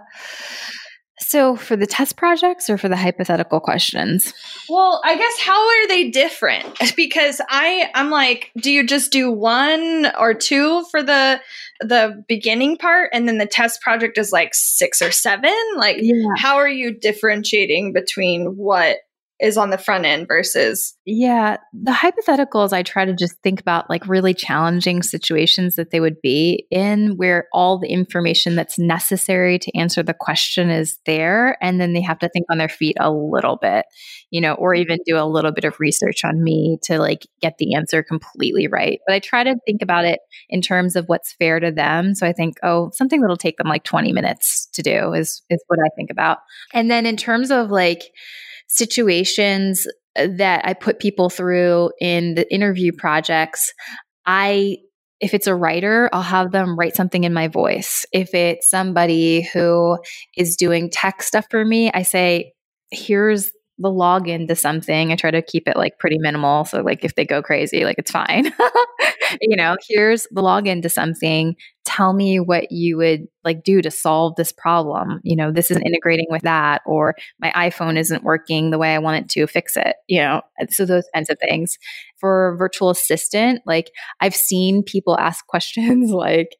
So 1.20 1.54
for 1.54 1.76
the 1.76 1.86
test 1.86 2.16
projects 2.16 2.68
or 2.68 2.78
for 2.78 2.88
the 2.88 2.96
hypothetical 2.96 3.60
questions? 3.60 4.32
Well, 4.68 5.00
I 5.04 5.16
guess 5.16 5.38
how 5.40 5.58
are 5.68 5.88
they 5.88 6.10
different? 6.10 6.78
Because 6.96 7.40
I 7.48 7.88
I'm 7.94 8.10
like, 8.10 8.50
do 8.56 8.70
you 8.70 8.86
just 8.86 9.10
do 9.12 9.30
one 9.30 10.10
or 10.18 10.34
two 10.34 10.84
for 10.90 11.02
the 11.02 11.40
the 11.80 12.22
beginning 12.28 12.76
part 12.76 13.10
and 13.12 13.26
then 13.26 13.38
the 13.38 13.46
test 13.46 13.80
project 13.80 14.18
is 14.18 14.32
like 14.32 14.54
6 14.54 15.00
or 15.02 15.10
7? 15.12 15.50
Like 15.76 15.96
Yeah. 16.00 16.14
how 16.36 16.56
are 16.56 16.68
you 16.68 16.92
differentiating 16.92 17.92
between 17.92 18.56
what 18.56 18.98
is 19.40 19.56
on 19.56 19.70
the 19.70 19.78
front 19.78 20.04
end 20.04 20.28
versus 20.28 20.94
Yeah, 21.06 21.56
the 21.72 21.92
hypotheticals, 21.92 22.72
I 22.72 22.82
try 22.82 23.04
to 23.04 23.14
just 23.14 23.36
think 23.42 23.60
about 23.60 23.88
like 23.88 24.06
really 24.06 24.34
challenging 24.34 25.02
situations 25.02 25.76
that 25.76 25.90
they 25.90 26.00
would 26.00 26.20
be 26.20 26.66
in 26.70 27.16
where 27.16 27.48
all 27.52 27.78
the 27.78 27.88
information 27.88 28.54
that's 28.54 28.78
necessary 28.78 29.58
to 29.58 29.78
answer 29.78 30.02
the 30.02 30.14
question 30.14 30.70
is 30.70 30.98
there. 31.06 31.56
And 31.62 31.80
then 31.80 31.94
they 31.94 32.02
have 32.02 32.18
to 32.18 32.28
think 32.28 32.46
on 32.50 32.58
their 32.58 32.68
feet 32.68 32.96
a 33.00 33.10
little 33.10 33.56
bit, 33.56 33.86
you 34.30 34.40
know, 34.40 34.54
or 34.54 34.74
even 34.74 34.98
do 35.06 35.16
a 35.16 35.24
little 35.24 35.52
bit 35.52 35.64
of 35.64 35.80
research 35.80 36.24
on 36.24 36.42
me 36.42 36.78
to 36.82 36.98
like 36.98 37.26
get 37.40 37.54
the 37.58 37.74
answer 37.74 38.02
completely 38.02 38.66
right. 38.66 39.00
But 39.06 39.14
I 39.14 39.18
try 39.20 39.42
to 39.42 39.56
think 39.66 39.80
about 39.80 40.04
it 40.04 40.20
in 40.50 40.60
terms 40.60 40.96
of 40.96 41.06
what's 41.06 41.32
fair 41.32 41.60
to 41.60 41.70
them. 41.70 42.14
So 42.14 42.26
I 42.26 42.32
think, 42.32 42.56
oh, 42.62 42.90
something 42.92 43.20
that'll 43.20 43.36
take 43.36 43.56
them 43.56 43.68
like 43.68 43.84
20 43.84 44.12
minutes 44.12 44.68
to 44.74 44.82
do 44.82 45.14
is, 45.14 45.42
is 45.48 45.64
what 45.68 45.78
I 45.78 45.88
think 45.96 46.10
about. 46.10 46.38
And 46.74 46.90
then 46.90 47.06
in 47.06 47.16
terms 47.16 47.50
of 47.50 47.70
like, 47.70 48.02
situations 48.70 49.86
uh, 50.16 50.28
that 50.36 50.64
I 50.64 50.74
put 50.74 51.00
people 51.00 51.28
through 51.28 51.90
in 52.00 52.34
the 52.34 52.52
interview 52.52 52.92
projects, 52.96 53.72
I 54.24 54.78
if 55.20 55.34
it's 55.34 55.46
a 55.46 55.54
writer, 55.54 56.08
I'll 56.14 56.22
have 56.22 56.50
them 56.50 56.78
write 56.78 56.96
something 56.96 57.24
in 57.24 57.34
my 57.34 57.48
voice. 57.48 58.06
If 58.10 58.32
it's 58.32 58.70
somebody 58.70 59.42
who 59.52 59.98
is 60.34 60.56
doing 60.56 60.88
tech 60.88 61.22
stuff 61.22 61.46
for 61.50 61.62
me, 61.62 61.90
I 61.92 62.02
say, 62.04 62.54
here's 62.90 63.52
the 63.76 63.90
login 63.90 64.48
to 64.48 64.54
something. 64.54 65.12
I 65.12 65.16
try 65.16 65.30
to 65.30 65.42
keep 65.42 65.68
it 65.68 65.76
like 65.76 65.98
pretty 65.98 66.16
minimal. 66.18 66.64
So 66.64 66.80
like 66.80 67.04
if 67.04 67.14
they 67.16 67.26
go 67.26 67.42
crazy, 67.42 67.84
like 67.84 67.96
it's 67.98 68.10
fine. 68.10 68.46
you 69.40 69.56
know, 69.56 69.76
here's 69.88 70.26
the 70.30 70.42
login 70.42 70.82
to 70.82 70.88
something. 70.88 71.54
Tell 71.90 72.12
me 72.12 72.38
what 72.38 72.70
you 72.70 72.96
would 72.98 73.26
like 73.42 73.64
do 73.64 73.82
to 73.82 73.90
solve 73.90 74.36
this 74.36 74.52
problem. 74.52 75.20
You 75.24 75.34
know, 75.34 75.50
this 75.50 75.72
isn't 75.72 75.82
integrating 75.82 76.26
with 76.30 76.42
that, 76.42 76.82
or 76.86 77.16
my 77.40 77.50
iPhone 77.50 77.98
isn't 77.98 78.22
working 78.22 78.70
the 78.70 78.78
way 78.78 78.94
I 78.94 79.00
want 79.00 79.24
it 79.24 79.28
to 79.30 79.48
fix 79.48 79.76
it. 79.76 79.96
You 80.06 80.20
know, 80.20 80.42
so 80.68 80.86
those 80.86 81.08
kinds 81.12 81.30
of 81.30 81.38
things. 81.40 81.78
For 82.20 82.54
virtual 82.58 82.90
assistant, 82.90 83.62
like 83.66 83.90
I've 84.20 84.36
seen 84.36 84.84
people 84.84 85.18
ask 85.18 85.44
questions 85.48 86.12
like, 86.12 86.50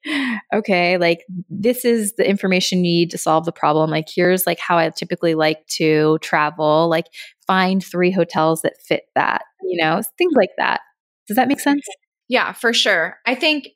okay, 0.53 0.99
like 0.99 1.24
this 1.49 1.85
is 1.85 2.14
the 2.14 2.28
information 2.28 2.78
you 2.78 2.83
need 2.83 3.11
to 3.12 3.18
solve 3.18 3.45
the 3.45 3.53
problem. 3.53 3.91
Like 3.91 4.09
here's 4.12 4.47
like 4.47 4.59
how 4.59 4.78
I 4.78 4.89
typically 4.91 5.37
like 5.37 5.64
to 5.76 6.18
travel. 6.22 6.89
Like 6.89 7.07
find 7.47 7.85
three 7.85 8.11
hotels 8.11 8.62
that 8.62 8.74
fit 8.83 9.05
that, 9.14 9.43
you 9.62 9.81
know, 9.81 10.03
things 10.18 10.33
like 10.35 10.51
that. 10.59 10.81
Does 11.28 11.37
that 11.37 11.47
make 11.47 11.61
sense? 11.61 11.87
Yeah, 12.28 12.53
for 12.53 12.72
sure. 12.72 13.18
I 13.26 13.35
think 13.35 13.68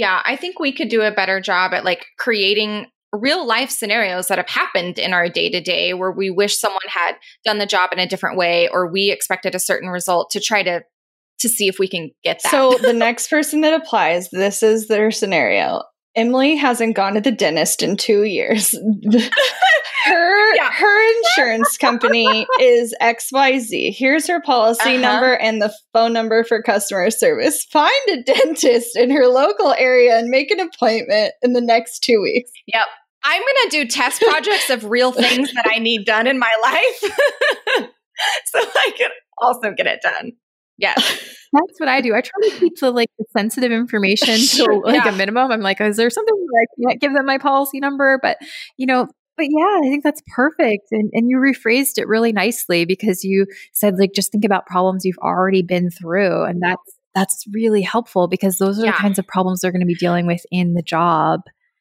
yeah, 0.00 0.22
I 0.24 0.34
think 0.34 0.58
we 0.58 0.72
could 0.72 0.88
do 0.88 1.02
a 1.02 1.10
better 1.12 1.42
job 1.42 1.74
at 1.74 1.84
like 1.84 2.06
creating 2.18 2.86
real 3.12 3.46
life 3.46 3.68
scenarios 3.68 4.28
that 4.28 4.38
have 4.38 4.48
happened 4.48 4.98
in 4.98 5.12
our 5.12 5.28
day 5.28 5.50
to 5.50 5.60
day 5.60 5.92
where 5.92 6.10
we 6.10 6.30
wish 6.30 6.58
someone 6.58 6.80
had 6.88 7.16
done 7.44 7.58
the 7.58 7.66
job 7.66 7.90
in 7.92 7.98
a 7.98 8.06
different 8.08 8.38
way 8.38 8.66
or 8.68 8.90
we 8.90 9.10
expected 9.10 9.54
a 9.54 9.58
certain 9.58 9.90
result 9.90 10.30
to 10.30 10.40
try 10.40 10.62
to 10.62 10.80
to 11.40 11.48
see 11.50 11.68
if 11.68 11.78
we 11.78 11.86
can 11.86 12.10
get 12.24 12.40
that. 12.42 12.50
So 12.50 12.78
the 12.80 12.92
next 12.94 13.28
person 13.28 13.60
that 13.60 13.74
applies, 13.74 14.30
this 14.30 14.62
is 14.62 14.88
their 14.88 15.10
scenario. 15.10 15.82
Emily 16.16 16.56
hasn't 16.56 16.96
gone 16.96 17.12
to 17.14 17.20
the 17.20 17.30
dentist 17.30 17.82
in 17.82 17.98
two 17.98 18.22
years. 18.24 18.72
her 20.06 20.54
Yeah. 20.56 20.72
her 20.72 21.09
insurance 21.40 21.76
company 21.78 22.46
is 22.60 22.94
XYZ. 23.00 23.94
Here's 23.96 24.26
her 24.28 24.40
policy 24.40 24.80
Uh-huh. 24.82 25.00
number 25.00 25.34
and 25.34 25.60
the 25.62 25.72
phone 25.92 26.12
number 26.12 26.44
for 26.44 26.62
customer 26.62 27.10
service. 27.10 27.64
Find 27.64 27.92
a 28.08 28.22
dentist 28.22 28.96
in 28.96 29.10
her 29.10 29.26
local 29.26 29.72
area 29.72 30.18
and 30.18 30.28
make 30.28 30.50
an 30.50 30.60
appointment 30.60 31.32
in 31.42 31.52
the 31.52 31.60
next 31.60 32.00
two 32.00 32.20
weeks. 32.22 32.50
Yep. 32.66 32.86
I'm 33.24 33.42
going 33.42 33.54
to 33.64 33.68
do 33.70 33.86
test 33.86 34.22
projects 34.22 34.70
of 34.70 34.84
real 34.84 35.12
things 35.12 35.52
that 35.52 35.66
I 35.70 35.78
need 35.78 36.04
done 36.06 36.26
in 36.26 36.38
my 36.38 36.50
life. 36.62 37.00
so 38.46 38.58
I 38.60 38.92
can 38.96 39.10
also 39.38 39.72
get 39.76 39.86
it 39.86 40.00
done. 40.02 40.32
Yes. 40.78 40.96
That's 41.52 41.78
what 41.78 41.88
I 41.88 42.00
do. 42.00 42.14
I 42.14 42.20
try 42.22 42.48
to 42.48 42.56
keep 42.58 42.78
the 42.80 42.90
like 42.90 43.10
the 43.18 43.24
sensitive 43.36 43.72
information 43.72 44.36
to 44.38 44.80
like 44.84 45.04
Yeah. 45.04 45.12
a 45.12 45.16
minimum. 45.16 45.50
I'm 45.52 45.60
like, 45.60 45.80
is 45.80 45.96
there 45.96 46.08
something 46.08 46.34
where 46.34 46.62
I 46.62 46.66
can't 46.88 47.00
give 47.00 47.12
them 47.12 47.26
my 47.26 47.38
policy 47.38 47.80
number? 47.80 48.18
But 48.22 48.38
you 48.78 48.86
know, 48.86 49.08
but 49.40 49.48
yeah, 49.48 49.78
I 49.82 49.88
think 49.88 50.04
that's 50.04 50.22
perfect. 50.34 50.88
And 50.90 51.10
and 51.14 51.30
you 51.30 51.38
rephrased 51.38 51.96
it 51.96 52.06
really 52.06 52.32
nicely 52.32 52.84
because 52.84 53.24
you 53.24 53.46
said 53.72 53.98
like 53.98 54.12
just 54.14 54.30
think 54.30 54.44
about 54.44 54.66
problems 54.66 55.04
you've 55.06 55.18
already 55.18 55.62
been 55.62 55.90
through. 55.90 56.44
And 56.44 56.60
that's 56.62 56.82
that's 57.14 57.44
really 57.52 57.80
helpful 57.82 58.28
because 58.28 58.58
those 58.58 58.78
are 58.78 58.84
Yeah. 58.84 58.92
the 58.92 58.98
kinds 58.98 59.18
of 59.18 59.26
problems 59.26 59.60
they're 59.62 59.72
going 59.72 59.80
to 59.80 59.86
be 59.86 59.94
dealing 59.94 60.26
with 60.26 60.42
in 60.52 60.74
the 60.74 60.82
job 60.82 61.40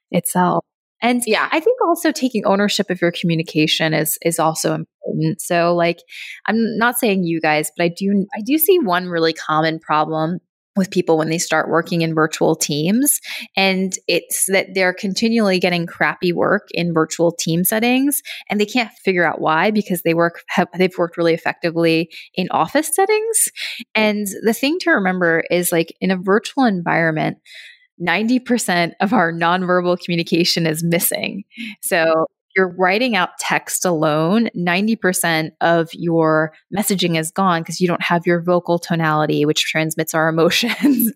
itself. 0.10 0.64
And 1.02 1.22
Yeah. 1.26 1.50
I 1.52 1.60
think 1.60 1.80
also 1.86 2.12
taking 2.14 2.46
ownership 2.46 2.90
of 2.90 3.02
your 3.02 3.12
communication 3.12 3.94
is 3.94 4.18
is 4.24 4.40
also 4.40 4.74
important. 4.74 5.42
So 5.42 5.76
like 5.76 6.00
I'm 6.46 6.78
not 6.78 6.98
saying 6.98 7.24
you 7.24 7.42
guys, 7.42 7.72
but 7.76 7.84
I 7.84 7.90
do 7.90 8.26
I 8.34 8.40
do 8.42 8.58
see 8.58 8.80
one 8.80 9.08
really 9.08 9.34
common 9.34 9.80
problem 9.80 10.40
with 10.80 10.90
people 10.90 11.18
when 11.18 11.30
they 11.30 11.38
start 11.38 11.70
working 11.70 12.02
in 12.02 12.16
virtual 12.16 12.56
teams 12.56 13.20
and 13.56 13.94
it's 14.08 14.46
that 14.48 14.74
they're 14.74 14.94
continually 14.94 15.60
getting 15.60 15.86
crappy 15.86 16.34
work 16.34 16.68
in 16.72 16.94
virtual 16.94 17.32
team 17.32 17.64
settings 17.64 18.24
and 18.50 18.60
they 18.60 18.66
can't 18.66 18.92
figure 19.04 19.26
out 19.26 19.42
why 19.42 19.70
because 19.70 20.02
they 20.02 20.14
work 20.16 20.42
have, 20.48 20.68
they've 20.78 20.98
worked 20.98 21.18
really 21.18 21.34
effectively 21.34 22.10
in 22.34 22.48
office 22.50 22.90
settings 22.96 23.50
and 23.94 24.28
the 24.44 24.54
thing 24.54 24.80
to 24.80 24.90
remember 24.90 25.44
is 25.52 25.72
like 25.72 25.94
in 26.02 26.10
a 26.10 26.18
virtual 26.18 26.64
environment 26.64 27.38
90% 28.02 28.94
of 29.02 29.12
our 29.12 29.34
nonverbal 29.34 30.00
communication 30.00 30.66
is 30.66 30.82
missing. 30.82 31.44
So 31.82 32.28
you're 32.60 32.76
writing 32.78 33.16
out 33.16 33.30
text 33.40 33.86
alone, 33.86 34.50
90% 34.54 35.52
of 35.62 35.88
your 35.94 36.52
messaging 36.76 37.18
is 37.18 37.32
gone 37.32 37.62
because 37.62 37.80
you 37.80 37.88
don't 37.88 38.02
have 38.02 38.28
your 38.28 38.42
vocal 38.42 38.78
tonality, 38.78 39.46
which 39.46 39.64
transmits 39.64 40.14
our 40.14 40.28
emotions. 40.34 41.14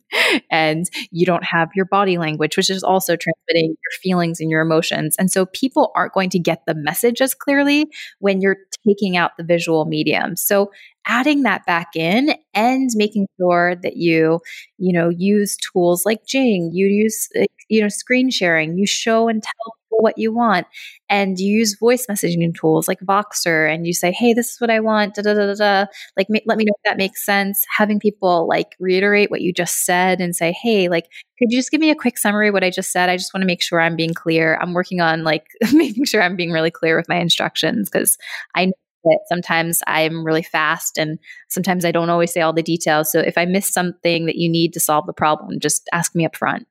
and 0.50 0.86
you 1.12 1.26
don't 1.26 1.44
have 1.44 1.68
your 1.76 1.84
body 1.84 2.18
language, 2.18 2.56
which 2.56 2.70
is 2.70 2.82
also 2.82 3.18
transmitting 3.18 3.72
your 3.72 4.00
feelings 4.02 4.40
and 4.40 4.50
your 4.50 4.62
emotions. 4.62 5.18
And 5.20 5.30
so 5.30 5.46
people 5.48 5.92
aren't 5.98 6.14
going 6.14 6.30
to 6.30 6.40
get 6.40 6.62
the 6.66 6.76
message 6.76 7.20
as 7.20 7.34
clearly 7.34 7.88
when 8.20 8.40
you're 8.40 8.58
taking 8.88 9.18
out 9.18 9.32
the 9.38 9.44
visual 9.44 9.84
medium. 9.84 10.38
So 10.38 10.72
adding 11.06 11.44
that 11.44 11.66
back 11.66 11.90
in 11.98 12.34
and 12.54 12.90
making 12.96 13.28
sure 13.38 13.76
that 13.76 13.98
you 13.98 14.40
you 14.78 14.94
know 14.94 15.10
use 15.10 15.58
tools 15.58 16.06
like 16.06 16.26
jing 16.26 16.72
you 16.72 16.88
use 16.88 17.28
you 17.68 17.82
know 17.82 17.90
screen 17.90 18.30
sharing 18.30 18.78
you 18.78 18.88
show 18.88 19.28
and 19.28 19.44
tell 19.44 19.76
what 20.04 20.18
you 20.18 20.34
want 20.34 20.68
and 21.10 21.40
you 21.40 21.58
use 21.58 21.78
voice 21.80 22.06
messaging 22.10 22.54
tools 22.54 22.88
like 22.88 23.00
voxer 23.00 23.74
and 23.74 23.88
you 23.88 23.94
say 23.94 24.12
hey 24.12 24.34
this 24.34 24.52
is 24.52 24.62
what 24.62 24.70
i 24.70 24.80
want 24.80 25.16
da 25.16 25.22
da 25.22 25.34
da 25.34 25.48
da, 25.48 25.56
da. 25.56 25.86
like 26.18 26.28
ma- 26.30 26.40
let 26.46 26.58
me 26.58 26.66
know 26.66 26.74
if 26.76 26.84
that 26.84 26.98
makes 26.98 27.26
sense 27.26 27.64
having 27.76 28.00
people 28.00 28.48
like 28.48 28.76
reiterate 28.80 29.32
what 29.32 29.42
you 29.42 29.54
just 29.54 29.86
said 29.86 30.22
and 30.22 30.36
say 30.36 30.54
hey 30.62 30.90
like 30.90 31.06
could 31.40 31.52
you 31.52 31.58
just 31.58 31.72
give 31.72 31.82
me 31.82 31.90
a 31.90 31.96
quick 31.96 32.18
summary 32.18 32.52
what 32.52 32.64
i 32.64 32.70
just 32.70 32.92
said 32.92 33.10
i 33.10 33.18
just 33.18 33.34
want 33.34 33.42
to 33.42 33.48
make 33.48 33.62
sure 33.62 33.82
i'm 33.82 33.96
being 33.96 34.14
clear 34.14 34.60
i'm 34.62 34.74
working 34.74 35.02
on 35.02 35.24
like 35.24 35.48
making 35.74 36.06
sure 36.06 36.22
i'm 36.22 36.36
being 36.36 36.52
really 36.52 36.72
clear 36.72 36.96
with 36.96 37.10
my 37.10 37.18
instructions 37.18 37.90
because 37.90 38.18
i 38.56 38.66
know 38.66 38.74
that 39.06 39.20
sometimes 39.28 39.82
I'm 39.88 40.26
really 40.26 40.44
fast 40.44 40.98
and 40.98 41.20
sometimes 41.50 41.86
I 41.86 41.92
don't 41.92 42.10
always 42.10 42.32
say 42.32 42.42
all 42.42 42.54
the 42.54 42.64
details. 42.64 43.12
So 43.12 43.20
if 43.20 43.38
I 43.38 43.46
miss 43.46 43.72
something 43.72 44.26
that 44.26 44.38
you 44.38 44.50
need 44.50 44.74
to 44.74 44.80
solve 44.80 45.06
the 45.06 45.14
problem, 45.14 45.60
just 45.60 45.90
ask 45.92 46.16
me 46.16 46.26
up 46.26 46.36
front. 46.36 46.68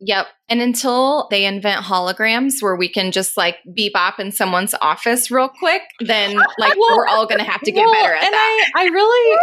Yep. 0.00 0.26
And 0.48 0.60
until 0.60 1.26
they 1.30 1.46
invent 1.46 1.84
holograms 1.84 2.54
where 2.60 2.76
we 2.76 2.88
can 2.88 3.12
just 3.12 3.36
like 3.36 3.56
beep 3.74 3.92
up 3.94 4.20
in 4.20 4.30
someone's 4.30 4.74
office 4.82 5.30
real 5.30 5.48
quick, 5.48 5.82
then 6.00 6.36
like 6.58 6.76
Well, 6.78 6.96
we're 6.96 7.06
all 7.08 7.26
going 7.26 7.38
to 7.38 7.50
have 7.50 7.62
to 7.62 7.72
get 7.72 7.84
Well, 7.84 7.92
better 7.92 8.14
at 8.14 8.24
and 8.24 8.32
that. 8.34 8.70
I, 8.76 8.82
I 8.82 8.84
really 8.88 9.38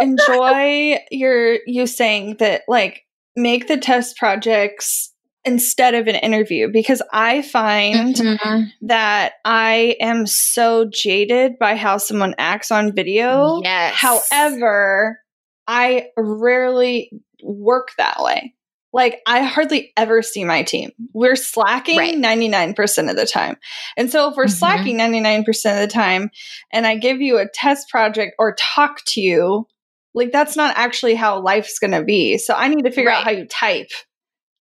enjoy 0.98 1.04
your 1.10 1.58
you 1.66 1.86
saying 1.86 2.36
that 2.38 2.62
like 2.68 3.02
make 3.36 3.66
the 3.66 3.76
test 3.76 4.16
projects 4.16 5.10
instead 5.44 5.92
of 5.94 6.06
an 6.06 6.14
interview 6.14 6.68
because 6.72 7.02
I 7.12 7.42
find 7.42 8.14
Mhm. 8.14 8.68
that 8.82 9.32
I 9.44 9.96
am 10.00 10.26
so 10.26 10.88
jaded 10.90 11.58
by 11.58 11.76
how 11.76 11.98
someone 11.98 12.34
acts 12.38 12.70
on 12.70 12.94
video. 12.94 13.60
Yes. 13.62 13.94
However, 13.94 15.20
I 15.66 16.06
rarely 16.16 17.10
work 17.42 17.88
that 17.98 18.22
way. 18.22 18.53
Like 18.94 19.20
I 19.26 19.42
hardly 19.42 19.92
ever 19.96 20.22
see 20.22 20.44
my 20.44 20.62
team. 20.62 20.92
We're 21.12 21.34
slacking 21.34 21.98
right. 21.98 22.14
99% 22.14 23.10
of 23.10 23.16
the 23.16 23.26
time. 23.26 23.56
And 23.96 24.08
so 24.08 24.30
if 24.30 24.36
we're 24.36 24.44
mm-hmm. 24.44 24.52
slacking 24.52 24.98
99% 24.98 25.48
of 25.48 25.80
the 25.80 25.92
time 25.92 26.30
and 26.72 26.86
I 26.86 26.94
give 26.94 27.20
you 27.20 27.38
a 27.38 27.48
test 27.52 27.88
project 27.90 28.36
or 28.38 28.54
talk 28.54 29.00
to 29.08 29.20
you, 29.20 29.66
like 30.14 30.30
that's 30.30 30.54
not 30.54 30.76
actually 30.78 31.16
how 31.16 31.40
life's 31.40 31.80
going 31.80 31.90
to 31.90 32.04
be. 32.04 32.38
So 32.38 32.54
I 32.54 32.68
need 32.68 32.84
to 32.84 32.92
figure 32.92 33.10
right. 33.10 33.18
out 33.18 33.24
how 33.24 33.32
you 33.32 33.46
type. 33.46 33.90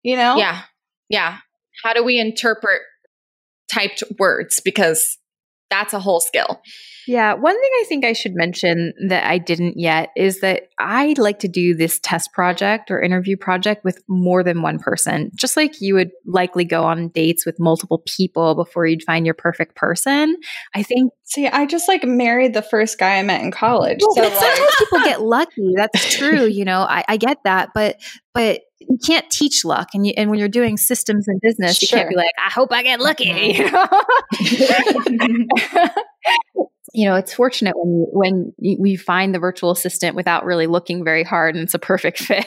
You 0.04 0.16
know? 0.16 0.38
Yeah. 0.38 0.62
Yeah. 1.10 1.38
How 1.84 1.94
do 1.94 2.04
we 2.04 2.20
interpret 2.20 2.82
typed 3.68 4.04
words 4.20 4.60
because 4.64 5.18
that's 5.72 5.94
a 5.94 6.00
whole 6.00 6.20
skill. 6.20 6.62
Yeah. 7.10 7.34
One 7.34 7.60
thing 7.60 7.72
I 7.82 7.86
think 7.88 8.06
I 8.06 8.14
should 8.14 8.36
mention 8.36 8.94
that 9.08 9.26
I 9.26 9.40
didn't 9.40 9.80
yet 9.80 10.12
is 10.16 10.42
that 10.42 10.70
I 10.78 11.16
like 11.18 11.40
to 11.40 11.48
do 11.48 11.74
this 11.74 12.00
test 12.00 12.32
project 12.34 12.92
or 12.92 13.02
interview 13.02 13.36
project 13.36 13.84
with 13.84 14.00
more 14.08 14.44
than 14.44 14.62
one 14.62 14.78
person. 14.78 15.32
Just 15.34 15.58
like 15.58 15.82
you 15.82 15.96
would 15.96 16.12
likely 16.28 16.66
go 16.66 16.84
on 16.84 17.08
dates 17.08 17.48
with 17.48 17.60
multiple 17.60 18.04
people 18.06 18.54
before 18.54 18.86
you'd 18.86 19.02
find 19.02 19.26
your 19.26 19.34
perfect 19.34 19.76
person. 19.76 20.38
I 20.76 20.84
think. 20.84 21.12
See, 21.24 21.48
I 21.48 21.66
just 21.66 21.88
like 21.88 22.04
married 22.04 22.54
the 22.54 22.62
first 22.62 23.00
guy 23.00 23.18
I 23.18 23.24
met 23.24 23.42
in 23.42 23.50
college. 23.50 24.02
Well, 24.02 24.14
so 24.14 24.22
like- 24.22 24.34
sometimes 24.34 24.76
people 24.78 25.00
get 25.00 25.22
lucky. 25.24 25.74
That's 25.76 26.16
true. 26.16 26.46
You 26.46 26.64
know, 26.64 26.82
I, 26.82 27.04
I 27.08 27.18
get 27.18 27.40
that. 27.44 27.70
But, 27.74 28.00
but 28.36 28.62
you 28.82 29.00
can't 29.04 29.28
teach 29.32 29.66
luck 29.66 29.90
and 29.96 30.06
you, 30.06 30.14
and 30.16 30.30
when 30.30 30.38
you're 30.38 30.48
doing 30.48 30.78
systems 30.78 31.28
in 31.28 31.40
business 31.42 31.80
sure. 31.80 31.88
you 32.00 32.02
can't 32.02 32.10
be 32.10 32.16
like 32.16 32.32
i 32.44 32.50
hope 32.50 32.72
i 32.72 32.82
get 32.82 33.02
lucky 33.02 33.54
mm-hmm. 33.54 33.86
you 36.94 37.08
know 37.08 37.16
it's 37.16 37.34
fortunate 37.34 37.76
when 37.78 37.94
you 37.94 38.08
when 38.12 38.54
you, 38.58 38.78
we 38.80 38.96
find 38.96 39.34
the 39.34 39.40
virtual 39.40 39.72
assistant 39.72 40.16
without 40.16 40.46
really 40.46 40.68
looking 40.68 41.04
very 41.04 41.24
hard 41.24 41.56
and 41.56 41.64
it's 41.64 41.74
a 41.74 41.80
perfect 41.80 42.20
fit 42.24 42.46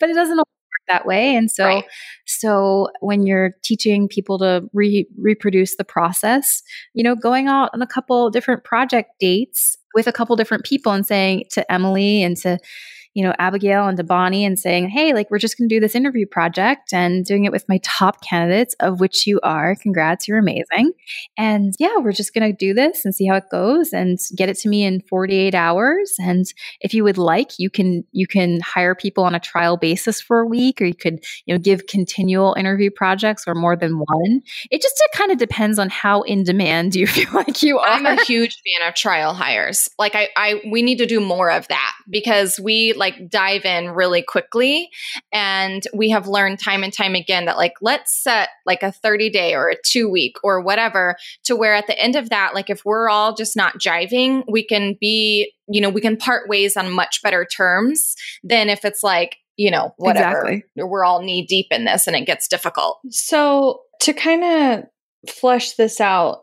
but 0.00 0.08
it 0.08 0.14
doesn't 0.14 0.36
work 0.36 0.46
that 0.88 1.06
way 1.06 1.34
and 1.34 1.50
so 1.50 1.64
right. 1.64 1.84
so 2.26 2.88
when 3.00 3.26
you're 3.26 3.52
teaching 3.64 4.08
people 4.08 4.38
to 4.38 4.68
re- 4.72 5.08
reproduce 5.18 5.76
the 5.76 5.84
process 5.84 6.62
you 6.94 7.02
know 7.02 7.14
going 7.14 7.48
out 7.48 7.70
on 7.74 7.82
a 7.82 7.86
couple 7.86 8.30
different 8.30 8.64
project 8.64 9.10
dates 9.18 9.76
with 9.94 10.06
a 10.06 10.12
couple 10.12 10.36
different 10.36 10.64
people 10.64 10.92
and 10.92 11.06
saying 11.06 11.44
to 11.50 11.70
emily 11.70 12.22
and 12.22 12.36
to 12.36 12.58
you 13.16 13.22
know, 13.22 13.32
Abigail 13.38 13.88
and 13.88 13.96
to 13.96 14.04
Bonnie 14.04 14.44
and 14.44 14.58
saying, 14.58 14.90
hey, 14.90 15.14
like, 15.14 15.30
we're 15.30 15.38
just 15.38 15.56
going 15.56 15.70
to 15.70 15.74
do 15.74 15.80
this 15.80 15.94
interview 15.94 16.26
project 16.26 16.92
and 16.92 17.24
doing 17.24 17.46
it 17.46 17.50
with 17.50 17.64
my 17.66 17.80
top 17.82 18.22
candidates, 18.22 18.76
of 18.78 19.00
which 19.00 19.26
you 19.26 19.40
are. 19.42 19.74
Congrats, 19.74 20.28
you're 20.28 20.36
amazing. 20.36 20.92
And 21.38 21.72
yeah, 21.78 21.96
we're 21.96 22.12
just 22.12 22.34
going 22.34 22.46
to 22.46 22.54
do 22.54 22.74
this 22.74 23.06
and 23.06 23.14
see 23.14 23.26
how 23.26 23.36
it 23.36 23.44
goes 23.50 23.94
and 23.94 24.18
get 24.36 24.50
it 24.50 24.58
to 24.58 24.68
me 24.68 24.84
in 24.84 25.00
48 25.00 25.54
hours. 25.54 26.12
And 26.18 26.44
if 26.82 26.92
you 26.92 27.04
would 27.04 27.16
like, 27.16 27.52
you 27.58 27.70
can, 27.70 28.04
you 28.12 28.26
can 28.26 28.60
hire 28.60 28.94
people 28.94 29.24
on 29.24 29.34
a 29.34 29.40
trial 29.40 29.78
basis 29.78 30.20
for 30.20 30.40
a 30.40 30.46
week, 30.46 30.82
or 30.82 30.84
you 30.84 30.94
could, 30.94 31.24
you 31.46 31.54
know, 31.54 31.58
give 31.58 31.86
continual 31.86 32.52
interview 32.58 32.90
projects 32.90 33.44
or 33.46 33.54
more 33.54 33.76
than 33.76 33.98
one. 33.98 34.42
It 34.70 34.82
just 34.82 35.00
it 35.02 35.16
kind 35.16 35.32
of 35.32 35.38
depends 35.38 35.78
on 35.78 35.88
how 35.88 36.20
in 36.20 36.42
demand 36.42 36.94
you 36.94 37.06
feel 37.06 37.32
like 37.32 37.62
you 37.62 37.78
are. 37.78 37.88
I'm 37.88 38.04
a 38.04 38.22
huge 38.24 38.56
fan 38.56 38.86
of 38.86 38.94
trial 38.94 39.32
hires. 39.32 39.88
Like 39.98 40.14
I, 40.14 40.28
I, 40.36 40.60
we 40.70 40.82
need 40.82 40.98
to 40.98 41.06
do 41.06 41.18
more 41.18 41.50
of 41.50 41.66
that 41.68 41.94
because 42.10 42.60
we 42.60 42.92
like, 42.92 43.05
like 43.06 43.30
dive 43.30 43.64
in 43.64 43.90
really 43.90 44.22
quickly. 44.22 44.90
And 45.32 45.82
we 45.94 46.10
have 46.10 46.26
learned 46.26 46.58
time 46.58 46.82
and 46.82 46.92
time 46.92 47.14
again 47.14 47.44
that 47.44 47.56
like, 47.56 47.74
let's 47.80 48.20
set 48.20 48.48
like 48.64 48.82
a 48.82 48.90
30 48.90 49.30
day 49.30 49.54
or 49.54 49.68
a 49.68 49.76
two 49.84 50.08
week 50.10 50.36
or 50.42 50.60
whatever 50.60 51.16
to 51.44 51.54
where 51.54 51.74
at 51.74 51.86
the 51.86 51.98
end 51.98 52.16
of 52.16 52.30
that, 52.30 52.54
like 52.54 52.68
if 52.68 52.84
we're 52.84 53.08
all 53.08 53.34
just 53.34 53.56
not 53.56 53.78
jiving, 53.78 54.42
we 54.48 54.64
can 54.64 54.96
be, 55.00 55.52
you 55.68 55.80
know, 55.80 55.88
we 55.88 56.00
can 56.00 56.16
part 56.16 56.48
ways 56.48 56.76
on 56.76 56.90
much 56.90 57.22
better 57.22 57.44
terms 57.44 58.16
than 58.42 58.68
if 58.68 58.84
it's 58.84 59.02
like, 59.02 59.36
you 59.56 59.70
know, 59.70 59.94
whatever. 59.96 60.48
Exactly. 60.48 60.84
We're 60.84 61.04
all 61.04 61.22
knee 61.22 61.46
deep 61.46 61.68
in 61.70 61.84
this 61.84 62.06
and 62.08 62.16
it 62.16 62.26
gets 62.26 62.48
difficult. 62.48 62.98
So 63.10 63.82
to 64.00 64.12
kind 64.12 64.44
of 64.44 64.84
flesh 65.30 65.72
this 65.72 66.00
out, 66.00 66.42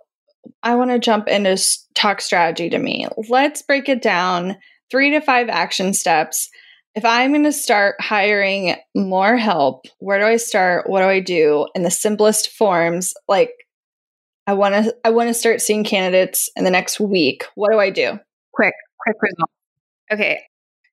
I 0.61 0.75
want 0.75 0.91
to 0.91 0.99
jump 0.99 1.27
into 1.27 1.61
talk 1.93 2.21
strategy 2.21 2.69
to 2.69 2.77
me. 2.77 3.07
Let's 3.29 3.61
break 3.61 3.89
it 3.89 4.01
down 4.01 4.57
three 4.89 5.11
to 5.11 5.21
five 5.21 5.49
action 5.49 5.93
steps. 5.93 6.49
If 6.95 7.05
I'm 7.05 7.31
going 7.31 7.43
to 7.43 7.51
start 7.51 7.95
hiring 7.99 8.75
more 8.95 9.35
help, 9.35 9.85
where 9.99 10.19
do 10.19 10.25
I 10.25 10.37
start? 10.37 10.87
What 10.89 10.99
do 10.99 11.07
I 11.07 11.19
do? 11.19 11.67
In 11.73 11.81
the 11.81 11.89
simplest 11.89 12.49
forms, 12.49 13.13
like 13.27 13.51
I 14.45 14.53
want 14.53 14.75
to 14.75 14.95
I 15.03 15.09
want 15.09 15.29
to 15.29 15.33
start 15.33 15.61
seeing 15.61 15.83
candidates 15.83 16.49
in 16.55 16.65
the 16.65 16.71
next 16.71 16.99
week. 16.99 17.45
What 17.55 17.71
do 17.71 17.79
I 17.79 17.89
do? 17.89 18.19
Quick, 18.53 18.73
quick 18.99 19.15
result. 19.21 19.49
Okay. 20.11 20.43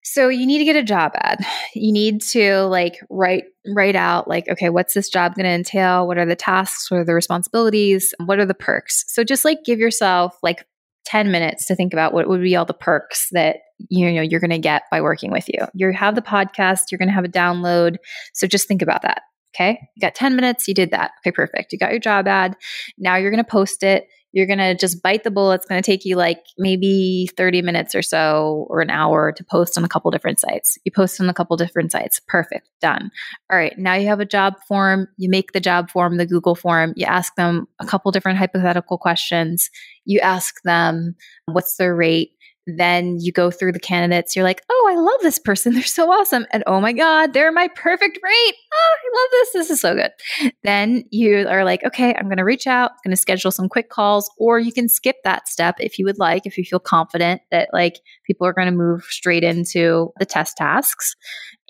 So 0.03 0.29
you 0.29 0.47
need 0.47 0.59
to 0.59 0.65
get 0.65 0.77
a 0.77 0.83
job 0.83 1.13
ad. 1.17 1.45
You 1.75 1.93
need 1.93 2.23
to 2.23 2.63
like 2.63 2.99
write 3.11 3.45
write 3.67 3.97
out 3.97 4.29
like 4.29 4.49
okay, 4.49 4.71
what's 4.71 4.95
this 4.95 5.09
job 5.09 5.35
going 5.35 5.45
to 5.45 5.51
entail? 5.51 6.07
What 6.07 6.19
are 6.19 6.27
the 6.27 6.37
tasks? 6.37 6.91
What 6.91 7.01
are 7.01 7.05
the 7.05 7.15
responsibilities? 7.15 8.15
What 8.25 8.39
are 8.39 8.47
the 8.47 8.55
perks? 8.55 9.05
So 9.09 9.25
just 9.25 9.45
like 9.45 9.59
give 9.65 9.79
yourself 9.79 10.39
like 10.43 10.67
10 11.11 11.33
minutes 11.33 11.67
to 11.67 11.75
think 11.75 11.93
about 11.93 12.15
what 12.15 12.29
would 12.29 12.41
be 12.41 12.55
all 12.55 12.65
the 12.65 12.73
perks 12.73 13.29
that 13.33 13.57
you 13.89 14.13
know 14.13 14.23
you're 14.23 14.41
going 14.41 14.51
to 14.51 14.59
get 14.59 14.83
by 14.91 15.01
working 15.01 15.33
with 15.33 15.49
you. 15.49 15.67
You 15.75 15.93
have 15.93 16.15
the 16.15 16.23
podcast, 16.23 16.85
you're 16.91 16.99
going 16.99 17.09
to 17.09 17.15
have 17.15 17.25
a 17.25 17.29
download, 17.29 17.97
so 18.33 18.47
just 18.47 18.69
think 18.69 18.81
about 18.81 19.03
that. 19.03 19.23
Okay? 19.55 19.81
You 19.97 20.01
got 20.01 20.15
10 20.15 20.37
minutes, 20.37 20.69
you 20.69 20.75
did 20.75 20.93
that. 20.93 21.11
Okay, 21.21 21.33
perfect. 21.33 21.73
You 21.73 21.79
got 21.79 21.91
your 21.91 21.99
job 21.99 22.29
ad. 22.29 22.57
Now 22.97 23.17
you're 23.17 23.33
going 23.33 23.43
to 23.43 23.51
post 23.51 23.83
it 23.83 24.07
you're 24.33 24.47
going 24.47 24.59
to 24.59 24.75
just 24.75 25.03
bite 25.03 25.25
the 25.25 25.31
bullet. 25.31 25.57
It's 25.57 25.67
going 25.67 25.83
to 25.83 25.87
take 25.87 26.05
you 26.05 26.17
like 26.17 26.45
maybe 26.57 27.29
30 27.37 27.63
minutes 27.63 27.95
or 27.95 28.03
so 28.03 28.67
or 28.69 28.81
an 28.81 28.91
hour 28.91 29.33
to 29.33 29.45
post 29.45 29.77
on 29.77 29.85
a 29.85 29.89
couple 29.89 30.11
different 30.11 30.41
sites. 30.41 30.79
You 30.85 30.93
post 30.93 31.21
on 31.21 31.29
a 31.29 31.35
couple 31.35 31.57
different 31.57 31.93
sites. 31.93 32.21
Perfect. 32.29 32.69
Done. 32.81 33.11
All 33.51 33.59
right. 33.59 33.77
Now 33.77 33.95
you 33.95 34.07
have 34.07 34.21
a 34.21 34.25
job 34.25 34.55
form. 34.69 35.09
You 35.17 35.29
make 35.29 35.53
the 35.53 35.61
job 35.61 35.91
form, 35.91 36.17
the 36.17 36.27
Google 36.27 36.55
form. 36.55 36.93
You 36.97 37.07
ask 37.07 37.35
them 37.35 37.67
a 37.81 37.87
couple 37.87 38.13
different 38.13 38.39
hypothetical 38.39 38.99
questions. 38.99 39.71
You 40.05 40.21
ask 40.21 40.55
them 40.65 41.17
what's 41.47 41.77
their 41.77 41.95
rate 41.95 42.31
then 42.67 43.17
you 43.19 43.33
go 43.33 43.51
through 43.51 43.73
the 43.73 43.81
candidates. 43.81 44.37
You're 44.37 44.45
like, 44.45 44.63
oh, 44.71 44.89
I 44.91 44.95
love 44.95 45.21
this 45.23 45.39
person. 45.39 45.73
They're 45.75 45.83
so 45.83 46.11
awesome. 46.11 46.47
And 46.53 46.63
oh 46.67 46.81
my 46.81 46.93
God, 46.93 47.33
they're 47.33 47.53
my 47.53 47.69
perfect 47.69 48.19
rate. 48.23 48.55
Oh, 48.73 48.97
I 48.99 49.21
love 49.21 49.29
this. 49.33 49.53
This 49.53 49.71
is 49.71 49.81
so 49.81 49.95
good. 49.95 50.53
Then 50.63 51.05
you 51.11 51.47
are 51.49 51.65
like, 51.65 51.85
okay, 51.85 52.15
I'm 52.15 52.27
going 52.27 52.37
to 52.37 52.45
reach 52.45 52.67
out, 52.67 52.91
I'm 52.91 53.11
going 53.11 53.17
to 53.17 53.21
schedule 53.21 53.51
some 53.51 53.69
quick 53.69 53.89
calls, 53.89 54.31
or 54.39 54.59
you 54.59 54.73
can 54.73 54.89
skip 54.89 55.17
that 55.25 55.49
step 55.49 55.77
if 55.79 55.99
you 55.99 56.05
would 56.05 56.19
like, 56.19 56.47
if 56.47 56.57
you 56.57 56.65
feel 56.65 56.79
confident 56.79 57.43
that 57.51 57.71
like 57.73 58.01
people 58.25 58.47
are 58.47 58.53
going 58.53 58.69
to 58.69 58.77
move 58.77 59.03
straight 59.05 59.45
into 59.45 60.13
the 60.19 60.27
test 60.27 60.57
tasks. 60.57 61.15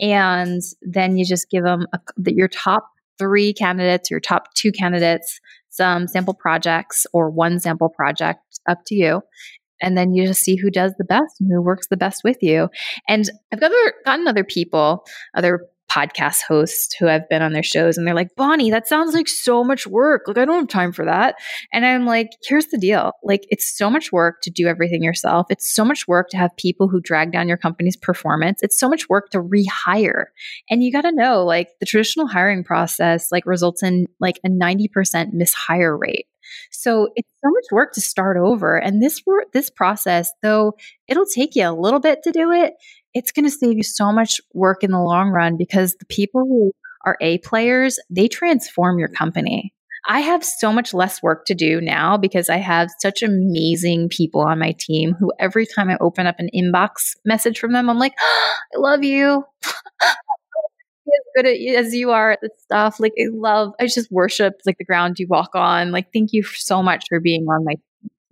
And 0.01 0.63
then 0.83 1.17
you 1.17 1.25
just 1.25 1.51
give 1.51 1.65
them 1.65 1.87
a, 1.93 2.01
your 2.27 2.49
top 2.49 2.89
three 3.19 3.53
candidates, 3.53 4.11
your 4.11 4.21
top 4.21 4.55
two 4.55 4.73
candidates, 4.73 5.41
some 5.69 6.09
sample 6.09 6.35
projects 6.35 7.07
or 7.13 7.31
one 7.31 7.61
sample 7.61 7.89
project 7.89 8.41
up 8.67 8.79
to 8.87 8.95
you 8.95 9.23
and 9.81 9.97
then 9.97 10.15
you 10.15 10.27
just 10.27 10.43
see 10.43 10.57
who 10.57 10.71
does 10.71 10.95
the 10.99 11.05
best 11.05 11.41
and 11.41 11.51
who 11.51 11.61
works 11.61 11.89
the 11.89 11.97
best 11.97 12.23
with 12.25 12.43
you. 12.43 12.69
And 13.09 13.29
I've 13.53 13.61
got 13.61 13.73
gotten 14.05 14.29
other 14.29 14.45
people, 14.45 15.05
other 15.35 15.67
podcast 15.91 16.43
hosts 16.47 16.95
who 16.95 17.07
have 17.07 17.29
been 17.29 17.43
on 17.43 17.53
their 17.53 17.65
shows 17.65 17.99
and 17.99 18.07
they're 18.07 18.15
like, 18.15 18.35
Bonnie, 18.37 18.71
that 18.71 18.87
sounds 18.87 19.13
like 19.13 19.27
so 19.27 19.65
much 19.65 19.87
work. 19.87 20.23
Like, 20.27 20.39
I 20.39 20.45
don't 20.45 20.61
have 20.61 20.69
time 20.69 20.93
for 20.93 21.05
that. 21.05 21.35
And 21.73 21.85
I'm 21.85 22.07
like, 22.07 22.31
here's 22.45 22.67
the 22.67 22.79
deal. 22.79 23.13
Like, 23.25 23.45
it's 23.49 23.77
so 23.77 23.91
much 23.91 24.13
work 24.13 24.37
to 24.43 24.51
do 24.51 24.69
everything 24.69 25.03
yourself. 25.03 25.47
It's 25.51 25.75
so 25.75 25.85
much 25.85 26.07
work 26.07 26.29
to 26.31 26.37
have 26.37 26.57
people 26.57 26.89
who 26.89 27.01
drag 27.01 27.33
down 27.33 27.49
your 27.49 27.57
company's 27.57 27.97
performance. 27.97 28.63
It's 28.63 28.79
so 28.79 28.89
much 28.89 29.09
work 29.09 29.31
to 29.31 29.43
rehire. 29.43 30.27
And 30.71 30.85
you 30.85 30.93
got 30.93 31.03
to 31.03 31.13
know, 31.13 31.45
like, 31.45 31.71
the 31.81 31.87
traditional 31.87 32.29
hiring 32.29 32.63
process, 32.63 33.33
like, 33.33 33.45
results 33.45 33.83
in 33.83 34.07
like 34.21 34.39
a 34.45 34.49
90% 34.49 34.89
mishire 35.35 35.99
rate. 35.99 36.27
So 36.71 37.09
it's 37.17 37.29
so 37.45 37.51
much 37.51 37.65
work 37.73 37.93
to 37.95 38.01
start 38.01 38.37
over. 38.37 38.77
And 38.77 39.03
this 39.03 39.23
this 39.53 39.71
process, 39.71 40.33
though 40.43 40.75
it'll 41.09 41.27
take 41.27 41.57
you 41.57 41.69
a 41.69 41.73
little 41.73 42.01
bit 42.01 42.23
to 42.25 42.33
do 42.33 42.53
it, 42.53 42.75
it's 43.15 43.33
going 43.33 43.45
to 43.45 43.51
save 43.51 43.77
you 43.77 43.83
so 43.83 44.13
much 44.13 44.41
work 44.55 44.85
in 44.85 44.91
the 44.91 45.01
long 45.01 45.31
run 45.31 45.57
because 45.57 45.97
the 45.97 46.07
people 46.07 46.43
who 46.43 46.73
are 47.05 47.17
A 47.21 47.39
players, 47.39 47.99
they 48.11 48.29
transform 48.29 48.99
your 48.99 49.09
company. 49.09 49.73
I 50.09 50.21
have 50.21 50.45
so 50.45 50.73
much 50.73 50.95
less 50.95 51.23
work 51.23 51.45
to 51.47 51.55
do 51.55 51.81
now 51.81 52.17
because 52.17 52.49
I 52.49 52.57
have 52.57 52.91
such 53.01 53.23
amazing 53.23 54.09
people 54.09 54.41
on 54.41 54.59
my 54.59 54.75
team 54.79 55.15
who 55.19 55.33
every 55.39 55.67
time 55.67 55.91
I 55.91 55.99
open 56.01 56.27
up 56.27 56.37
an 56.39 56.49
inbox 56.55 57.17
message 57.25 57.59
from 57.59 57.73
them, 57.73 57.91
I'm 57.91 57.99
like, 57.99 58.15
oh, 58.19 58.53
I 58.75 58.79
love 58.79 59.05
you. 59.05 59.45
As 61.13 61.43
good 61.43 61.77
as 61.77 61.95
you 61.95 62.11
are 62.11 62.33
at 62.33 62.41
this 62.43 62.53
stuff. 62.63 63.01
Like 63.01 63.13
I 63.19 63.27
love, 63.33 63.73
I 63.81 63.87
just 63.87 64.11
worship 64.11 64.55
like 64.67 64.79
the 64.79 64.85
ground 64.85 65.19
you 65.19 65.27
walk 65.29 65.51
on. 65.55 65.93
Like 65.93 66.13
thank 66.13 66.33
you 66.33 66.43
so 66.43 66.83
much 66.83 67.05
for 67.09 67.21
being 67.21 67.47
on 67.49 67.65
my. 67.65 67.75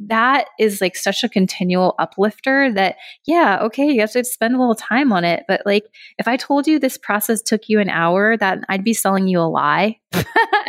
That 0.00 0.46
is 0.60 0.80
like 0.80 0.94
such 0.94 1.24
a 1.24 1.28
continual 1.28 1.96
uplifter 1.98 2.72
that 2.72 2.94
yeah 3.26 3.58
okay 3.62 3.90
you 3.90 4.00
have 4.00 4.12
to 4.12 4.22
spend 4.22 4.54
a 4.54 4.58
little 4.58 4.76
time 4.76 5.12
on 5.12 5.24
it 5.24 5.42
but 5.48 5.62
like 5.66 5.86
if 6.18 6.28
I 6.28 6.36
told 6.36 6.68
you 6.68 6.78
this 6.78 6.96
process 6.96 7.42
took 7.42 7.62
you 7.68 7.80
an 7.80 7.90
hour 7.90 8.36
that 8.36 8.60
I'd 8.68 8.84
be 8.84 8.94
selling 8.94 9.26
you 9.26 9.40
a 9.40 9.50
lie 9.50 9.98
and 10.12 10.24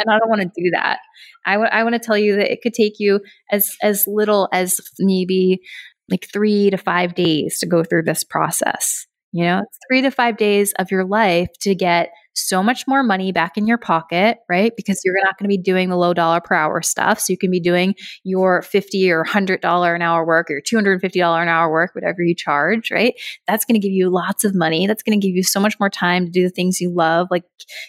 I 0.10 0.18
don't 0.18 0.30
want 0.30 0.42
to 0.42 0.48
do 0.48 0.72
that 0.72 0.98
I, 1.46 1.54
w- 1.54 1.70
I 1.72 1.84
want 1.84 1.94
to 1.94 2.00
tell 2.00 2.18
you 2.18 2.38
that 2.38 2.52
it 2.52 2.64
could 2.64 2.74
take 2.74 2.94
you 2.98 3.22
as 3.52 3.76
as 3.84 4.06
little 4.08 4.50
as 4.52 4.82
maybe 4.98 5.62
like 6.10 6.28
three 6.34 6.72
to 6.72 6.78
five 6.78 7.14
days 7.14 7.60
to 7.60 7.68
go 7.68 7.84
through 7.84 8.04
this 8.04 8.24
process 8.24 9.06
You 9.32 9.44
know, 9.46 9.62
three 9.88 10.02
to 10.02 10.10
five 10.12 10.38
days 10.38 10.74
of 10.80 10.90
your 10.90 11.06
life 11.06 11.50
to 11.62 11.76
get 11.76 12.10
so 12.34 12.64
much 12.64 12.86
more 12.88 13.04
money 13.04 13.32
back 13.32 13.58
in 13.58 13.68
your 13.68 13.78
pocket, 13.78 14.38
right? 14.50 14.72
Because 14.76 15.02
you're 15.04 15.14
not 15.24 15.38
going 15.38 15.46
to 15.46 15.56
be 15.56 15.58
doing 15.62 15.90
the 15.90 15.98
low 15.98 16.14
dollar 16.14 16.40
per 16.42 16.56
hour 16.56 16.82
stuff. 16.82 17.20
So 17.20 17.34
you 17.34 17.38
can 17.38 17.52
be 17.52 17.60
doing 17.60 17.96
your 18.24 18.62
50 18.62 19.12
or 19.12 19.24
$100 19.24 19.94
an 19.96 20.02
hour 20.02 20.26
work 20.26 20.50
or 20.50 20.62
$250 20.62 21.42
an 21.44 21.50
hour 21.50 21.70
work, 21.70 21.94
whatever 21.94 22.24
you 22.24 22.34
charge, 22.34 22.92
right? 22.92 23.14
That's 23.48 23.66
going 23.66 23.80
to 23.80 23.86
give 23.86 23.94
you 23.94 24.10
lots 24.10 24.44
of 24.46 24.56
money. 24.56 24.88
That's 24.88 25.04
going 25.04 25.20
to 25.20 25.28
give 25.28 25.36
you 25.36 25.44
so 25.44 25.60
much 25.60 25.80
more 25.80 25.90
time 25.90 26.26
to 26.26 26.32
do 26.32 26.44
the 26.44 26.50
things 26.50 26.80
you 26.82 26.90
love, 26.92 27.28
like 27.30 27.44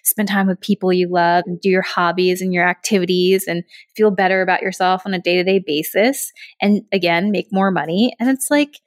spend 0.05 0.29
time 0.29 0.47
with 0.47 0.61
people 0.61 0.93
you 0.93 1.09
love 1.11 1.45
and 1.47 1.61
do 1.61 1.69
your 1.71 1.83
hobbies 1.83 2.41
and 2.41 2.53
your 2.53 2.67
activities 2.69 3.47
and 3.47 3.63
feel 3.97 4.11
better 4.11 4.43
about 4.43 4.63
yourself 4.63 5.03
on 5.07 5.15
a 5.15 5.19
day 5.21 5.37
to 5.37 5.45
day 5.45 5.63
basis. 5.65 6.33
And 6.61 6.83
again, 6.93 7.31
make 7.31 7.49
more 7.53 7.71
money. 7.71 8.13
And 8.19 8.29
it's 8.29 8.51
like, 8.51 8.81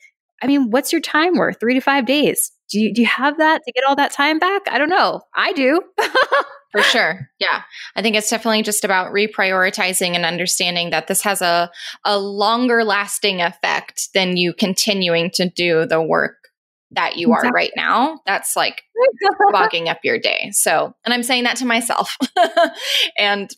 I 0.43 0.47
mean, 0.47 0.69
what's 0.71 0.91
your 0.91 1.01
time 1.01 1.37
worth? 1.37 1.59
Three 1.59 1.73
to 1.73 1.79
five 1.79 2.05
days. 2.05 2.51
Do 2.69 2.79
you, 2.79 2.93
do 2.93 3.01
you 3.01 3.07
have 3.07 3.37
that 3.37 3.61
to 3.65 3.71
get 3.71 3.85
all 3.85 3.95
that 3.95 4.11
time 4.11 4.39
back? 4.39 4.63
I 4.67 4.77
don't 4.77 4.89
know. 4.89 5.21
I 5.33 5.53
do. 5.53 5.81
For 6.73 6.81
sure. 6.81 7.29
Yeah. 7.39 7.61
I 7.95 8.01
think 8.01 8.15
it's 8.15 8.29
definitely 8.29 8.63
just 8.63 8.83
about 8.83 9.13
reprioritizing 9.13 10.15
and 10.15 10.25
understanding 10.25 10.89
that 10.89 11.07
this 11.07 11.21
has 11.21 11.41
a, 11.41 11.71
a 12.03 12.17
longer 12.17 12.83
lasting 12.83 13.41
effect 13.41 14.09
than 14.15 14.37
you 14.37 14.53
continuing 14.53 15.29
to 15.35 15.47
do 15.49 15.85
the 15.85 16.01
work 16.01 16.35
that 16.91 17.17
you 17.17 17.29
exactly. 17.29 17.49
are 17.49 17.53
right 17.53 17.71
now. 17.75 18.19
That's 18.25 18.55
like 18.55 18.81
bogging 19.51 19.87
up 19.87 19.99
your 20.03 20.17
day. 20.17 20.49
So, 20.51 20.95
and 21.05 21.13
I'm 21.13 21.23
saying 21.23 21.43
that 21.43 21.57
to 21.57 21.65
myself. 21.65 22.17
and 23.17 23.51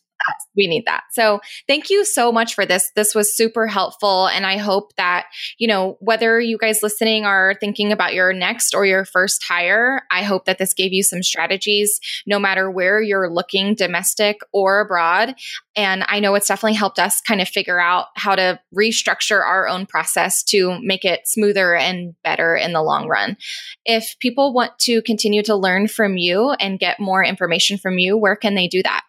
we 0.56 0.68
need 0.68 0.84
that. 0.86 1.04
So 1.12 1.40
thank 1.68 1.90
you 1.90 2.06
so 2.06 2.32
much 2.32 2.54
for 2.56 2.66
this. 2.66 2.92
This 2.96 3.14
was 3.14 3.36
super 3.36 3.68
helpful. 3.68 4.28
And 4.28 4.46
I 4.46 4.58
hope 4.58 4.96
that, 4.96 5.26
you 5.58 5.68
know, 5.68 5.98
whether 6.00 6.40
you 6.40 6.58
guys 6.58 6.82
listening 6.82 7.26
are 7.26 7.56
thinking 7.60 7.92
about 7.92 8.14
your 8.14 8.34
next 8.34 8.74
or 8.74 8.86
your 8.86 9.06
first 9.06 9.44
hire, 9.44 10.04
I 10.12 10.24
hope 10.24 10.46
that 10.46 10.58
this 10.58 10.74
gave 10.74 10.94
you 10.94 11.04
some 11.04 11.24
strategies 11.24 12.00
no 12.26 12.40
matter 12.40 12.72
where 12.72 13.02
you're 13.02 13.30
looking, 13.30 13.76
domestic 13.76 14.38
or 14.54 14.82
abroad. 14.82 15.36
And 15.76 16.06
I 16.08 16.20
know 16.20 16.36
it's 16.36 16.48
definitely 16.48 16.76
helped 16.76 17.00
us 17.00 17.22
kind 17.22 17.42
of 17.42 17.50
figure 17.50 17.80
out 17.80 18.08
how 18.16 18.36
to 18.36 18.60
restructure 18.74 19.44
our 19.44 19.68
own 19.68 19.86
process 19.86 20.44
to 20.46 20.80
make 20.82 21.04
it 21.04 21.28
smoother 21.28 21.76
and 21.76 22.16
better 22.24 22.56
in 22.56 22.72
the 22.72 22.82
long 22.82 23.08
run. 23.08 23.36
If 23.84 24.16
people 24.20 24.54
want 24.54 24.80
to 24.80 25.02
continue 25.02 25.44
to 25.44 25.56
learn 25.56 25.88
from 25.88 26.18
you 26.18 26.52
and 26.52 26.80
get 26.80 27.00
more 27.00 27.24
information 27.24 27.78
from 27.78 27.98
you, 27.98 28.18
where 28.18 28.38
can 28.38 28.56
they 28.56 28.68
do 28.68 28.82
that? 28.84 29.02